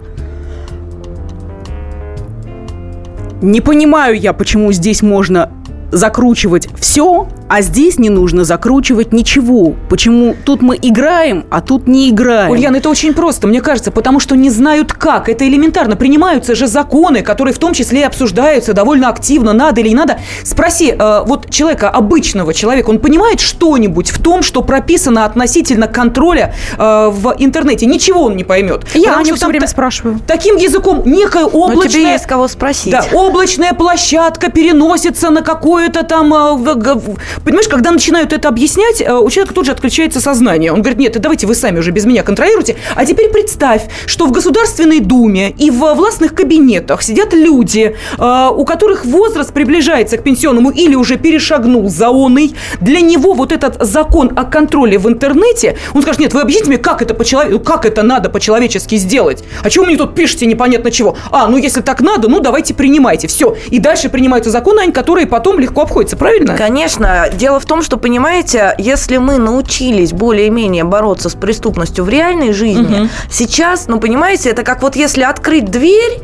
Не 3.44 3.62
понимаю 3.62 4.20
я, 4.20 4.34
почему 4.34 4.72
здесь 4.72 5.04
можно 5.04 5.52
закручивать 5.96 6.68
все, 6.80 7.28
а 7.48 7.62
здесь 7.62 7.98
не 7.98 8.10
нужно 8.10 8.44
закручивать 8.44 9.14
ничего. 9.14 9.76
Почему 9.90 10.36
тут 10.46 10.62
мы 10.62 10.78
играем, 10.82 11.46
а 11.50 11.62
тут 11.62 11.88
не 11.88 12.10
играем? 12.10 12.52
Ульяна, 12.52 12.78
это 12.78 12.90
очень 12.90 13.14
просто, 13.14 13.48
мне 13.48 13.62
кажется, 13.62 13.92
потому 13.92 14.20
что 14.20 14.36
не 14.36 14.50
знают 14.50 14.94
как. 14.94 15.30
Это 15.30 15.48
элементарно. 15.48 15.96
Принимаются 15.96 16.56
же 16.56 16.68
законы, 16.68 17.22
которые 17.22 17.54
в 17.54 17.60
том 17.60 17.74
числе 17.74 18.02
и 18.02 18.04
обсуждаются 18.04 18.74
довольно 18.74 19.10
активно, 19.10 19.54
надо 19.54 19.82
или 19.82 19.90
не 19.90 19.96
надо. 19.96 20.20
Спроси 20.44 20.92
э, 20.98 21.24
вот 21.26 21.50
человека, 21.50 21.90
обычного 21.90 22.54
человека, 22.54 22.90
он 22.90 23.00
понимает 23.00 23.40
что-нибудь 23.40 24.10
в 24.10 24.22
том, 24.22 24.44
что 24.44 24.62
прописано 24.62 25.26
относительно 25.26 25.88
контроля 25.88 26.54
э, 26.78 27.10
в 27.12 27.36
интернете? 27.38 27.86
Ничего 27.86 28.24
он 28.24 28.36
не 28.36 28.44
поймет. 28.44 28.86
Я 28.94 29.22
не 29.22 29.32
все 29.34 29.48
время 29.48 29.68
спрашиваю. 29.68 30.20
Таким 30.28 30.58
языком 30.58 31.04
некая 31.06 31.46
облачная... 31.46 31.76
Но 31.76 31.90
тебе 31.90 32.12
есть 32.12 32.26
кого 32.26 32.48
спросить. 32.48 32.92
Да, 32.92 33.06
облачная 33.14 33.74
площадка 33.74 34.52
переносится 34.52 35.30
на 35.30 35.42
какое 35.42 35.85
это 35.86 36.04
там... 36.04 36.30
в- 36.30 37.16
Понимаешь, 37.44 37.68
когда 37.68 37.92
начинают 37.92 38.34
это 38.34 38.48
объяснять, 38.50 39.02
э, 39.02 39.14
у 39.14 39.30
человека 39.30 39.54
тут 39.54 39.66
же 39.66 39.72
отключается 39.72 40.20
сознание. 40.20 40.72
Он 40.72 40.82
говорит, 40.82 41.00
нет, 41.00 41.20
давайте 41.22 41.48
вы 41.48 41.56
сами 41.56 41.80
уже 41.80 41.92
без 41.92 42.06
меня 42.06 42.24
контролируйте. 42.24 42.76
А 42.96 43.06
теперь 43.06 43.30
представь, 43.30 43.84
что 44.06 44.26
в 44.26 44.32
Государственной 44.32 45.00
Думе 45.00 45.52
и 45.52 45.72
в 45.72 45.94
властных 45.94 46.34
кабинетах 46.36 47.02
сидят 47.02 47.34
люди, 47.34 47.96
э, 48.18 48.50
у 48.56 48.66
которых 48.66 49.06
возраст 49.06 49.54
приближается 49.54 50.18
к 50.18 50.24
пенсионному 50.24 50.72
или 50.72 50.96
уже 50.96 51.18
перешагнул 51.18 51.90
заонный. 51.90 52.56
Для 52.82 53.02
него 53.02 53.34
вот 53.34 53.52
этот 53.52 53.78
закон 53.86 54.32
о 54.36 54.44
контроле 54.44 54.98
в 54.98 55.08
интернете, 55.08 55.78
он 55.94 56.02
скажет, 56.02 56.20
нет, 56.22 56.34
вы 56.34 56.42
объясните 56.42 56.68
мне, 56.70 56.78
как 56.78 57.02
это, 57.02 57.14
по-челове- 57.14 57.60
как 57.60 57.86
это 57.86 58.04
надо 58.04 58.30
по-человечески 58.30 58.96
сделать? 58.96 59.44
А 59.64 59.70
чего 59.70 59.84
вы 59.86 59.92
мне 59.92 59.98
тут 59.98 60.16
пишете 60.16 60.46
непонятно 60.46 60.92
чего? 60.92 61.16
А, 61.32 61.48
ну 61.48 61.58
если 61.58 61.82
так 61.82 62.02
надо, 62.02 62.28
ну 62.28 62.40
давайте 62.40 62.74
принимайте. 62.74 63.28
Все. 63.28 63.56
И 63.70 63.80
дальше 63.80 64.10
принимаются 64.10 64.50
законы, 64.52 64.92
которые 64.92 65.28
потом 65.28 65.60
легко 65.66 65.82
обходятся, 65.82 66.16
правильно? 66.18 66.56
Конечно. 66.56 67.28
Дело 67.34 67.60
в 67.60 67.66
том, 67.66 67.82
что, 67.82 67.98
понимаете, 67.98 68.74
если 68.78 69.18
мы 69.18 69.38
научились 69.38 70.14
более-менее 70.14 70.84
бороться 70.84 71.30
с 71.30 71.36
преступностью 71.36 72.04
в 72.06 72.10
реальной 72.10 72.54
жизни, 72.54 73.00
Мгм. 73.00 73.10
сейчас, 73.30 73.88
ну, 73.88 74.00
понимаете, 74.00 74.50
это 74.50 74.64
как 74.64 74.82
вот 74.82 74.96
если 74.96 75.24
открыть 75.24 75.66
дверь 75.66 76.20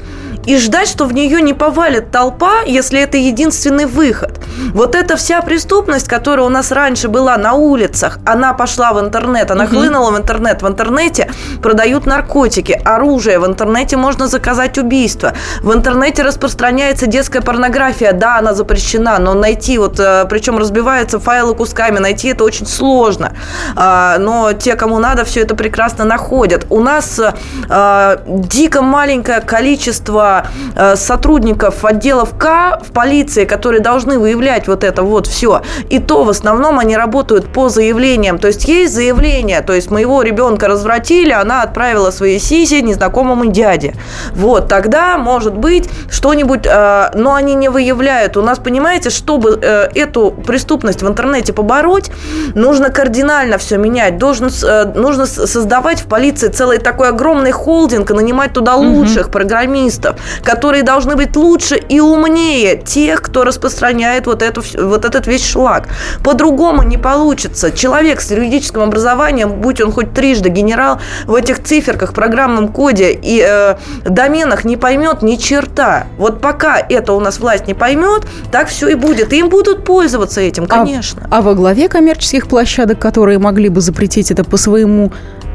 и 0.46 0.58
ждать, 0.58 0.88
что 0.88 1.06
в 1.06 1.14
нее 1.14 1.42
не 1.42 1.54
повалит 1.54 2.12
толпа, 2.12 2.62
если 2.66 3.00
это 3.00 3.18
единственный 3.18 3.86
выход. 3.86 4.40
Вот 4.74 4.96
эта 4.96 5.16
вся 5.18 5.42
преступность, 5.42 6.08
которая 6.08 6.46
у 6.46 6.50
нас 6.50 6.72
раньше 6.72 7.08
была 7.08 7.38
на 7.38 7.54
улицах, 7.54 8.20
она 8.26 8.54
пошла 8.54 8.94
в 8.94 9.00
интернет, 9.00 9.52
она 9.52 9.64
Мгм. 9.66 9.72
хлынула 9.76 10.12
в 10.12 10.18
интернет. 10.18 10.62
В 10.62 10.68
интернете 10.68 11.30
продают 11.62 12.06
наркотики, 12.06 12.80
оружие, 12.86 13.40
в 13.40 13.46
интернете 13.46 13.98
можно 13.98 14.28
заказать 14.28 14.78
убийство, 14.78 15.34
в 15.62 15.74
интернете 15.74 16.24
распространяется 16.24 17.08
детская 17.08 17.42
порнография, 17.42 18.12
да, 18.14 18.38
она 18.38 18.54
запрещена, 18.54 19.20
но 19.20 19.34
найти 19.34 19.78
вот, 19.78 20.00
э, 20.00 20.26
причем 20.30 20.58
разбиваются 20.58 21.20
файлы 21.20 21.54
кусками, 21.56 22.00
найти 22.00 22.30
это 22.30 22.44
очень 22.44 22.66
сложно. 22.66 23.34
А, 23.76 24.18
Но 24.20 24.54
те, 24.54 24.76
кому 24.76 25.00
надо, 25.00 25.24
все 25.26 25.42
это 25.42 25.56
прекрасно 25.56 26.06
находят. 26.06 26.66
У 26.70 26.80
нас 26.80 27.20
э, 27.20 28.18
дико 28.28 28.82
маленькое 28.82 29.42
количество 29.42 30.31
э, 30.76 30.96
сотрудников 30.96 31.86
отделов 31.86 32.38
К 32.38 32.80
в 32.84 32.92
полиции, 32.92 33.46
которые 33.46 33.82
должны 33.82 34.20
выявлять 34.20 34.68
вот 34.68 34.84
это 34.84 35.04
вот 35.04 35.28
все. 35.28 35.62
И 35.90 36.00
то 36.00 36.24
в 36.24 36.30
основном 36.30 36.80
они 36.80 36.96
работают 36.96 37.52
по 37.54 37.70
заявлениям. 37.70 38.38
То 38.38 38.48
есть 38.48 38.66
есть 38.68 38.94
заявление, 38.94 39.62
то 39.62 39.74
есть 39.74 39.92
моего 39.92 40.22
ребенка 40.22 40.68
развратили, 40.68 41.32
она 41.32 41.64
отправила 41.64 42.12
свои 42.12 42.40
сиси 42.40 42.82
незнакомому 42.82 43.46
дяде. 43.48 43.96
Вот, 44.34 44.68
тогда, 44.68 45.18
может 45.18 45.56
быть, 45.56 45.90
что-нибудь, 46.10 46.66
э, 46.66 47.12
но 47.16 47.34
они 47.34 47.56
не 47.56 47.70
выявляют. 47.70 48.38
У 48.38 48.42
нас, 48.42 48.60
понимаете, 48.60 49.10
чтобы 49.10 49.60
э, 49.62 49.90
эту 49.96 50.32
преступность 50.32 51.02
в 51.02 51.08
интернете 51.08 51.54
побороть, 51.54 52.12
нужно 52.56 52.90
кардинально 52.90 53.58
все 53.58 53.78
менять. 53.78 54.18
Должен, 54.18 54.50
э, 54.64 54.86
нужно 54.96 55.26
создавать 55.26 56.02
в 56.02 56.06
полиции 56.06 56.48
целый 56.48 56.78
такой 56.78 57.10
огромный 57.10 57.52
холдинг 57.52 58.12
и 58.12 58.14
нанимать 58.14 58.54
туда 58.54 58.76
лучших 58.76 59.30
программистов, 59.30 60.16
которые 60.44 60.84
должны 60.84 61.16
быть 61.16 61.36
лучше 61.36 61.76
и 61.76 62.00
умнее 62.00 62.78
тех, 62.78 63.22
кто 63.22 63.44
распространяет 63.44 64.28
вот, 64.28 64.42
эту, 64.42 64.64
вот 64.78 65.06
этот 65.06 65.28
весь 65.28 65.46
шлак. 65.46 65.88
По-другому 66.24 66.84
не 66.84 66.98
получится. 66.98 67.72
Человек 67.72 68.22
с 68.22 68.32
юридическим 68.32 68.82
образованием, 68.82 69.62
будь 69.62 69.82
он 69.82 69.92
хоть 69.92 70.14
трижды 70.14 70.50
генерал, 70.50 71.00
в 71.26 71.36
этих 71.36 71.64
циферках, 71.64 72.14
программном 72.14 72.68
коде 72.68 73.12
и 73.12 73.44
э, 73.46 73.76
доменах 74.06 74.64
не 74.64 74.78
поймет 74.78 75.22
ни 75.22 75.36
черта. 75.36 76.08
Вот 76.18 76.42
пока 76.42 76.78
это 76.78 77.14
у 77.14 77.20
нас 77.20 77.40
власть 77.40 77.68
не 77.68 77.74
поймет, 77.74 78.26
так 78.52 78.68
все 78.68 78.90
и 78.90 78.96
будет. 78.96 79.34
И 79.34 79.40
им 79.40 79.50
будут 79.50 79.86
пользоваться 79.86 80.42
этим, 80.42 80.66
конечно. 80.68 81.28
А 81.30 81.42
во 81.42 81.54
главе 81.54 81.90
коммерческих 81.90 82.48
площадок, 82.48 83.00
которые 83.00 83.40
могли 83.40 83.70
бы 83.70 83.82
запретить 83.82 84.32
это 84.32 84.44
по 84.44 84.58
своему 84.58 85.12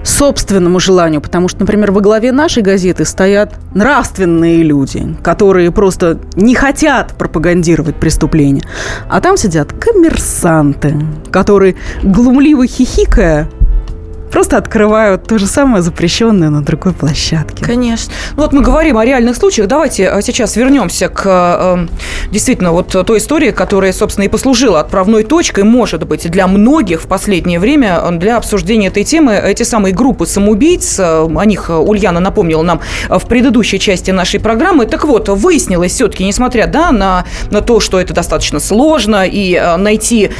собственному 0.06 0.80
желанию, 0.80 1.20
потому 1.20 1.48
что, 1.48 1.60
например, 1.60 1.92
во 1.92 2.00
главе 2.00 2.32
нашей 2.32 2.62
газеты 2.62 3.04
стоят 3.04 3.54
нравственные 3.74 4.62
люди, 4.62 5.16
которые 5.22 5.70
просто 5.72 6.18
не 6.36 6.54
хотят 6.54 7.14
пропагандировать 7.18 7.96
преступления. 7.96 8.62
А 9.08 9.20
там 9.20 9.36
сидят 9.36 9.72
коммерсанты, 9.72 10.96
которые, 11.30 11.74
глумливо 12.02 12.66
хихикая, 12.66 13.48
просто 14.30 14.56
открывают 14.56 15.24
то 15.24 15.38
же 15.38 15.46
самое 15.46 15.82
запрещенное 15.82 16.50
на 16.50 16.62
другой 16.62 16.92
площадке. 16.92 17.64
Конечно. 17.64 18.12
Ну, 18.36 18.42
Вот 18.42 18.52
мы 18.52 18.62
говорим 18.62 18.98
о 18.98 19.04
реальных 19.04 19.36
случаях. 19.36 19.68
Давайте 19.68 20.04
э, 20.04 20.22
сейчас 20.22 20.56
вернемся 20.56 21.08
к 21.08 21.22
э, 21.26 21.86
действительно 22.30 22.72
вот 22.72 22.88
той 22.88 23.18
истории, 23.18 23.50
которая, 23.50 23.92
собственно, 23.92 24.24
и 24.24 24.28
послужила 24.28 24.80
отправной 24.80 25.22
точкой, 25.22 25.64
может 25.64 26.06
быть, 26.06 26.30
для 26.30 26.46
многих 26.46 27.02
в 27.02 27.06
последнее 27.06 27.58
время 27.60 28.00
э, 28.02 28.16
для 28.16 28.36
обсуждения 28.36 28.88
этой 28.88 29.04
темы. 29.04 29.34
Эти 29.34 29.62
самые 29.62 29.94
группы 29.94 30.26
самоубийц, 30.26 30.98
э, 30.98 31.24
о 31.24 31.44
них 31.44 31.70
Ульяна 31.70 32.20
напомнила 32.20 32.62
нам 32.62 32.80
э, 33.08 33.18
в 33.18 33.26
предыдущей 33.26 33.78
части 33.78 34.10
нашей 34.10 34.40
программы. 34.40 34.86
Так 34.86 35.04
вот, 35.04 35.28
выяснилось 35.28 35.92
все-таки, 35.92 36.24
несмотря 36.24 36.66
да, 36.66 36.92
на, 36.92 37.24
на 37.50 37.60
то, 37.60 37.80
что 37.80 38.00
это 38.00 38.14
достаточно 38.14 38.60
сложно, 38.60 39.26
и 39.26 39.60
найти, 39.78 40.30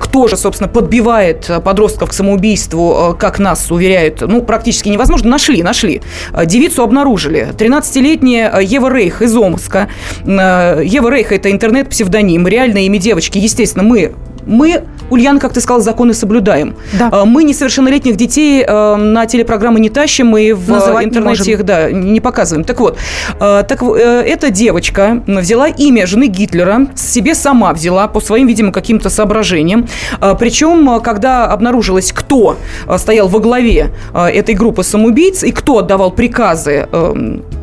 кто 0.00 0.28
же, 0.28 0.36
собственно, 0.36 0.68
подбивает 0.68 1.50
подростков 1.64 2.10
к 2.10 2.12
самоубийству, 2.12 3.12
э, 3.12 3.14
как 3.32 3.38
нас 3.38 3.70
уверяют, 3.70 4.20
ну, 4.20 4.42
практически 4.42 4.90
невозможно. 4.90 5.30
Нашли, 5.30 5.62
нашли. 5.62 6.02
Э, 6.34 6.44
Девицу 6.44 6.82
обнаружили. 6.82 7.48
13-летняя 7.56 8.52
э, 8.54 8.64
Ева 8.64 8.92
Рейх 8.92 9.22
из 9.22 9.34
Омска. 9.34 9.88
Э, 10.26 10.82
Ева 10.84 11.10
Рейх– 11.10 11.32
это 11.32 11.50
интернет-псевдоним. 11.50 12.46
Реальное 12.46 12.82
имя 12.82 12.98
девочки, 12.98 13.38
естественно, 13.38 13.84
мы 13.84 14.12
мы, 14.46 14.82
Ульяна, 15.10 15.38
как 15.40 15.52
ты 15.52 15.60
сказала, 15.60 15.82
законы 15.82 16.14
соблюдаем. 16.14 16.74
Да. 16.98 17.10
Э, 17.12 17.24
Мы 17.24 17.44
несовершеннолетних 17.44 18.16
детей 18.16 18.64
э, 18.66 18.96
на 18.96 19.26
телепрограммы 19.26 19.80
не 19.80 19.88
тащим 19.90 20.36
и 20.36 20.52
в 20.52 20.68
Называть 20.70 21.04
не 21.04 21.10
интернете 21.10 21.40
можем. 21.40 21.54
их 21.54 21.64
да, 21.64 21.90
не 21.90 22.20
показываем. 22.20 22.64
Так 22.64 22.80
вот, 22.80 22.98
э, 23.40 23.64
так, 23.68 23.82
э, 23.82 24.22
эта 24.26 24.50
девочка 24.50 25.22
взяла 25.26 25.68
имя 25.68 26.06
жены 26.06 26.26
Гитлера, 26.28 26.86
себе 26.94 27.34
сама 27.34 27.72
взяла 27.72 28.08
по 28.08 28.20
своим, 28.20 28.46
видимо, 28.46 28.72
каким-то 28.72 29.10
соображениям. 29.10 29.86
Причем, 30.38 31.00
когда 31.00 31.46
обнаружилось, 31.46 32.12
кто 32.12 32.56
стоял 32.98 33.28
во 33.28 33.38
главе 33.40 33.90
этой 34.14 34.54
группы 34.54 34.82
самоубийц 34.82 35.42
и 35.42 35.52
кто 35.52 35.78
отдавал 35.78 36.10
приказы, 36.10 36.88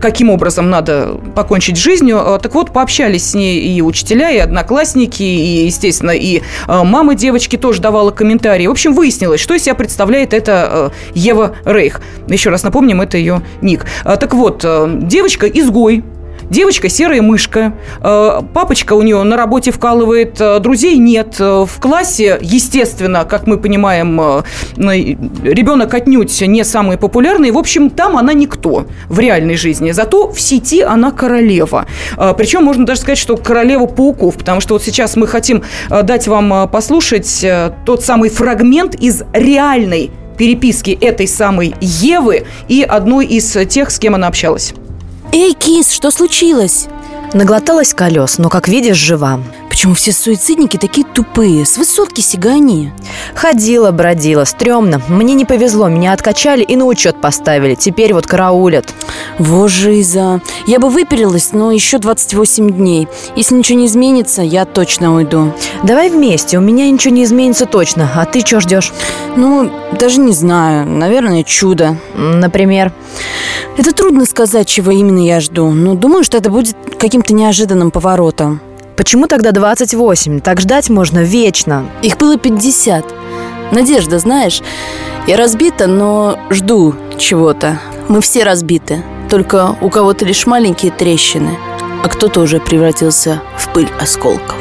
каким 0.01 0.29
образом 0.29 0.69
надо 0.69 1.17
покончить 1.35 1.77
жизнью, 1.77 2.39
так 2.41 2.53
вот, 2.55 2.71
пообщались 2.71 3.31
с 3.31 3.33
ней 3.35 3.59
и 3.59 3.81
учителя, 3.81 4.31
и 4.31 4.37
одноклассники, 4.37 5.23
и, 5.23 5.65
естественно, 5.65 6.11
и 6.11 6.41
мама 6.83 7.15
девочки 7.15 7.55
тоже 7.55 7.81
давала 7.81 8.11
комментарии. 8.11 8.67
В 8.67 8.71
общем, 8.71 8.93
выяснилось, 8.93 9.41
что 9.41 9.55
из 9.55 9.63
себя 9.63 9.75
представляет 9.75 10.33
эта 10.33 10.91
э, 10.93 11.11
Ева 11.13 11.55
Рейх. 11.65 12.01
Еще 12.27 12.49
раз 12.49 12.63
напомним, 12.63 13.01
это 13.01 13.17
ее 13.17 13.41
ник. 13.61 13.85
А, 14.03 14.15
Так 14.17 14.33
вот, 14.33 14.61
э, 14.63 14.87
девочка 15.01 15.47
изгой, 15.47 16.03
Девочка 16.49 16.89
серая 16.89 17.21
мышка. 17.21 17.73
Э, 18.01 18.41
Папочка 18.53 18.93
у 18.93 19.01
нее 19.01 19.21
на 19.23 19.37
работе 19.37 19.71
вкалывает, 19.71 20.41
э, 20.41 20.59
друзей 20.59 20.97
нет. 20.97 21.35
Э, 21.39 21.65
В 21.67 21.79
классе, 21.79 22.39
естественно, 22.41 23.25
как 23.25 23.45
мы 23.45 23.57
понимаем, 23.57 24.19
ребенок 24.77 25.93
отнюдь 25.93 26.41
не 26.41 26.63
самый 26.63 26.97
популярный. 26.97 27.51
В 27.51 27.57
общем, 27.57 27.89
там 27.89 28.17
она 28.17 28.33
никто 28.33 28.87
в 29.07 29.19
реальной 29.19 29.55
жизни. 29.55 29.91
Зато 29.91 30.31
в 30.31 30.39
сети 30.39 30.81
она 30.81 31.11
королева. 31.11 31.85
Причем 32.37 32.63
можно 32.63 32.85
даже 32.85 33.01
сказать, 33.01 33.17
что 33.17 33.37
королева 33.37 33.85
пауков. 33.85 34.37
Потому 34.37 34.61
что 34.61 34.75
вот 34.75 34.83
сейчас 34.83 35.15
мы 35.15 35.27
хотим 35.27 35.63
дать 35.89 36.27
вам 36.27 36.69
послушать 36.69 37.45
тот 37.85 38.03
самый 38.03 38.29
фрагмент 38.29 38.95
из 38.95 39.23
реальной 39.33 40.11
переписки 40.37 40.97
этой 40.99 41.27
самой 41.27 41.75
Евы 41.81 42.45
и 42.67 42.83
одной 42.83 43.25
из 43.25 43.51
тех, 43.67 43.91
с 43.91 43.99
кем 43.99 44.15
она 44.15 44.27
общалась. 44.27 44.73
Эй, 45.31 45.53
кис, 45.53 45.91
что 45.91 46.09
случилось? 46.09 46.87
Наглоталась 47.33 47.93
колес, 47.93 48.39
но, 48.39 48.49
как 48.49 48.67
видишь, 48.67 48.97
жива. 48.97 49.39
Почему 49.69 49.93
все 49.93 50.11
суицидники 50.11 50.77
такие 50.77 51.05
тупые? 51.05 51.63
С 51.63 51.77
высотки 51.77 52.21
сигани. 52.21 52.91
Ходила, 53.35 53.91
бродила, 53.91 54.43
стрёмно. 54.45 54.99
Мне 55.07 55.35
не 55.35 55.45
повезло, 55.45 55.87
меня 55.89 56.13
откачали 56.13 56.63
и 56.63 56.75
на 56.75 56.85
учет 56.85 57.21
поставили. 57.21 57.75
Теперь 57.75 58.13
вот 58.13 58.25
караулят. 58.25 58.93
Во 59.37 59.67
жиза. 59.67 60.41
Я 60.65 60.79
бы 60.79 60.89
выпилилась, 60.89 61.53
но 61.53 61.71
еще 61.71 61.99
28 61.99 62.71
дней. 62.71 63.07
Если 63.35 63.55
ничего 63.55 63.77
не 63.77 63.85
изменится, 63.85 64.41
я 64.41 64.65
точно 64.65 65.15
уйду. 65.15 65.53
Давай 65.83 66.09
вместе, 66.09 66.57
у 66.57 66.61
меня 66.61 66.89
ничего 66.89 67.13
не 67.13 67.23
изменится 67.23 67.67
точно. 67.67 68.09
А 68.15 68.25
ты 68.25 68.41
что 68.41 68.59
ждешь? 68.59 68.91
Ну, 69.35 69.71
даже 69.97 70.19
не 70.19 70.33
знаю. 70.33 70.87
Наверное, 70.87 71.43
чудо. 71.43 71.95
Например? 72.15 72.91
Это 73.77 73.93
трудно 73.93 74.25
сказать, 74.25 74.67
чего 74.67 74.91
именно 74.91 75.25
я 75.25 75.39
жду. 75.39 75.69
Но 75.69 75.93
думаю, 75.93 76.23
что 76.23 76.37
это 76.37 76.49
будет 76.49 76.75
каким-то 77.19 77.33
неожиданным 77.33 77.91
поворотом. 77.91 78.61
Почему 78.95 79.27
тогда 79.27 79.51
28? 79.51 80.39
Так 80.39 80.61
ждать 80.61 80.89
можно 80.89 81.19
вечно. 81.19 81.85
Их 82.01 82.17
было 82.17 82.37
50. 82.37 83.03
Надежда, 83.73 84.19
знаешь, 84.19 84.61
я 85.27 85.35
разбита, 85.35 85.87
но 85.87 86.39
жду 86.49 86.95
чего-то. 87.17 87.77
Мы 88.07 88.21
все 88.21 88.45
разбиты. 88.45 89.03
Только 89.29 89.75
у 89.81 89.89
кого-то 89.89 90.23
лишь 90.23 90.47
маленькие 90.47 90.93
трещины, 90.93 91.57
а 92.03 92.07
кто-то 92.07 92.39
уже 92.39 92.61
превратился 92.61 93.41
в 93.57 93.67
пыль 93.73 93.89
осколков. 93.99 94.55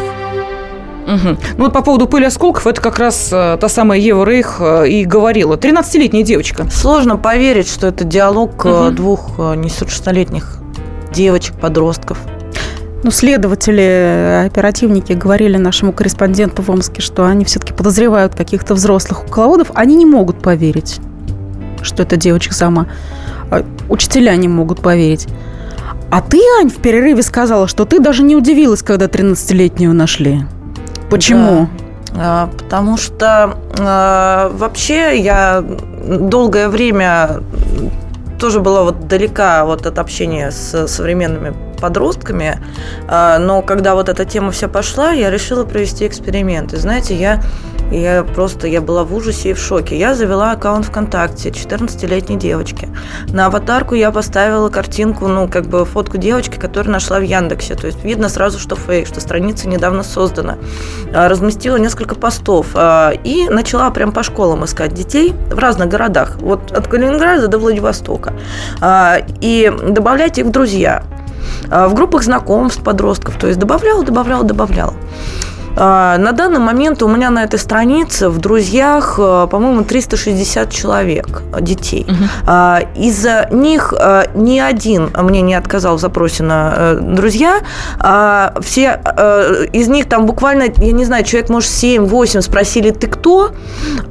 Угу. 1.07 1.37
Ну 1.59 1.65
вот 1.65 1.73
по 1.73 1.83
поводу 1.83 2.09
пыли 2.09 2.25
осколков, 2.25 2.67
это 2.67 2.81
как 2.81 2.99
раз 2.99 3.29
э, 3.31 3.57
та 3.61 3.69
самая 3.69 4.01
Ева 4.01 4.25
Рейх 4.25 4.57
э, 4.59 4.89
и 4.89 5.05
говорила. 5.05 5.55
13-летняя 5.55 6.25
девочка. 6.25 6.69
Сложно 6.71 7.17
поверить, 7.17 7.69
что 7.69 7.87
это 7.87 8.03
диалог 8.03 8.65
угу. 8.65 8.91
двух 8.91 9.39
несовершеннолетних 9.39 10.59
девочек, 11.13 11.55
подростков. 11.55 12.19
Ну, 13.05 13.13
следователи, 13.13 14.45
оперативники 14.47 15.13
говорили 15.13 15.57
нашему 15.57 15.93
корреспонденту 15.93 16.63
в 16.63 16.71
Омске, 16.71 17.01
что 17.01 17.25
они 17.25 17.45
все-таки 17.45 17.73
подозревают 17.73 18.35
каких-то 18.35 18.75
взрослых 18.75 19.23
кукловодов. 19.23 19.71
Они 19.75 19.95
не 19.95 20.05
могут 20.05 20.43
поверить, 20.43 21.01
что 21.83 22.03
это 22.03 22.17
девочка 22.17 22.55
сама. 22.55 22.87
А 23.51 23.65
учителя 23.89 24.35
не 24.35 24.49
могут 24.49 24.81
поверить. 24.81 25.29
А 26.11 26.21
ты, 26.21 26.41
Ань, 26.59 26.71
в 26.71 26.77
перерыве 26.77 27.23
сказала, 27.23 27.69
что 27.69 27.85
ты 27.85 28.01
даже 28.01 28.23
не 28.25 28.35
удивилась, 28.35 28.83
когда 28.83 29.07
13-летнюю 29.07 29.95
нашли. 29.95 30.45
Почему? 31.09 31.69
Да. 32.13 32.19
А, 32.21 32.51
потому 32.59 32.97
что 32.97 33.57
а, 33.79 34.51
вообще 34.55 35.21
я 35.21 35.63
долгое 36.05 36.69
время 36.69 37.43
тоже 38.41 38.61
была 38.61 38.83
вот 38.83 39.07
далека 39.07 39.65
вот 39.67 39.87
от 39.87 39.99
общения 39.99 40.51
с 40.51 40.89
современными 40.89 41.55
подростками, 41.79 42.59
а, 43.09 43.39
но 43.39 43.63
когда 43.63 43.95
вот 43.95 44.09
эта 44.09 44.25
тема 44.25 44.51
вся 44.51 44.69
пошла, 44.69 45.13
я 45.13 45.31
решила 45.31 45.65
провести 45.65 46.07
эксперимент. 46.07 46.73
И 46.73 46.77
знаете, 46.77 47.15
я 47.15 47.43
я 47.91 48.23
просто, 48.23 48.67
я 48.67 48.83
была 48.83 49.05
в 49.05 49.15
ужасе 49.15 49.51
и 49.51 49.53
в 49.55 49.59
шоке. 49.59 49.99
Я 49.99 50.15
завела 50.15 50.53
аккаунт 50.53 50.85
ВКонтакте 50.87 51.49
14-летней 51.49 52.37
девочки. 52.37 52.89
На 53.29 53.47
аватарку 53.47 53.95
я 53.95 54.11
поставила 54.11 54.69
картинку, 54.69 55.27
ну, 55.27 55.49
как 55.49 55.67
бы 55.67 55.85
фотку 55.87 56.19
девочки, 56.19 56.57
которую 56.57 56.93
нашла 56.93 57.19
в 57.19 57.23
Яндексе. 57.23 57.75
То 57.77 57.87
есть 57.87 58.05
видно 58.05 58.29
сразу, 58.29 58.59
что 58.59 58.77
фейк, 58.77 59.07
что 59.07 59.21
страница 59.21 59.69
недавно 59.69 60.03
создана. 60.03 60.59
А, 61.15 61.29
разместила 61.29 61.77
несколько 61.77 62.15
постов 62.15 62.69
а, 62.75 63.13
и 63.25 63.49
начала 63.49 63.91
прям 63.91 64.13
по 64.13 64.23
школам 64.23 64.67
искать 64.67 64.93
детей 64.93 65.33
в 65.51 65.59
разных 65.59 65.89
городах. 65.89 66.37
Вот 66.41 66.73
от 66.73 66.89
Калининграда 66.89 67.49
до 67.49 67.59
Владивостока. 67.59 68.35
И 69.41 69.73
добавлять 69.89 70.39
их 70.39 70.47
в 70.47 70.51
друзья. 70.51 71.05
В 71.69 71.95
группах 71.95 72.23
знакомств 72.23 72.83
подростков. 72.83 73.39
То 73.39 73.47
есть 73.47 73.59
добавляла, 73.59 74.05
добавляла, 74.05 74.45
добавляла. 74.45 74.95
А, 75.81 76.19
на 76.19 76.33
данный 76.33 76.59
момент 76.59 77.03
у 77.03 77.09
меня 77.09 77.31
на 77.31 77.45
этой 77.45 77.59
странице 77.59 78.29
в 78.29 78.39
друзьях, 78.39 79.15
э, 79.19 79.47
по-моему, 79.49 79.85
360 79.85 80.73
человек, 80.73 81.43
э, 81.55 81.61
детей. 81.61 82.05
Угу. 82.09 83.01
Из 83.01 83.27
них 83.53 83.95
э, 83.97 84.25
ни 84.35 84.59
один 84.59 85.11
мне 85.15 85.41
не 85.41 85.55
отказал 85.55 85.97
в 85.97 86.01
запросе 86.01 86.43
на 86.43 86.95
друзья. 87.01 87.61
А 88.01 88.55
все 88.61 89.01
из 89.73 89.89
них 89.89 90.09
там 90.09 90.27
буквально, 90.27 90.65
я 90.77 90.93
не 90.93 91.05
знаю, 91.05 91.25
человек, 91.25 91.51
может, 91.51 91.71
7-8 91.71 92.41
спросили, 92.41 92.91
ты 92.91 93.07
кто? 93.07 93.53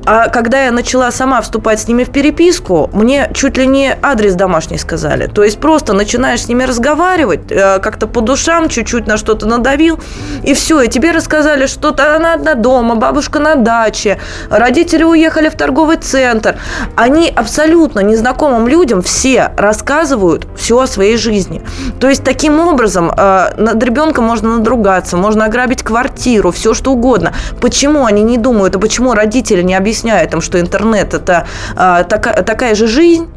А 0.06 0.30
когда 0.30 0.64
я 0.64 0.72
начала 0.72 1.12
сама 1.12 1.42
вступать 1.42 1.82
с 1.82 1.88
ними 1.88 2.04
в 2.04 2.10
переписку, 2.10 2.90
мне 2.94 3.30
чуть 3.34 3.58
ли 3.58 3.68
не 3.68 3.96
адрес 4.02 4.36
домашний 4.36 4.78
сказали. 4.78 5.28
То 5.28 5.44
есть 5.44 5.60
просто 5.60 5.94
начинаешь 5.94 6.44
с 6.44 6.48
ними 6.48 6.64
разговаривать, 6.64 7.48
как-то 7.48 8.08
по 8.08 8.22
душам 8.22 8.70
чуть-чуть 8.70 9.08
на 9.08 9.18
что-то 9.18 9.46
надавил, 9.46 10.00
и 10.44 10.54
все, 10.54 10.82
и 10.82 10.88
тебе 10.88 11.12
рассказали 11.12 11.57
сказали, 11.58 11.66
что 11.68 12.16
она 12.16 12.34
одна 12.34 12.56
дома, 12.56 12.96
бабушка 12.96 13.40
на 13.40 13.56
даче, 13.56 14.20
родители 14.50 15.04
уехали 15.04 15.50
в 15.50 15.56
торговый 15.56 15.98
центр. 15.98 16.58
Они 16.96 17.32
абсолютно 17.36 18.02
незнакомым 18.02 18.68
людям 18.68 19.02
все 19.02 19.52
рассказывают 19.58 20.48
все 20.56 20.80
о 20.80 20.88
своей 20.88 21.18
жизни. 21.18 21.62
То 22.00 22.10
есть 22.10 22.24
таким 22.24 22.60
образом 22.60 23.12
э, 23.16 23.50
над 23.58 23.84
ребенком 23.84 24.26
можно 24.26 24.58
надругаться, 24.58 25.18
можно 25.18 25.46
ограбить 25.46 25.84
квартиру, 25.84 26.52
все 26.52 26.74
что 26.74 26.92
угодно. 26.92 27.34
Почему 27.62 28.06
они 28.06 28.24
не 28.24 28.38
думают, 28.38 28.76
а 28.76 28.80
почему 28.80 29.14
родители 29.14 29.64
не 29.64 29.76
объясняют 29.76 30.34
им, 30.34 30.42
что 30.42 30.60
интернет 30.60 31.14
это 31.14 31.48
э, 31.76 32.04
такая, 32.08 32.44
такая 32.44 32.76
же 32.76 32.88
жизнь? 32.88 33.28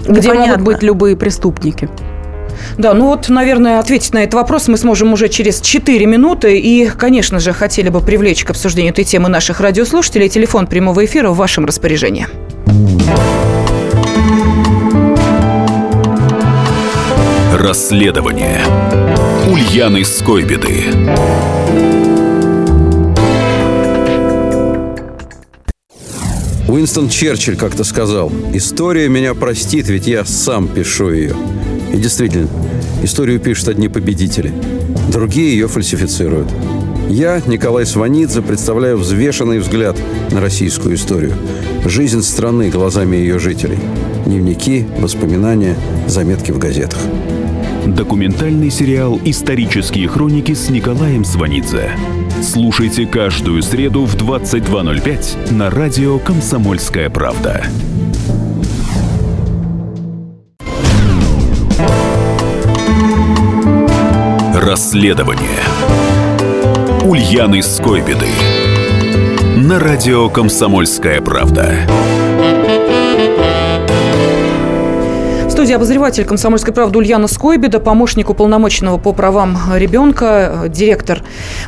Где 0.00 0.28
Непонятно. 0.28 0.46
могут 0.46 0.64
быть 0.64 0.82
любые 0.82 1.16
преступники. 1.16 1.88
Да, 2.78 2.94
ну 2.94 3.06
вот, 3.06 3.28
наверное, 3.28 3.78
ответить 3.78 4.12
на 4.12 4.18
этот 4.18 4.34
вопрос 4.34 4.68
мы 4.68 4.76
сможем 4.76 5.12
уже 5.12 5.28
через 5.28 5.60
4 5.60 6.06
минуты. 6.06 6.58
И, 6.58 6.86
конечно 6.86 7.38
же, 7.38 7.52
хотели 7.52 7.88
бы 7.88 8.00
привлечь 8.00 8.44
к 8.44 8.50
обсуждению 8.50 8.92
этой 8.92 9.04
темы 9.04 9.28
наших 9.28 9.60
радиослушателей. 9.60 10.28
Телефон 10.28 10.66
прямого 10.66 11.04
эфира 11.04 11.30
в 11.30 11.36
вашем 11.36 11.66
распоряжении. 11.66 12.26
Расследование 17.58 18.60
Ульяны 19.46 20.04
Скойбеды. 20.04 20.84
Уинстон 26.70 27.08
Черчилль 27.08 27.56
как-то 27.56 27.82
сказал, 27.82 28.30
«История 28.54 29.08
меня 29.08 29.34
простит, 29.34 29.88
ведь 29.88 30.06
я 30.06 30.24
сам 30.24 30.68
пишу 30.68 31.10
ее». 31.10 31.36
И 31.92 31.96
действительно, 31.96 32.48
историю 33.02 33.40
пишут 33.40 33.68
одни 33.68 33.88
победители. 33.88 34.52
Другие 35.10 35.52
ее 35.52 35.68
фальсифицируют. 35.68 36.48
Я, 37.08 37.42
Николай 37.46 37.84
Сванидзе, 37.84 38.40
представляю 38.40 38.96
взвешенный 38.96 39.58
взгляд 39.58 39.96
на 40.30 40.40
российскую 40.40 40.94
историю. 40.94 41.32
Жизнь 41.84 42.22
страны 42.22 42.70
глазами 42.70 43.16
ее 43.16 43.40
жителей. 43.40 43.78
Дневники, 44.26 44.86
воспоминания, 44.98 45.76
заметки 46.06 46.52
в 46.52 46.58
газетах. 46.58 47.00
Документальный 47.86 48.70
сериал 48.70 49.18
«Исторические 49.24 50.06
хроники» 50.06 50.54
с 50.54 50.70
Николаем 50.70 51.24
Сванидзе. 51.24 51.90
Слушайте 52.42 53.06
каждую 53.06 53.62
среду 53.62 54.04
в 54.04 54.14
22.05 54.14 55.52
на 55.52 55.70
радио 55.70 56.18
«Комсомольская 56.18 57.10
правда». 57.10 57.64
Расследование. 64.80 65.60
Ульяны 67.04 67.62
Скойбеды. 67.62 68.28
На 69.56 69.78
радио 69.78 70.30
«Комсомольская 70.30 71.20
правда» 71.20 71.86
студии 75.60 75.74
обозреватель 75.74 76.24
«Комсомольской 76.24 76.72
правды» 76.72 76.96
Ульяна 76.96 77.28
Скойбеда, 77.28 77.80
помощник 77.80 78.30
уполномоченного 78.30 78.96
по 78.96 79.12
правам 79.12 79.58
ребенка, 79.76 80.62
директор 80.68 81.18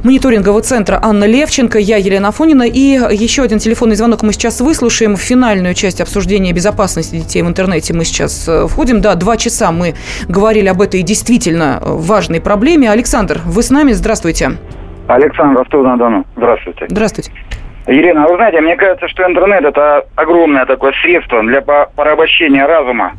мониторингового 0.03 0.63
центра 0.63 0.99
Анна 1.03 1.25
Левченко, 1.25 1.79
я 1.79 1.99
Елена 1.99 2.29
Афонина. 2.29 2.63
И 2.63 2.97
еще 3.15 3.43
один 3.43 3.59
телефонный 3.59 3.95
звонок 3.95 4.23
мы 4.23 4.33
сейчас 4.33 4.63
выслушаем. 4.63 5.17
В 5.17 5.21
финальную 5.21 5.75
часть 5.75 6.01
обсуждения 6.01 6.55
безопасности 6.55 7.17
детей 7.17 7.43
в 7.43 7.49
интернете 7.49 7.93
мы 7.93 8.07
сейчас 8.07 8.49
э, 8.49 8.67
входим. 8.67 9.03
Да, 9.03 9.15
два 9.15 9.37
часа 9.37 9.71
мы 9.73 9.93
говорили 10.27 10.69
об 10.69 10.81
этой 10.81 11.03
действительно 11.03 11.79
важной 11.83 12.41
проблеме. 12.41 12.91
Александр, 12.91 13.43
вы 13.45 13.63
с 13.63 13.69
нами? 13.69 13.93
Здравствуйте. 13.93 14.53
Александр, 15.07 15.59
Ростов-на-Дону. 15.59 16.25
Здравствуйте. 16.35 16.87
Здравствуйте. 16.89 17.31
Елена, 17.87 18.27
вы 18.27 18.37
знаете, 18.37 18.63
мне 18.63 18.75
кажется, 18.75 19.07
что 19.09 19.23
интернет– 19.29 19.65
это 19.67 20.07
огромное 20.15 20.65
такое 20.65 20.95
средство 21.03 21.43
для 21.43 21.61
порабощения 21.61 22.67
разума 22.67 23.13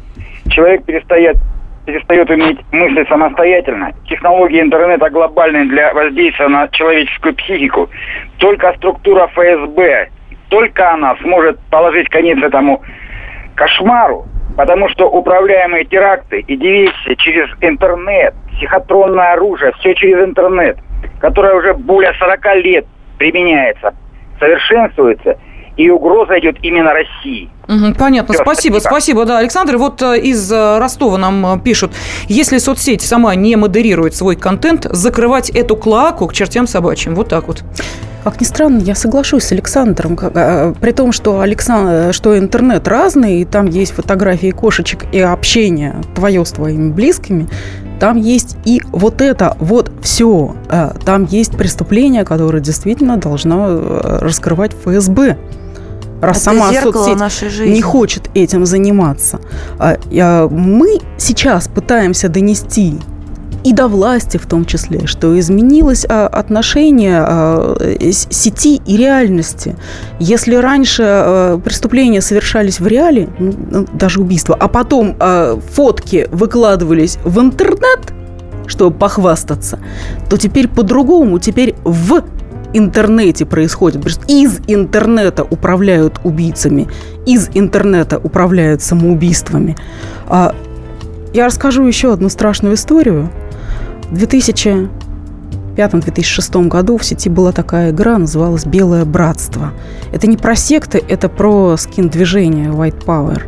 человек 0.54 0.86
перестает 0.86 1.38
перестает 1.86 2.30
уметь 2.30 2.60
мыслить 2.72 3.10
самостоятельно. 3.10 3.92
Технологии 4.08 4.62
интернета 4.62 5.10
глобальные 5.10 5.66
для 5.66 5.94
воздействия 5.94 6.48
на 6.48 6.70
человеческую 6.70 7.36
психику. 7.36 7.90
Только 8.38 8.74
структура 8.78 9.28
ФСБ, 9.28 10.08
только 10.48 10.94
она 10.94 11.18
сможет 11.18 11.60
положить 11.70 12.08
конец 12.08 12.42
этому 12.42 12.82
кошмару, 13.56 14.26
потому 14.56 14.88
что 14.90 15.10
управляемые 15.10 15.84
теракты 15.84 16.40
и 16.40 16.56
диверсии 16.56 17.16
через 17.16 17.50
интернет, 17.60 18.34
психотронное 18.56 19.34
оружие, 19.34 19.74
все 19.80 19.94
через 19.94 20.24
интернет, 20.24 20.78
которое 21.20 21.54
уже 21.54 21.74
более 21.74 22.14
40 22.14 22.56
лет 22.64 22.86
применяется, 23.18 23.94
совершенствуется– 24.40 25.38
и 25.78 25.90
угроза 25.90 26.40
идет 26.40 26.58
именно 26.62 26.92
России. 26.94 27.50
Угу, 27.68 27.96
понятно, 27.98 28.34
Все, 28.34 28.44
спасибо, 28.44 28.80
спасибо, 28.80 28.80
спасибо, 28.80 29.26
да, 29.26 29.38
Александр. 29.40 29.78
Вот 29.78 30.02
э, 30.02 30.20
из 30.20 30.52
э, 30.52 30.78
Ростова 30.80 31.18
нам 31.18 31.46
э, 31.46 31.60
пишут, 31.60 31.92
если 32.28 32.58
соцсеть 32.58 33.02
сама 33.02 33.36
не 33.36 33.56
модерирует 33.56 34.16
свой 34.16 34.36
контент, 34.36 34.86
закрывать 34.90 35.50
эту 35.50 35.76
клаку 35.76 36.28
к 36.28 36.34
чертям 36.34 36.68
собачьим, 36.68 37.16
вот 37.16 37.30
так 37.30 37.48
вот. 37.48 37.64
Как 38.24 38.40
ни 38.40 38.46
странно, 38.46 38.80
я 38.80 38.96
соглашусь 38.96 39.44
с 39.44 39.52
Александром. 39.52 40.16
При 40.16 40.92
том, 40.92 41.12
что, 41.12 41.42
Александр, 41.42 42.14
что 42.14 42.38
интернет 42.38 42.88
разный, 42.88 43.42
и 43.42 43.46
там 43.46 43.66
есть 43.66 43.94
фотографии 43.94 44.52
кошечек 44.52 45.06
и 45.12 45.20
общение 45.20 45.96
твое 46.16 46.46
с 46.46 46.52
твоими 46.52 46.90
близкими, 46.90 47.50
там 48.00 48.16
есть 48.16 48.56
и 48.64 48.82
вот 48.94 49.22
это, 49.22 49.58
вот 49.60 49.92
все. 50.02 50.56
Там 51.06 51.26
есть 51.26 51.58
преступление, 51.58 52.24
которое 52.24 52.62
действительно 52.62 53.18
должно 53.18 54.20
раскрывать 54.22 54.72
ФСБ 54.74 55.38
раз 56.26 56.38
Это 56.38 56.46
сама 56.46 56.74
соцсеть 56.74 57.20
нашей 57.20 57.50
жизни. 57.50 57.74
не 57.76 57.82
хочет 57.82 58.30
этим 58.34 58.66
заниматься. 58.66 59.40
А, 59.80 59.98
мы 60.50 61.00
сейчас 61.18 61.68
пытаемся 61.68 62.30
донести 62.30 63.00
и 63.64 63.72
до 63.72 63.88
власти 63.88 64.38
в 64.38 64.46
том 64.46 64.66
числе, 64.66 65.08
что 65.08 65.40
изменилось 65.40 66.06
а, 66.08 66.28
отношение 66.28 67.24
а, 67.26 67.78
сети 68.12 68.82
и 68.86 68.98
реальности. 68.98 69.76
Если 70.20 70.56
раньше 70.56 71.60
преступления 71.64 72.22
совершались 72.22 72.80
в 72.80 72.88
реале, 72.88 73.30
ну, 73.40 73.54
ну 73.72 73.88
даже 73.94 74.20
убийства, 74.20 74.58
а 74.60 74.68
потом 74.68 75.16
фотки 75.74 76.28
выкладывались 76.32 77.18
в 77.24 77.40
интернет, 77.40 78.14
чтобы 78.68 78.96
похвастаться, 78.96 79.80
то 80.30 80.38
теперь 80.38 80.68
по-другому, 80.68 81.40
теперь 81.40 81.76
в 81.84 82.24
интернете 82.74 83.46
происходит. 83.46 84.04
Из 84.28 84.60
интернета 84.68 85.44
управляют 85.44 86.20
убийцами, 86.24 86.88
из 87.26 87.50
интернета 87.54 88.18
управляют 88.18 88.82
самоубийствами. 88.82 89.78
А, 90.28 90.56
я 91.34 91.46
расскажу 91.46 91.86
еще 91.86 92.12
одну 92.14 92.30
страшную 92.30 92.74
историю. 92.76 93.30
В 94.10 94.16
2005-2006 94.16 96.68
году 96.68 96.98
в 96.98 97.06
сети 97.06 97.30
была 97.30 97.52
такая 97.52 97.92
игра, 97.92 98.18
называлась 98.18 98.66
«Белое 98.66 99.06
братство». 99.06 99.72
Это 100.12 100.26
не 100.28 100.38
про 100.38 100.56
секты, 100.56 101.04
это 101.08 101.30
про 101.30 101.78
скин-движение 101.78 102.70
White 102.70 103.06
Power. 103.06 103.44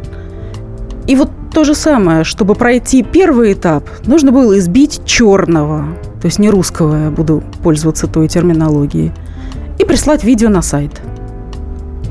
И 1.07 1.15
вот 1.15 1.31
то 1.53 1.63
же 1.63 1.75
самое, 1.75 2.23
чтобы 2.23 2.55
пройти 2.55 3.03
первый 3.03 3.53
этап, 3.53 3.87
нужно 4.05 4.31
было 4.31 4.57
избить 4.57 5.01
черного, 5.05 5.85
то 6.25 6.27
есть 6.27 6.39
не 6.39 6.49
русского, 6.49 7.03
я 7.03 7.11
буду 7.11 7.43
пользоваться 7.61 8.07
той 8.07 8.27
терминологией, 8.27 9.11
и 9.77 9.85
прислать 9.85 10.23
видео 10.23 10.49
на 10.49 10.63
сайт. 10.63 10.99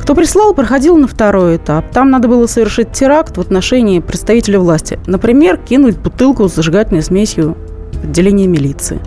Кто 0.00 0.14
прислал, 0.14 0.54
проходил 0.54 0.96
на 0.96 1.08
второй 1.08 1.56
этап. 1.56 1.90
Там 1.90 2.12
надо 2.12 2.28
было 2.28 2.46
совершить 2.46 2.92
теракт 2.92 3.36
в 3.36 3.40
отношении 3.40 3.98
представителя 3.98 4.60
власти. 4.60 5.00
Например, 5.08 5.56
кинуть 5.56 5.98
бутылку 5.98 6.48
с 6.48 6.54
зажигательной 6.54 7.02
смесью 7.02 7.56
в 7.94 8.04
отделение 8.04 8.46
милиции. 8.46 9.00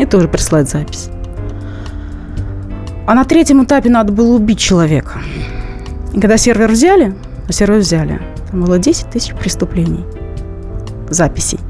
И 0.00 0.06
тоже 0.06 0.26
прислать 0.26 0.68
запись. 0.68 1.08
А 3.06 3.14
на 3.14 3.24
третьем 3.24 3.62
этапе 3.62 3.90
надо 3.90 4.12
было 4.12 4.34
убить 4.34 4.58
человека. 4.58 5.20
И 6.14 6.20
когда 6.20 6.36
сервер 6.36 6.72
взяли, 6.72 7.14
а 7.46 7.52
сервер 7.52 7.78
взяли, 7.78 8.20
там 8.50 8.62
было 8.62 8.80
10 8.80 9.08
тысяч 9.10 9.34
преступлений. 9.34 10.04
Записей. 11.10 11.60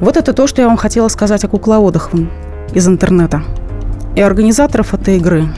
Вот 0.00 0.16
это 0.16 0.32
то, 0.32 0.46
что 0.46 0.62
я 0.62 0.68
вам 0.68 0.76
хотела 0.76 1.08
сказать 1.08 1.44
о 1.44 1.48
кукловодах 1.48 2.10
из 2.72 2.88
интернета. 2.88 3.42
И 4.16 4.22
организаторов 4.22 4.94
этой 4.94 5.18
игры 5.18 5.48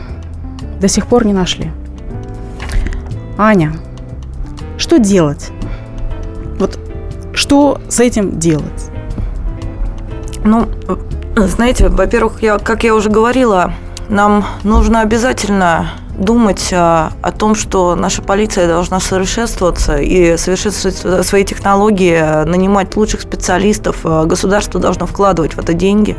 до 0.81 0.89
сих 0.89 1.07
пор 1.07 1.25
не 1.25 1.33
нашли. 1.33 1.71
Аня, 3.39 3.73
что 4.79 4.99
делать? 4.99 5.51
Вот 6.59 6.79
что 7.33 7.81
с 7.89 8.01
этим 8.01 8.39
делать? 8.39 8.91
Ну, 10.45 10.67
знаете, 11.37 11.89
во-первых, 11.89 12.43
я, 12.43 12.59
как 12.59 12.85
я 12.85 12.95
уже 12.95 13.11
говорила, 13.11 13.73
нам 14.09 14.45
нужно 14.63 15.01
обязательно 15.01 15.93
думать 16.17 16.73
о, 16.73 17.13
о 17.23 17.33
том, 17.33 17.55
что 17.55 17.95
наша 17.95 18.23
полиция 18.23 18.69
должна 18.69 19.01
совершенствоваться 19.01 19.97
и 19.97 20.37
совершенствовать 20.37 21.27
свои 21.27 21.45
технологии, 21.45 22.45
нанимать 22.45 22.97
лучших 22.97 23.23
специалистов. 23.23 23.99
Государство 24.03 24.81
должно 24.81 25.07
вкладывать 25.07 25.55
в 25.55 25.59
это 25.59 25.73
деньги. 25.73 26.17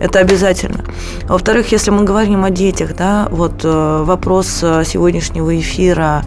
Это 0.00 0.18
обязательно. 0.18 0.84
Во-вторых, 1.28 1.72
если 1.72 1.90
мы 1.90 2.04
говорим 2.04 2.44
о 2.44 2.50
детях, 2.50 2.96
да, 2.96 3.28
вот 3.30 3.64
э, 3.64 4.02
вопрос 4.04 4.60
э, 4.62 4.84
сегодняшнего 4.84 5.58
эфира, 5.58 6.24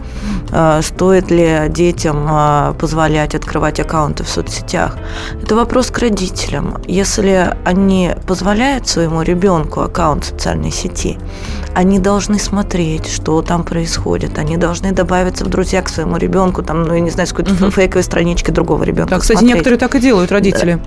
э, 0.50 0.80
стоит 0.82 1.30
ли 1.30 1.68
детям 1.68 2.74
позволять 2.78 3.34
открывать 3.34 3.80
аккаунты 3.80 4.24
в 4.24 4.28
соцсетях, 4.28 4.96
это 5.42 5.54
вопрос 5.54 5.90
к 5.90 5.98
родителям. 5.98 6.78
Если 6.86 7.54
они 7.64 8.12
позволяют 8.26 8.88
своему 8.88 9.22
ребенку 9.22 9.80
аккаунт 9.80 10.24
в 10.24 10.28
социальной 10.28 10.70
сети, 10.70 11.18
они 11.78 12.00
должны 12.00 12.40
смотреть, 12.40 13.06
что 13.06 13.40
там 13.42 13.62
происходит. 13.62 14.38
Они 14.38 14.56
должны 14.56 14.90
добавиться 14.90 15.44
в 15.44 15.48
друзья 15.48 15.80
к 15.80 15.88
своему 15.88 16.16
ребенку, 16.16 16.62
там, 16.62 16.82
ну, 16.82 16.94
я 16.94 17.00
не 17.00 17.10
знаю, 17.10 17.28
с 17.28 17.30
какой-то 17.30 17.52
угу. 17.52 17.70
фейковой 17.70 18.02
странички 18.02 18.50
другого 18.50 18.82
ребенка. 18.82 19.10
Да, 19.14 19.18
кстати, 19.20 19.38
смотреть. 19.38 19.54
некоторые 19.54 19.78
так 19.78 19.94
и 19.94 20.00
делают, 20.00 20.32
родители. 20.32 20.80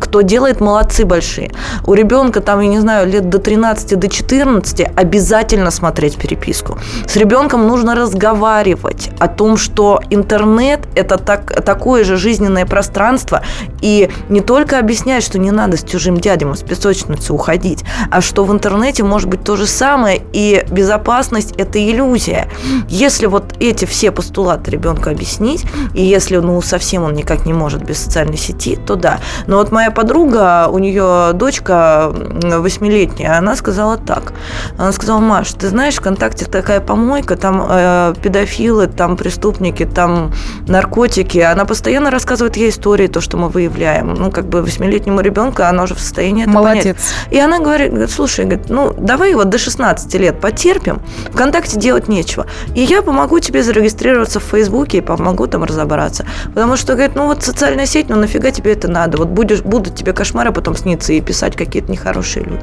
Кто 0.00 0.22
делает, 0.22 0.60
молодцы 0.60 1.04
большие. 1.04 1.50
У 1.86 1.92
ребенка 1.94 2.08
ребенка, 2.08 2.40
там, 2.40 2.60
я 2.60 2.68
не 2.68 2.80
знаю, 2.80 3.06
лет 3.06 3.28
до 3.28 3.38
13, 3.38 3.98
до 3.98 4.08
14, 4.08 4.86
обязательно 4.96 5.70
смотреть 5.70 6.16
переписку. 6.16 6.78
С 7.06 7.16
ребенком 7.16 7.66
нужно 7.66 7.94
разговаривать 7.94 9.10
о 9.18 9.28
том, 9.28 9.58
что 9.58 10.00
интернет– 10.10 10.80
это 10.94 11.18
так, 11.18 11.64
такое 11.64 12.04
же 12.04 12.16
жизненное 12.16 12.64
пространство, 12.64 13.42
и 13.82 14.08
не 14.30 14.40
только 14.40 14.78
объяснять, 14.78 15.22
что 15.22 15.38
не 15.38 15.50
надо 15.50 15.76
с 15.76 15.84
чужим 15.84 16.16
дядем 16.16 16.52
из 16.52 16.62
песочницы 16.62 17.32
уходить, 17.34 17.84
а 18.10 18.20
что 18.20 18.44
в 18.44 18.52
интернете 18.52 19.02
может 19.02 19.28
быть 19.28 19.44
то 19.44 19.56
же 19.56 19.66
самое, 19.66 20.22
и 20.32 20.37
безопасность– 20.70 21.52
это 21.58 21.78
иллюзия. 21.78 22.48
Если 22.88 23.26
вот 23.26 23.54
эти 23.60 23.84
все 23.84 24.10
постулаты 24.10 24.70
ребенку 24.70 25.10
объяснить, 25.10 25.64
и 25.94 26.02
если, 26.02 26.36
ну, 26.38 26.60
совсем 26.62 27.04
он 27.04 27.14
никак 27.14 27.46
не 27.46 27.52
может 27.52 27.84
без 27.84 27.98
социальной 27.98 28.36
сети, 28.36 28.76
то 28.76 28.96
да. 28.96 29.20
Но 29.46 29.56
вот 29.58 29.72
моя 29.72 29.90
подруга, 29.90 30.68
у 30.68 30.78
нее 30.78 31.32
дочка 31.34 32.12
восьмилетняя, 32.12 33.38
она 33.38 33.56
сказала 33.56 33.96
так. 33.96 34.32
Она 34.76 34.92
сказала, 34.92 35.20
Маш, 35.20 35.52
ты 35.52 35.68
знаешь, 35.68 35.94
ВКонтакте 35.96 36.44
такая 36.46 36.80
помойка, 36.80 37.36
там 37.36 37.66
э, 37.68 38.14
педофилы, 38.22 38.86
там 38.86 39.16
преступники, 39.16 39.84
там 39.84 40.32
наркотики. 40.66 41.38
Она 41.38 41.64
постоянно 41.64 42.10
рассказывает 42.10 42.56
ей 42.56 42.70
истории, 42.70 43.06
то, 43.06 43.20
что 43.20 43.36
мы 43.36 43.48
выявляем. 43.48 44.14
Ну, 44.14 44.30
как 44.30 44.48
бы 44.48 44.62
восьмилетнему 44.62 45.20
ребенку 45.20 45.62
она 45.62 45.82
уже 45.84 45.94
в 45.94 46.00
состоянии 46.00 46.42
это 46.42 46.52
Молодец. 46.52 46.82
понять. 46.82 46.96
И 47.30 47.38
она 47.38 47.58
говорит, 47.58 48.10
слушай, 48.10 48.44
говорит, 48.44 48.68
ну, 48.68 48.92
давай 48.98 49.34
вот 49.34 49.48
до 49.48 49.58
16 49.58 50.14
лет 50.18 50.40
потерпим, 50.40 51.00
ВКонтакте 51.32 51.78
делать 51.78 52.08
нечего. 52.08 52.46
И 52.74 52.82
я 52.82 53.02
помогу 53.02 53.38
тебе 53.40 53.62
зарегистрироваться 53.62 54.40
в 54.40 54.44
Фейсбуке 54.44 54.98
и 54.98 55.00
помогу 55.00 55.46
там 55.46 55.64
разобраться. 55.64 56.26
Потому 56.46 56.76
что, 56.76 56.94
говорит, 56.94 57.16
ну 57.16 57.26
вот 57.26 57.42
социальная 57.42 57.86
сеть, 57.86 58.08
ну 58.08 58.16
нафига 58.16 58.50
тебе 58.50 58.72
это 58.72 58.88
надо? 58.88 59.18
Вот 59.18 59.28
будешь, 59.28 59.62
будут 59.62 59.94
тебе 59.94 60.12
кошмары 60.12 60.52
потом 60.52 60.76
сниться 60.76 61.12
и 61.12 61.20
писать 61.20 61.56
какие-то 61.56 61.90
нехорошие 61.90 62.08
хорошие 62.08 62.44
люди. 62.44 62.62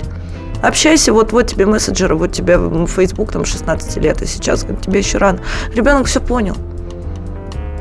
Общайся, 0.62 1.14
вот, 1.14 1.32
вот 1.32 1.48
тебе 1.48 1.66
мессенджеры, 1.66 2.16
вот 2.16 2.32
тебе 2.32 2.58
Facebook 2.88 3.32
там 3.32 3.46
16 3.46 3.98
лет, 3.98 4.22
и 4.22 4.26
сейчас 4.26 4.66
тебе 4.84 5.00
еще 5.00 5.18
рано. 5.18 5.40
Ребенок 5.74 6.08
все 6.08 6.20
понял 6.20 6.56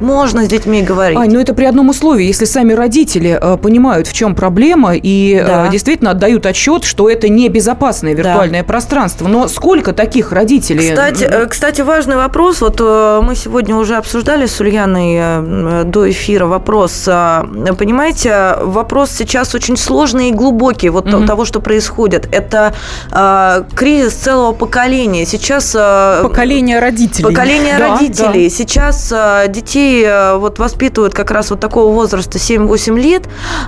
можно 0.01 0.45
с 0.45 0.49
детьми 0.49 0.83
говорить. 0.83 1.19
Ань, 1.19 1.33
ну 1.33 1.41
это 1.41 1.55
при 1.55 1.65
одном 1.65 1.89
условии, 1.89 2.25
если 2.27 2.45
сами 2.45 2.73
родители 2.73 3.39
э, 3.41 3.57
понимают, 3.57 4.07
в 4.07 4.13
чем 4.13 4.35
проблема, 4.35 4.95
и 4.95 5.35
э, 5.35 5.47
да. 5.47 5.67
э, 5.67 5.71
действительно 5.71 6.11
отдают 6.11 6.47
отчет, 6.47 6.85
что 6.85 7.09
это 7.09 7.29
небезопасное 7.29 8.15
виртуальное 8.15 8.63
да. 8.63 8.67
пространство. 8.67 9.29
Но 9.29 9.49
сколько 9.49 9.93
таких 9.93 10.33
родителей? 10.33 10.91
Кстати, 10.91 11.25
э, 11.25 11.47
кстати, 11.47 11.83
важный 11.83 12.17
вопрос. 12.17 12.61
Вот 12.61 12.77
э, 12.81 13.21
мы 13.23 13.37
сегодня 13.37 13.77
уже 13.77 13.97
обсуждали 13.97 14.47
с 14.47 14.61
Ульяной 14.61 15.15
э, 15.17 15.83
до 15.85 16.11
эфира 16.11 16.47
вопрос. 16.47 17.05
Э, 17.07 17.45
понимаете, 17.79 18.57
вопрос 18.61 19.11
сейчас 19.11 19.55
очень 19.55 19.77
сложный 19.77 20.31
и 20.31 20.33
глубокий. 20.33 20.89
Вот 20.89 21.13
угу. 21.13 21.27
того, 21.27 21.45
что 21.45 21.61
происходит, 21.61 22.29
это 22.33 22.75
э, 23.11 23.65
кризис 23.75 24.15
целого 24.15 24.53
поколения. 24.53 25.25
Сейчас 25.25 25.75
э, 25.79 26.21
поколение 26.23 26.81
родителей. 26.81 27.25
Поколение 27.25 27.77
да, 27.79 27.93
родителей. 27.95 28.49
Да. 28.49 28.55
Сейчас 28.55 29.13
э, 29.15 29.47
детей 29.49 29.84
детей 29.85 30.05
э, 30.07 30.37
вот 30.37 30.59
воспитывают 30.59 31.15
как 31.15 31.31
раз 31.31 31.51
вот 31.51 31.61
такого 31.61 31.93
возраста 31.93 32.39
7-8 32.39 33.01
лет, 33.01 33.23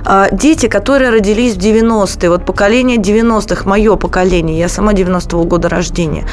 а, 0.05 0.27
дети, 0.31 0.67
которые 0.67 1.11
родились 1.11 1.55
в 1.55 1.57
90-е, 1.57 2.29
вот 2.29 2.45
поколение 2.45 2.97
90-х, 2.97 3.69
мое 3.69 3.95
поколение, 3.95 4.57
я 4.59 4.69
сама 4.69 4.93
90-го 4.93 5.43
года 5.43 5.69
рождения. 5.69 6.25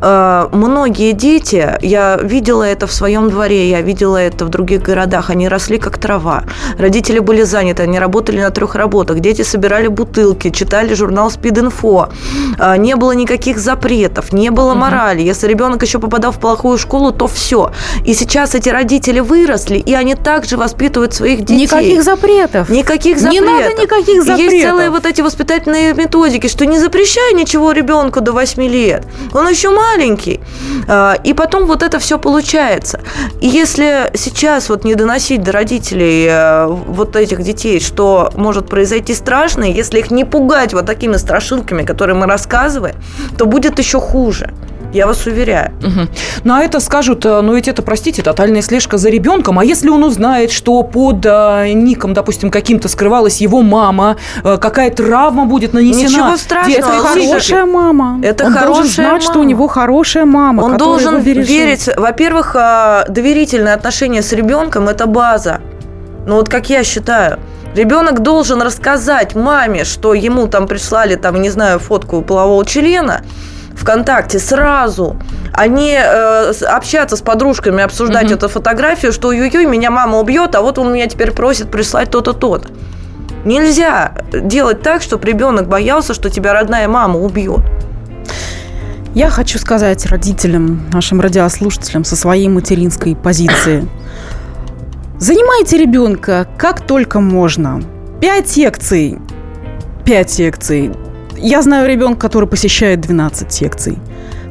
А, 0.00 0.48
многие 0.52 1.12
дети, 1.12 1.78
я 1.82 2.18
видела 2.22 2.62
это 2.62 2.86
в 2.86 2.92
своем 2.92 3.30
дворе, 3.30 3.70
я 3.70 3.82
видела 3.82 4.16
это 4.16 4.44
в 4.44 4.48
других 4.48 4.82
городах, 4.82 5.30
они 5.30 5.48
росли 5.48 5.78
как 5.78 5.98
трава. 5.98 6.44
Родители 6.78 7.20
были 7.20 7.42
заняты, 7.42 7.82
они 7.82 7.98
работали 7.98 8.40
на 8.40 8.50
трех 8.50 8.74
работах, 8.74 9.20
дети 9.20 9.42
собирали 9.42 9.88
бутылки, 9.88 10.50
читали 10.50 10.94
журнал 10.94 11.28
Speed.info, 11.28 12.08
а, 12.58 12.76
не 12.76 12.96
было 12.96 13.12
никаких 13.12 13.58
запретов, 13.58 14.32
не 14.32 14.50
было 14.50 14.74
морали. 14.74 15.22
Если 15.22 15.48
ребенок 15.48 15.82
еще 15.82 15.98
попадал 15.98 16.32
в 16.32 16.38
плохую 16.38 16.78
школу, 16.78 17.12
то 17.12 17.26
все. 17.26 17.70
И 18.06 18.14
сейчас 18.14 18.54
эти 18.54 18.70
родители 18.70 19.20
выросли, 19.32 19.78
и 19.78 19.94
они 19.94 20.14
также 20.14 20.56
воспитывают 20.56 21.14
своих 21.14 21.40
детей. 21.40 21.62
Никаких 21.62 22.02
запретов. 22.02 22.68
Никаких 22.68 23.18
запретов. 23.18 23.48
Не 23.48 23.52
надо 23.52 23.82
никаких 23.82 24.22
запретов. 24.22 24.52
Есть 24.52 24.64
целые 24.66 24.90
вот 24.90 25.06
эти 25.06 25.22
воспитательные 25.22 25.94
методики, 25.94 26.48
что 26.48 26.66
не 26.66 26.78
запрещай 26.78 27.32
ничего 27.32 27.72
ребенку 27.72 28.20
до 28.20 28.32
8 28.32 28.62
лет. 28.62 29.06
Он 29.32 29.48
еще 29.48 29.70
маленький. 29.70 30.40
А, 30.86 31.14
и 31.24 31.32
потом 31.32 31.66
вот 31.66 31.82
это 31.82 31.98
все 31.98 32.18
получается. 32.18 33.00
И 33.40 33.48
если 33.48 34.10
сейчас 34.14 34.68
вот 34.68 34.84
не 34.84 34.94
доносить 34.94 35.42
до 35.42 35.52
родителей 35.52 36.26
э, 36.28 36.66
вот 36.66 37.16
этих 37.16 37.42
детей, 37.42 37.80
что 37.80 38.30
может 38.34 38.68
произойти 38.68 39.14
страшное, 39.14 39.70
если 39.70 40.00
их 40.00 40.10
не 40.10 40.24
пугать 40.24 40.74
вот 40.74 40.84
такими 40.86 41.16
страшилками, 41.16 41.84
которые 41.84 42.16
мы 42.16 42.26
рассказываем, 42.26 42.96
то 43.38 43.46
будет 43.46 43.78
еще 43.78 43.98
хуже. 43.98 44.52
Я 44.92 45.06
вас 45.06 45.26
уверяю. 45.26 45.72
Угу. 45.80 46.08
Ну, 46.44 46.54
а 46.54 46.60
это 46.60 46.78
скажут, 46.80 47.24
э, 47.24 47.40
ну 47.40 47.54
ведь 47.54 47.66
это, 47.66 47.82
простите, 47.82 48.22
тотальная 48.22 48.60
слежка 48.60 48.98
за 48.98 49.08
ребенком. 49.08 49.58
А 49.58 49.64
если 49.64 49.88
он 49.88 50.04
узнает, 50.04 50.50
что 50.50 50.82
под 50.82 51.24
э, 51.24 51.72
ником, 51.72 52.12
допустим, 52.12 52.50
каким-то 52.50 52.88
скрывалась 52.88 53.40
его 53.40 53.62
мама, 53.62 54.16
э, 54.44 54.58
какая 54.60 54.90
травма 54.90 55.46
будет 55.46 55.72
нанесена? 55.72 56.08
Ничего 56.08 56.36
страшного. 56.36 56.76
Это 56.76 56.98
хорошая 56.98 57.66
мама. 57.66 58.20
Это 58.22 58.44
он 58.44 58.52
хорошая 58.52 58.74
должен 58.74 58.92
знать, 58.92 59.08
мама. 59.08 59.20
что 59.20 59.40
у 59.40 59.42
него 59.44 59.66
хорошая 59.66 60.24
мама. 60.26 60.62
Он 60.62 60.76
должен 60.76 61.20
верить. 61.20 61.88
Во-первых, 61.96 62.54
э, 62.54 63.04
доверительные 63.08 63.74
отношения 63.74 64.22
с 64.22 64.32
ребенком– 64.32 64.88
это 64.90 65.06
база. 65.06 65.60
Ну 66.26 66.36
вот 66.36 66.48
как 66.48 66.68
я 66.68 66.84
считаю. 66.84 67.38
Ребенок 67.74 68.20
должен 68.20 68.60
рассказать 68.60 69.34
маме, 69.34 69.84
что 69.84 70.12
ему 70.12 70.46
там 70.46 70.68
прислали, 70.68 71.14
там, 71.14 71.40
не 71.40 71.48
знаю, 71.48 71.78
фотку 71.78 72.20
полового 72.20 72.66
члена 72.66 73.22
ВКонтакте 73.76 74.38
сразу, 74.38 75.16
а 75.52 75.66
не 75.66 75.94
э, 75.94 76.52
общаться 76.66 77.16
с 77.16 77.20
подружками, 77.22 77.82
обсуждать 77.82 78.26
Мгм. 78.26 78.34
эту 78.34 78.48
фотографию, 78.48 79.12
что 79.12 79.28
ой-ой-ой, 79.28 79.66
меня 79.66 79.90
мама 79.90 80.18
убьет, 80.18 80.54
а 80.54 80.60
вот 80.62 80.78
он 80.78 80.92
меня 80.92 81.06
теперь 81.06 81.32
просит 81.32 81.70
прислать 81.70 82.10
то-то, 82.10 82.32
то-то. 82.32 82.68
Нельзя 83.44 84.12
делать 84.32 84.82
так, 84.82 85.02
чтобы 85.02 85.26
ребенок 85.26 85.66
боялся, 85.68 86.14
что 86.14 86.30
тебя 86.30 86.52
родная 86.52 86.86
мама 86.86 87.18
убьет. 87.18 87.60
Я 89.14 89.28
хочу 89.30 89.58
сказать 89.58 90.06
родителям, 90.06 90.86
нашим 90.92 91.20
радиослушателям 91.20 92.04
со 92.04 92.16
своей 92.16 92.48
материнской 92.48 93.14
позиции. 93.14 93.86
Занимайте 95.18 95.76
ребенка 95.76 96.46
как 96.56 96.80
только 96.86 97.20
можно. 97.20 97.82
Пять 98.20 98.48
секций. 98.48 99.18
Пять 100.04 100.30
секций. 100.30 100.92
Я 101.42 101.60
знаю 101.60 101.88
ребенка, 101.88 102.20
который 102.20 102.48
посещает 102.48 103.00
12 103.00 103.52
секций. 103.52 103.98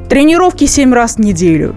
Тренировки 0.09 0.65
7 0.65 0.93
раз 0.93 1.15
в 1.15 1.19
неделю. 1.19 1.73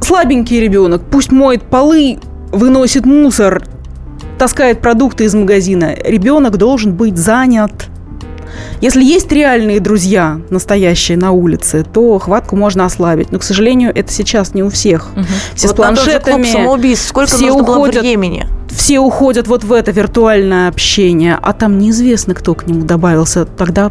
Слабенький 0.00 0.60
ребенок, 0.60 1.02
пусть 1.08 1.30
моет 1.30 1.62
полы, 1.62 2.18
выносит 2.50 3.06
мусор, 3.06 3.64
таскает 4.36 4.80
продукты 4.80 5.24
из 5.24 5.34
магазина. 5.34 5.94
Ребенок 6.04 6.56
должен 6.56 6.94
быть 6.94 7.16
занят. 7.16 7.86
Если 8.80 9.04
есть 9.04 9.30
реальные 9.30 9.78
друзья, 9.78 10.40
настоящие 10.50 11.16
на 11.16 11.30
улице, 11.30 11.84
то 11.84 12.18
хватку 12.18 12.56
можно 12.56 12.84
ослабить. 12.84 13.30
Но, 13.30 13.38
к 13.38 13.44
сожалению, 13.44 13.92
это 13.94 14.12
сейчас 14.12 14.52
не 14.52 14.64
у 14.64 14.68
всех. 14.68 15.10
Все 15.54 15.68
Вот 15.68 15.76
с 15.76 15.78
на 15.78 15.88
тот 15.90 15.98
же 15.98 16.10
клуб 16.10 16.22
планшетами. 16.22 16.52
самоубийств 16.52 17.08
сколько 17.08 17.30
все 17.30 17.46
нужно 17.46 17.62
было 17.62 17.76
уходят, 17.76 18.02
времени? 18.02 18.46
Все 18.76 18.98
уходят 18.98 19.46
вот 19.48 19.64
в 19.64 19.72
это 19.72 19.90
виртуальное 19.92 20.68
общение, 20.68 21.38
а 21.40 21.52
там 21.52 21.78
неизвестно, 21.78 22.34
кто 22.34 22.54
к 22.54 22.66
нему 22.66 22.84
добавился. 22.84 23.44
Тогда 23.44 23.90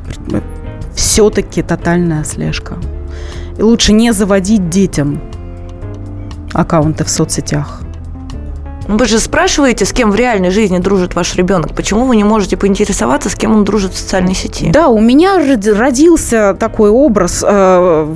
все-таки 0.96 1.62
тотальная 1.64 2.24
слежка. 2.24 2.78
И 3.58 3.62
лучше 3.62 3.94
не 3.94 4.12
заводить 4.14 4.70
детям 4.70 5.22
аккаунты 6.54 7.04
в 7.04 7.10
соцсетях. 7.10 7.80
Ну, 8.88 8.98
Вы 8.98 9.06
же 9.06 9.20
спрашиваете, 9.20 9.86
с 9.86 9.94
кем 9.94 10.12
в 10.12 10.16
реальной 10.16 10.52
жизни 10.52 10.78
дружит 10.78 11.16
ваш 11.16 11.36
ребенок. 11.36 11.74
Почему 11.74 12.06
вы 12.06 12.18
не 12.18 12.26
можете 12.26 12.58
поинтересоваться, 12.58 13.30
с 13.30 13.36
кем 13.36 13.56
он 13.56 13.64
дружит 13.64 13.94
в 13.94 13.98
социальной 13.98 14.36
сети? 14.36 14.72
Да, 14.74 14.90
у 14.90 15.00
меня 15.00 15.38
роди- 15.40 15.72
родился 15.72 16.56
такой 16.60 16.90
образ. 16.90 17.44
э, 17.48 18.16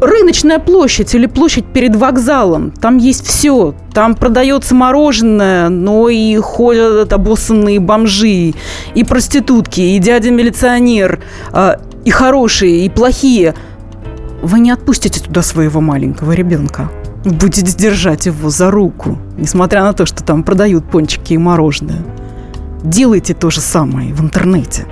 Рыночная 0.00 0.58
площадь 0.58 1.14
или 1.14 1.26
площадь 1.26 1.64
перед 1.64 1.96
вокзалом. 1.96 2.70
Там 2.70 2.98
есть 2.98 3.26
все. 3.26 3.74
Там 3.94 4.14
продается 4.14 4.74
мороженое, 4.74 5.70
но 5.70 6.08
и 6.10 6.36
ходят 6.36 7.12
обоссанные 7.12 7.80
бомжи, 7.80 8.52
и 8.94 9.04
проститутки, 9.04 9.80
и 9.80 9.98
дядя-милиционер, 9.98 11.20
э, 11.52 11.76
и 12.04 12.10
хорошие, 12.10 12.84
и 12.84 12.90
плохие. 12.90 13.54
Вы 14.42 14.60
не 14.60 14.70
отпустите 14.70 15.20
туда 15.20 15.40
своего 15.42 15.80
маленького 15.80 16.32
ребенка. 16.32 16.90
Будете 17.24 17.72
держать 17.76 18.26
его 18.26 18.50
за 18.50 18.70
руку, 18.70 19.18
несмотря 19.38 19.82
на 19.82 19.92
то, 19.94 20.04
что 20.04 20.22
там 20.22 20.44
продают 20.44 20.88
пончики 20.90 21.32
и 21.32 21.38
мороженое. 21.38 22.04
Делайте 22.84 23.34
то 23.34 23.50
же 23.50 23.60
самое 23.60 24.12
в 24.12 24.20
интернете. 24.20 24.86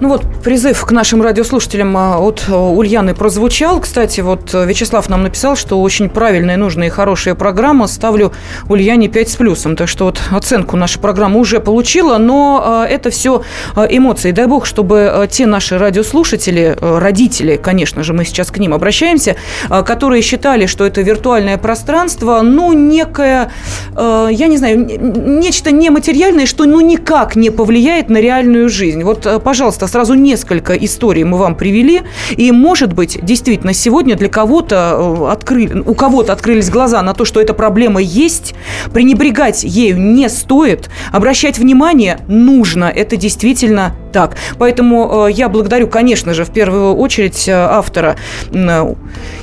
Ну 0.00 0.08
вот 0.08 0.22
призыв 0.42 0.84
к 0.84 0.92
нашим 0.92 1.22
радиослушателям 1.22 1.96
а, 1.96 2.18
от 2.18 2.44
а, 2.48 2.56
Ульяны 2.56 3.14
прозвучал. 3.14 3.80
Кстати, 3.80 4.20
вот 4.20 4.54
а, 4.54 4.64
Вячеслав 4.64 5.08
нам 5.08 5.22
написал, 5.22 5.56
что 5.56 5.80
очень 5.80 6.08
правильная, 6.08 6.56
нужная 6.56 6.88
и 6.88 6.90
хорошая 6.90 7.34
программа. 7.34 7.86
Ставлю 7.86 8.32
Ульяне 8.68 9.08
5 9.08 9.28
с 9.28 9.36
плюсом. 9.36 9.76
Так 9.76 9.88
что 9.88 10.06
вот 10.06 10.20
оценку 10.30 10.76
наша 10.76 10.98
программа 10.98 11.38
уже 11.38 11.60
получила, 11.60 12.18
но 12.18 12.62
а, 12.64 12.86
это 12.86 13.10
все 13.10 13.42
эмоции. 13.76 14.32
Дай 14.32 14.46
бог, 14.46 14.66
чтобы 14.66 15.28
те 15.30 15.46
наши 15.46 15.78
радиослушатели, 15.78 16.76
родители, 16.80 17.56
конечно 17.56 18.02
же, 18.02 18.12
мы 18.12 18.24
сейчас 18.24 18.50
к 18.50 18.58
ним 18.58 18.74
обращаемся, 18.74 19.36
которые 19.68 20.22
считали, 20.22 20.66
что 20.66 20.86
это 20.86 21.02
виртуальное 21.02 21.58
пространство, 21.58 22.40
ну, 22.42 22.72
некое, 22.72 23.50
э, 23.96 24.28
я 24.30 24.46
не 24.46 24.56
знаю, 24.56 24.78
нечто 24.78 25.70
нематериальное, 25.70 26.46
что 26.46 26.64
ну 26.64 26.80
никак 26.80 27.36
не 27.36 27.50
повлияет 27.50 28.08
на 28.08 28.18
реальную 28.18 28.68
жизнь. 28.68 29.02
Вот, 29.02 29.26
э, 29.26 29.38
пожалуйста, 29.78 29.86
сразу 29.86 30.14
несколько 30.14 30.74
историй 30.74 31.24
мы 31.24 31.38
вам 31.38 31.54
привели, 31.54 32.02
и, 32.30 32.52
может 32.52 32.92
быть, 32.92 33.18
действительно, 33.22 33.72
сегодня 33.72 34.16
для 34.16 34.28
кого-то 34.28 34.96
э, 35.20 35.30
открыли, 35.30 35.80
у 35.80 35.94
кого-то 35.94 36.32
открылись 36.32 36.70
глаза 36.70 37.02
на 37.02 37.14
то, 37.14 37.24
что 37.24 37.40
эта 37.40 37.54
проблема 37.54 38.00
есть, 38.00 38.54
пренебрегать 38.92 39.64
ею 39.64 39.98
не 39.98 40.28
стоит, 40.28 40.90
обращать 41.12 41.58
внимание 41.58 42.18
нужно, 42.28 42.84
это 42.84 43.16
действительно 43.16 43.94
так. 44.12 44.36
Поэтому 44.58 45.26
э, 45.28 45.32
я 45.32 45.48
благодарю, 45.48 45.88
конечно 45.88 46.34
же, 46.34 46.44
в 46.44 46.50
первую 46.50 46.94
очередь 46.94 47.48
э, 47.48 47.52
автора 47.52 48.16
м, 48.52 48.96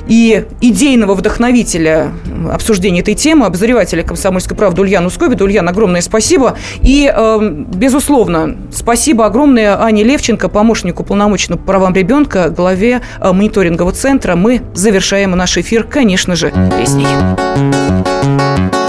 и 0.08 0.44
идейного 0.60 1.14
вдохновителя 1.14 2.12
обсуждения 2.52 3.00
этой 3.00 3.14
темы, 3.14 3.46
обозревателя 3.46 4.02
«Комсомольской 4.02 4.56
правды» 4.56 4.82
Ульяну 4.82 5.10
Скобиду. 5.10 5.44
Ульяна, 5.44 5.70
огромное 5.70 6.00
спасибо. 6.00 6.56
И, 6.82 7.10
э, 7.14 7.38
безусловно, 7.74 8.56
спасибо 8.72 9.26
огромное 9.26 9.80
Ане 9.80 10.04
Левченко, 10.04 10.48
помощнику 10.48 11.04
полномоченного 11.04 11.58
по 11.58 11.66
правам 11.66 11.94
ребенка, 11.94 12.50
главе 12.50 13.02
э, 13.20 13.32
мониторингового 13.32 13.92
центра. 13.92 14.36
Мы 14.36 14.62
завершаем 14.74 15.32
наш 15.32 15.58
эфир, 15.58 15.84
конечно 15.84 16.36
же, 16.36 16.52
песней. 16.78 18.35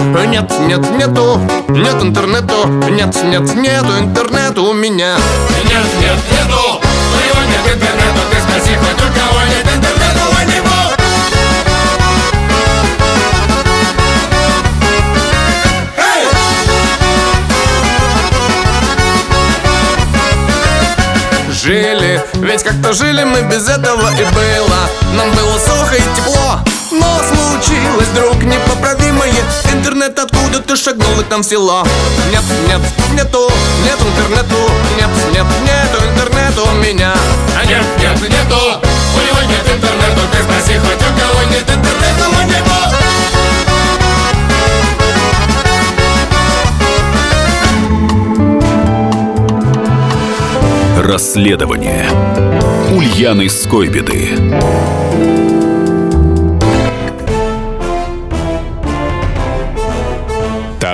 Нет, 0.08 0.49
нет, 0.62 0.89
нету, 0.91 1.41
нет 1.68 2.01
интернету, 2.01 2.68
нет, 2.89 3.14
нет, 3.24 3.55
нету 3.55 3.99
интернета 3.99 4.62
у 4.62 4.74
меня. 4.74 5.18
Нет, 5.66 5.84
нет, 5.99 6.18
нету, 6.32 6.80
у 6.80 7.18
него 7.28 7.41
нет 7.49 7.76
интернета, 7.76 8.22
ты 8.32 8.38
спроси 8.41 8.76
хоть 8.78 9.01
у 9.03 9.08
кого 9.14 9.41
нет 9.49 9.66
интернета 9.66 10.24
у 10.32 10.39
него. 10.49 10.78
Жили, 21.51 22.24
ведь 22.36 22.64
как-то 22.64 22.93
жили 22.93 23.24
мы 23.26 23.41
без 23.41 23.68
этого 23.68 24.10
и 24.14 24.24
было. 24.34 24.89
Нам 25.18 25.30
было 25.32 25.60
сухо 25.60 25.95
и 25.95 26.01
тепло, 26.16 26.60
но 26.91 27.20
случилось 27.28 28.08
вдруг 28.14 28.41
непоправимое 28.43 29.34
Интернет 29.88 30.20
откуда-то 30.20 30.76
шагнул 30.76 31.18
и 31.22 31.24
там 31.24 31.44
в 31.44 31.46
село 31.46 31.88
Нет, 32.30 32.44
нет, 32.68 32.82
нету, 33.14 33.50
нет 33.86 33.98
интернету. 34.02 34.70
Нет, 34.98 35.08
нет, 35.32 35.46
нету 35.64 36.04
интернета 36.06 36.62
у 36.64 36.74
меня. 36.74 37.14
А 37.58 37.66
нет, 37.66 37.86
нет, 37.98 38.22
нету, 38.22 38.82
у 39.16 39.20
него 39.22 39.42
нет 39.48 39.64
интернета 39.64 40.22
Ты 40.34 40.44
спроси 40.44 40.78
хоть 40.78 41.02
у 41.02 41.12
кого 41.18 41.42
нет 41.50 41.64
интернета 41.64 42.28
у 42.28 42.32
него. 42.50 42.78
Расследование. 51.02 52.10
Ульяны 52.92 53.48
Скойбеды. 53.50 54.36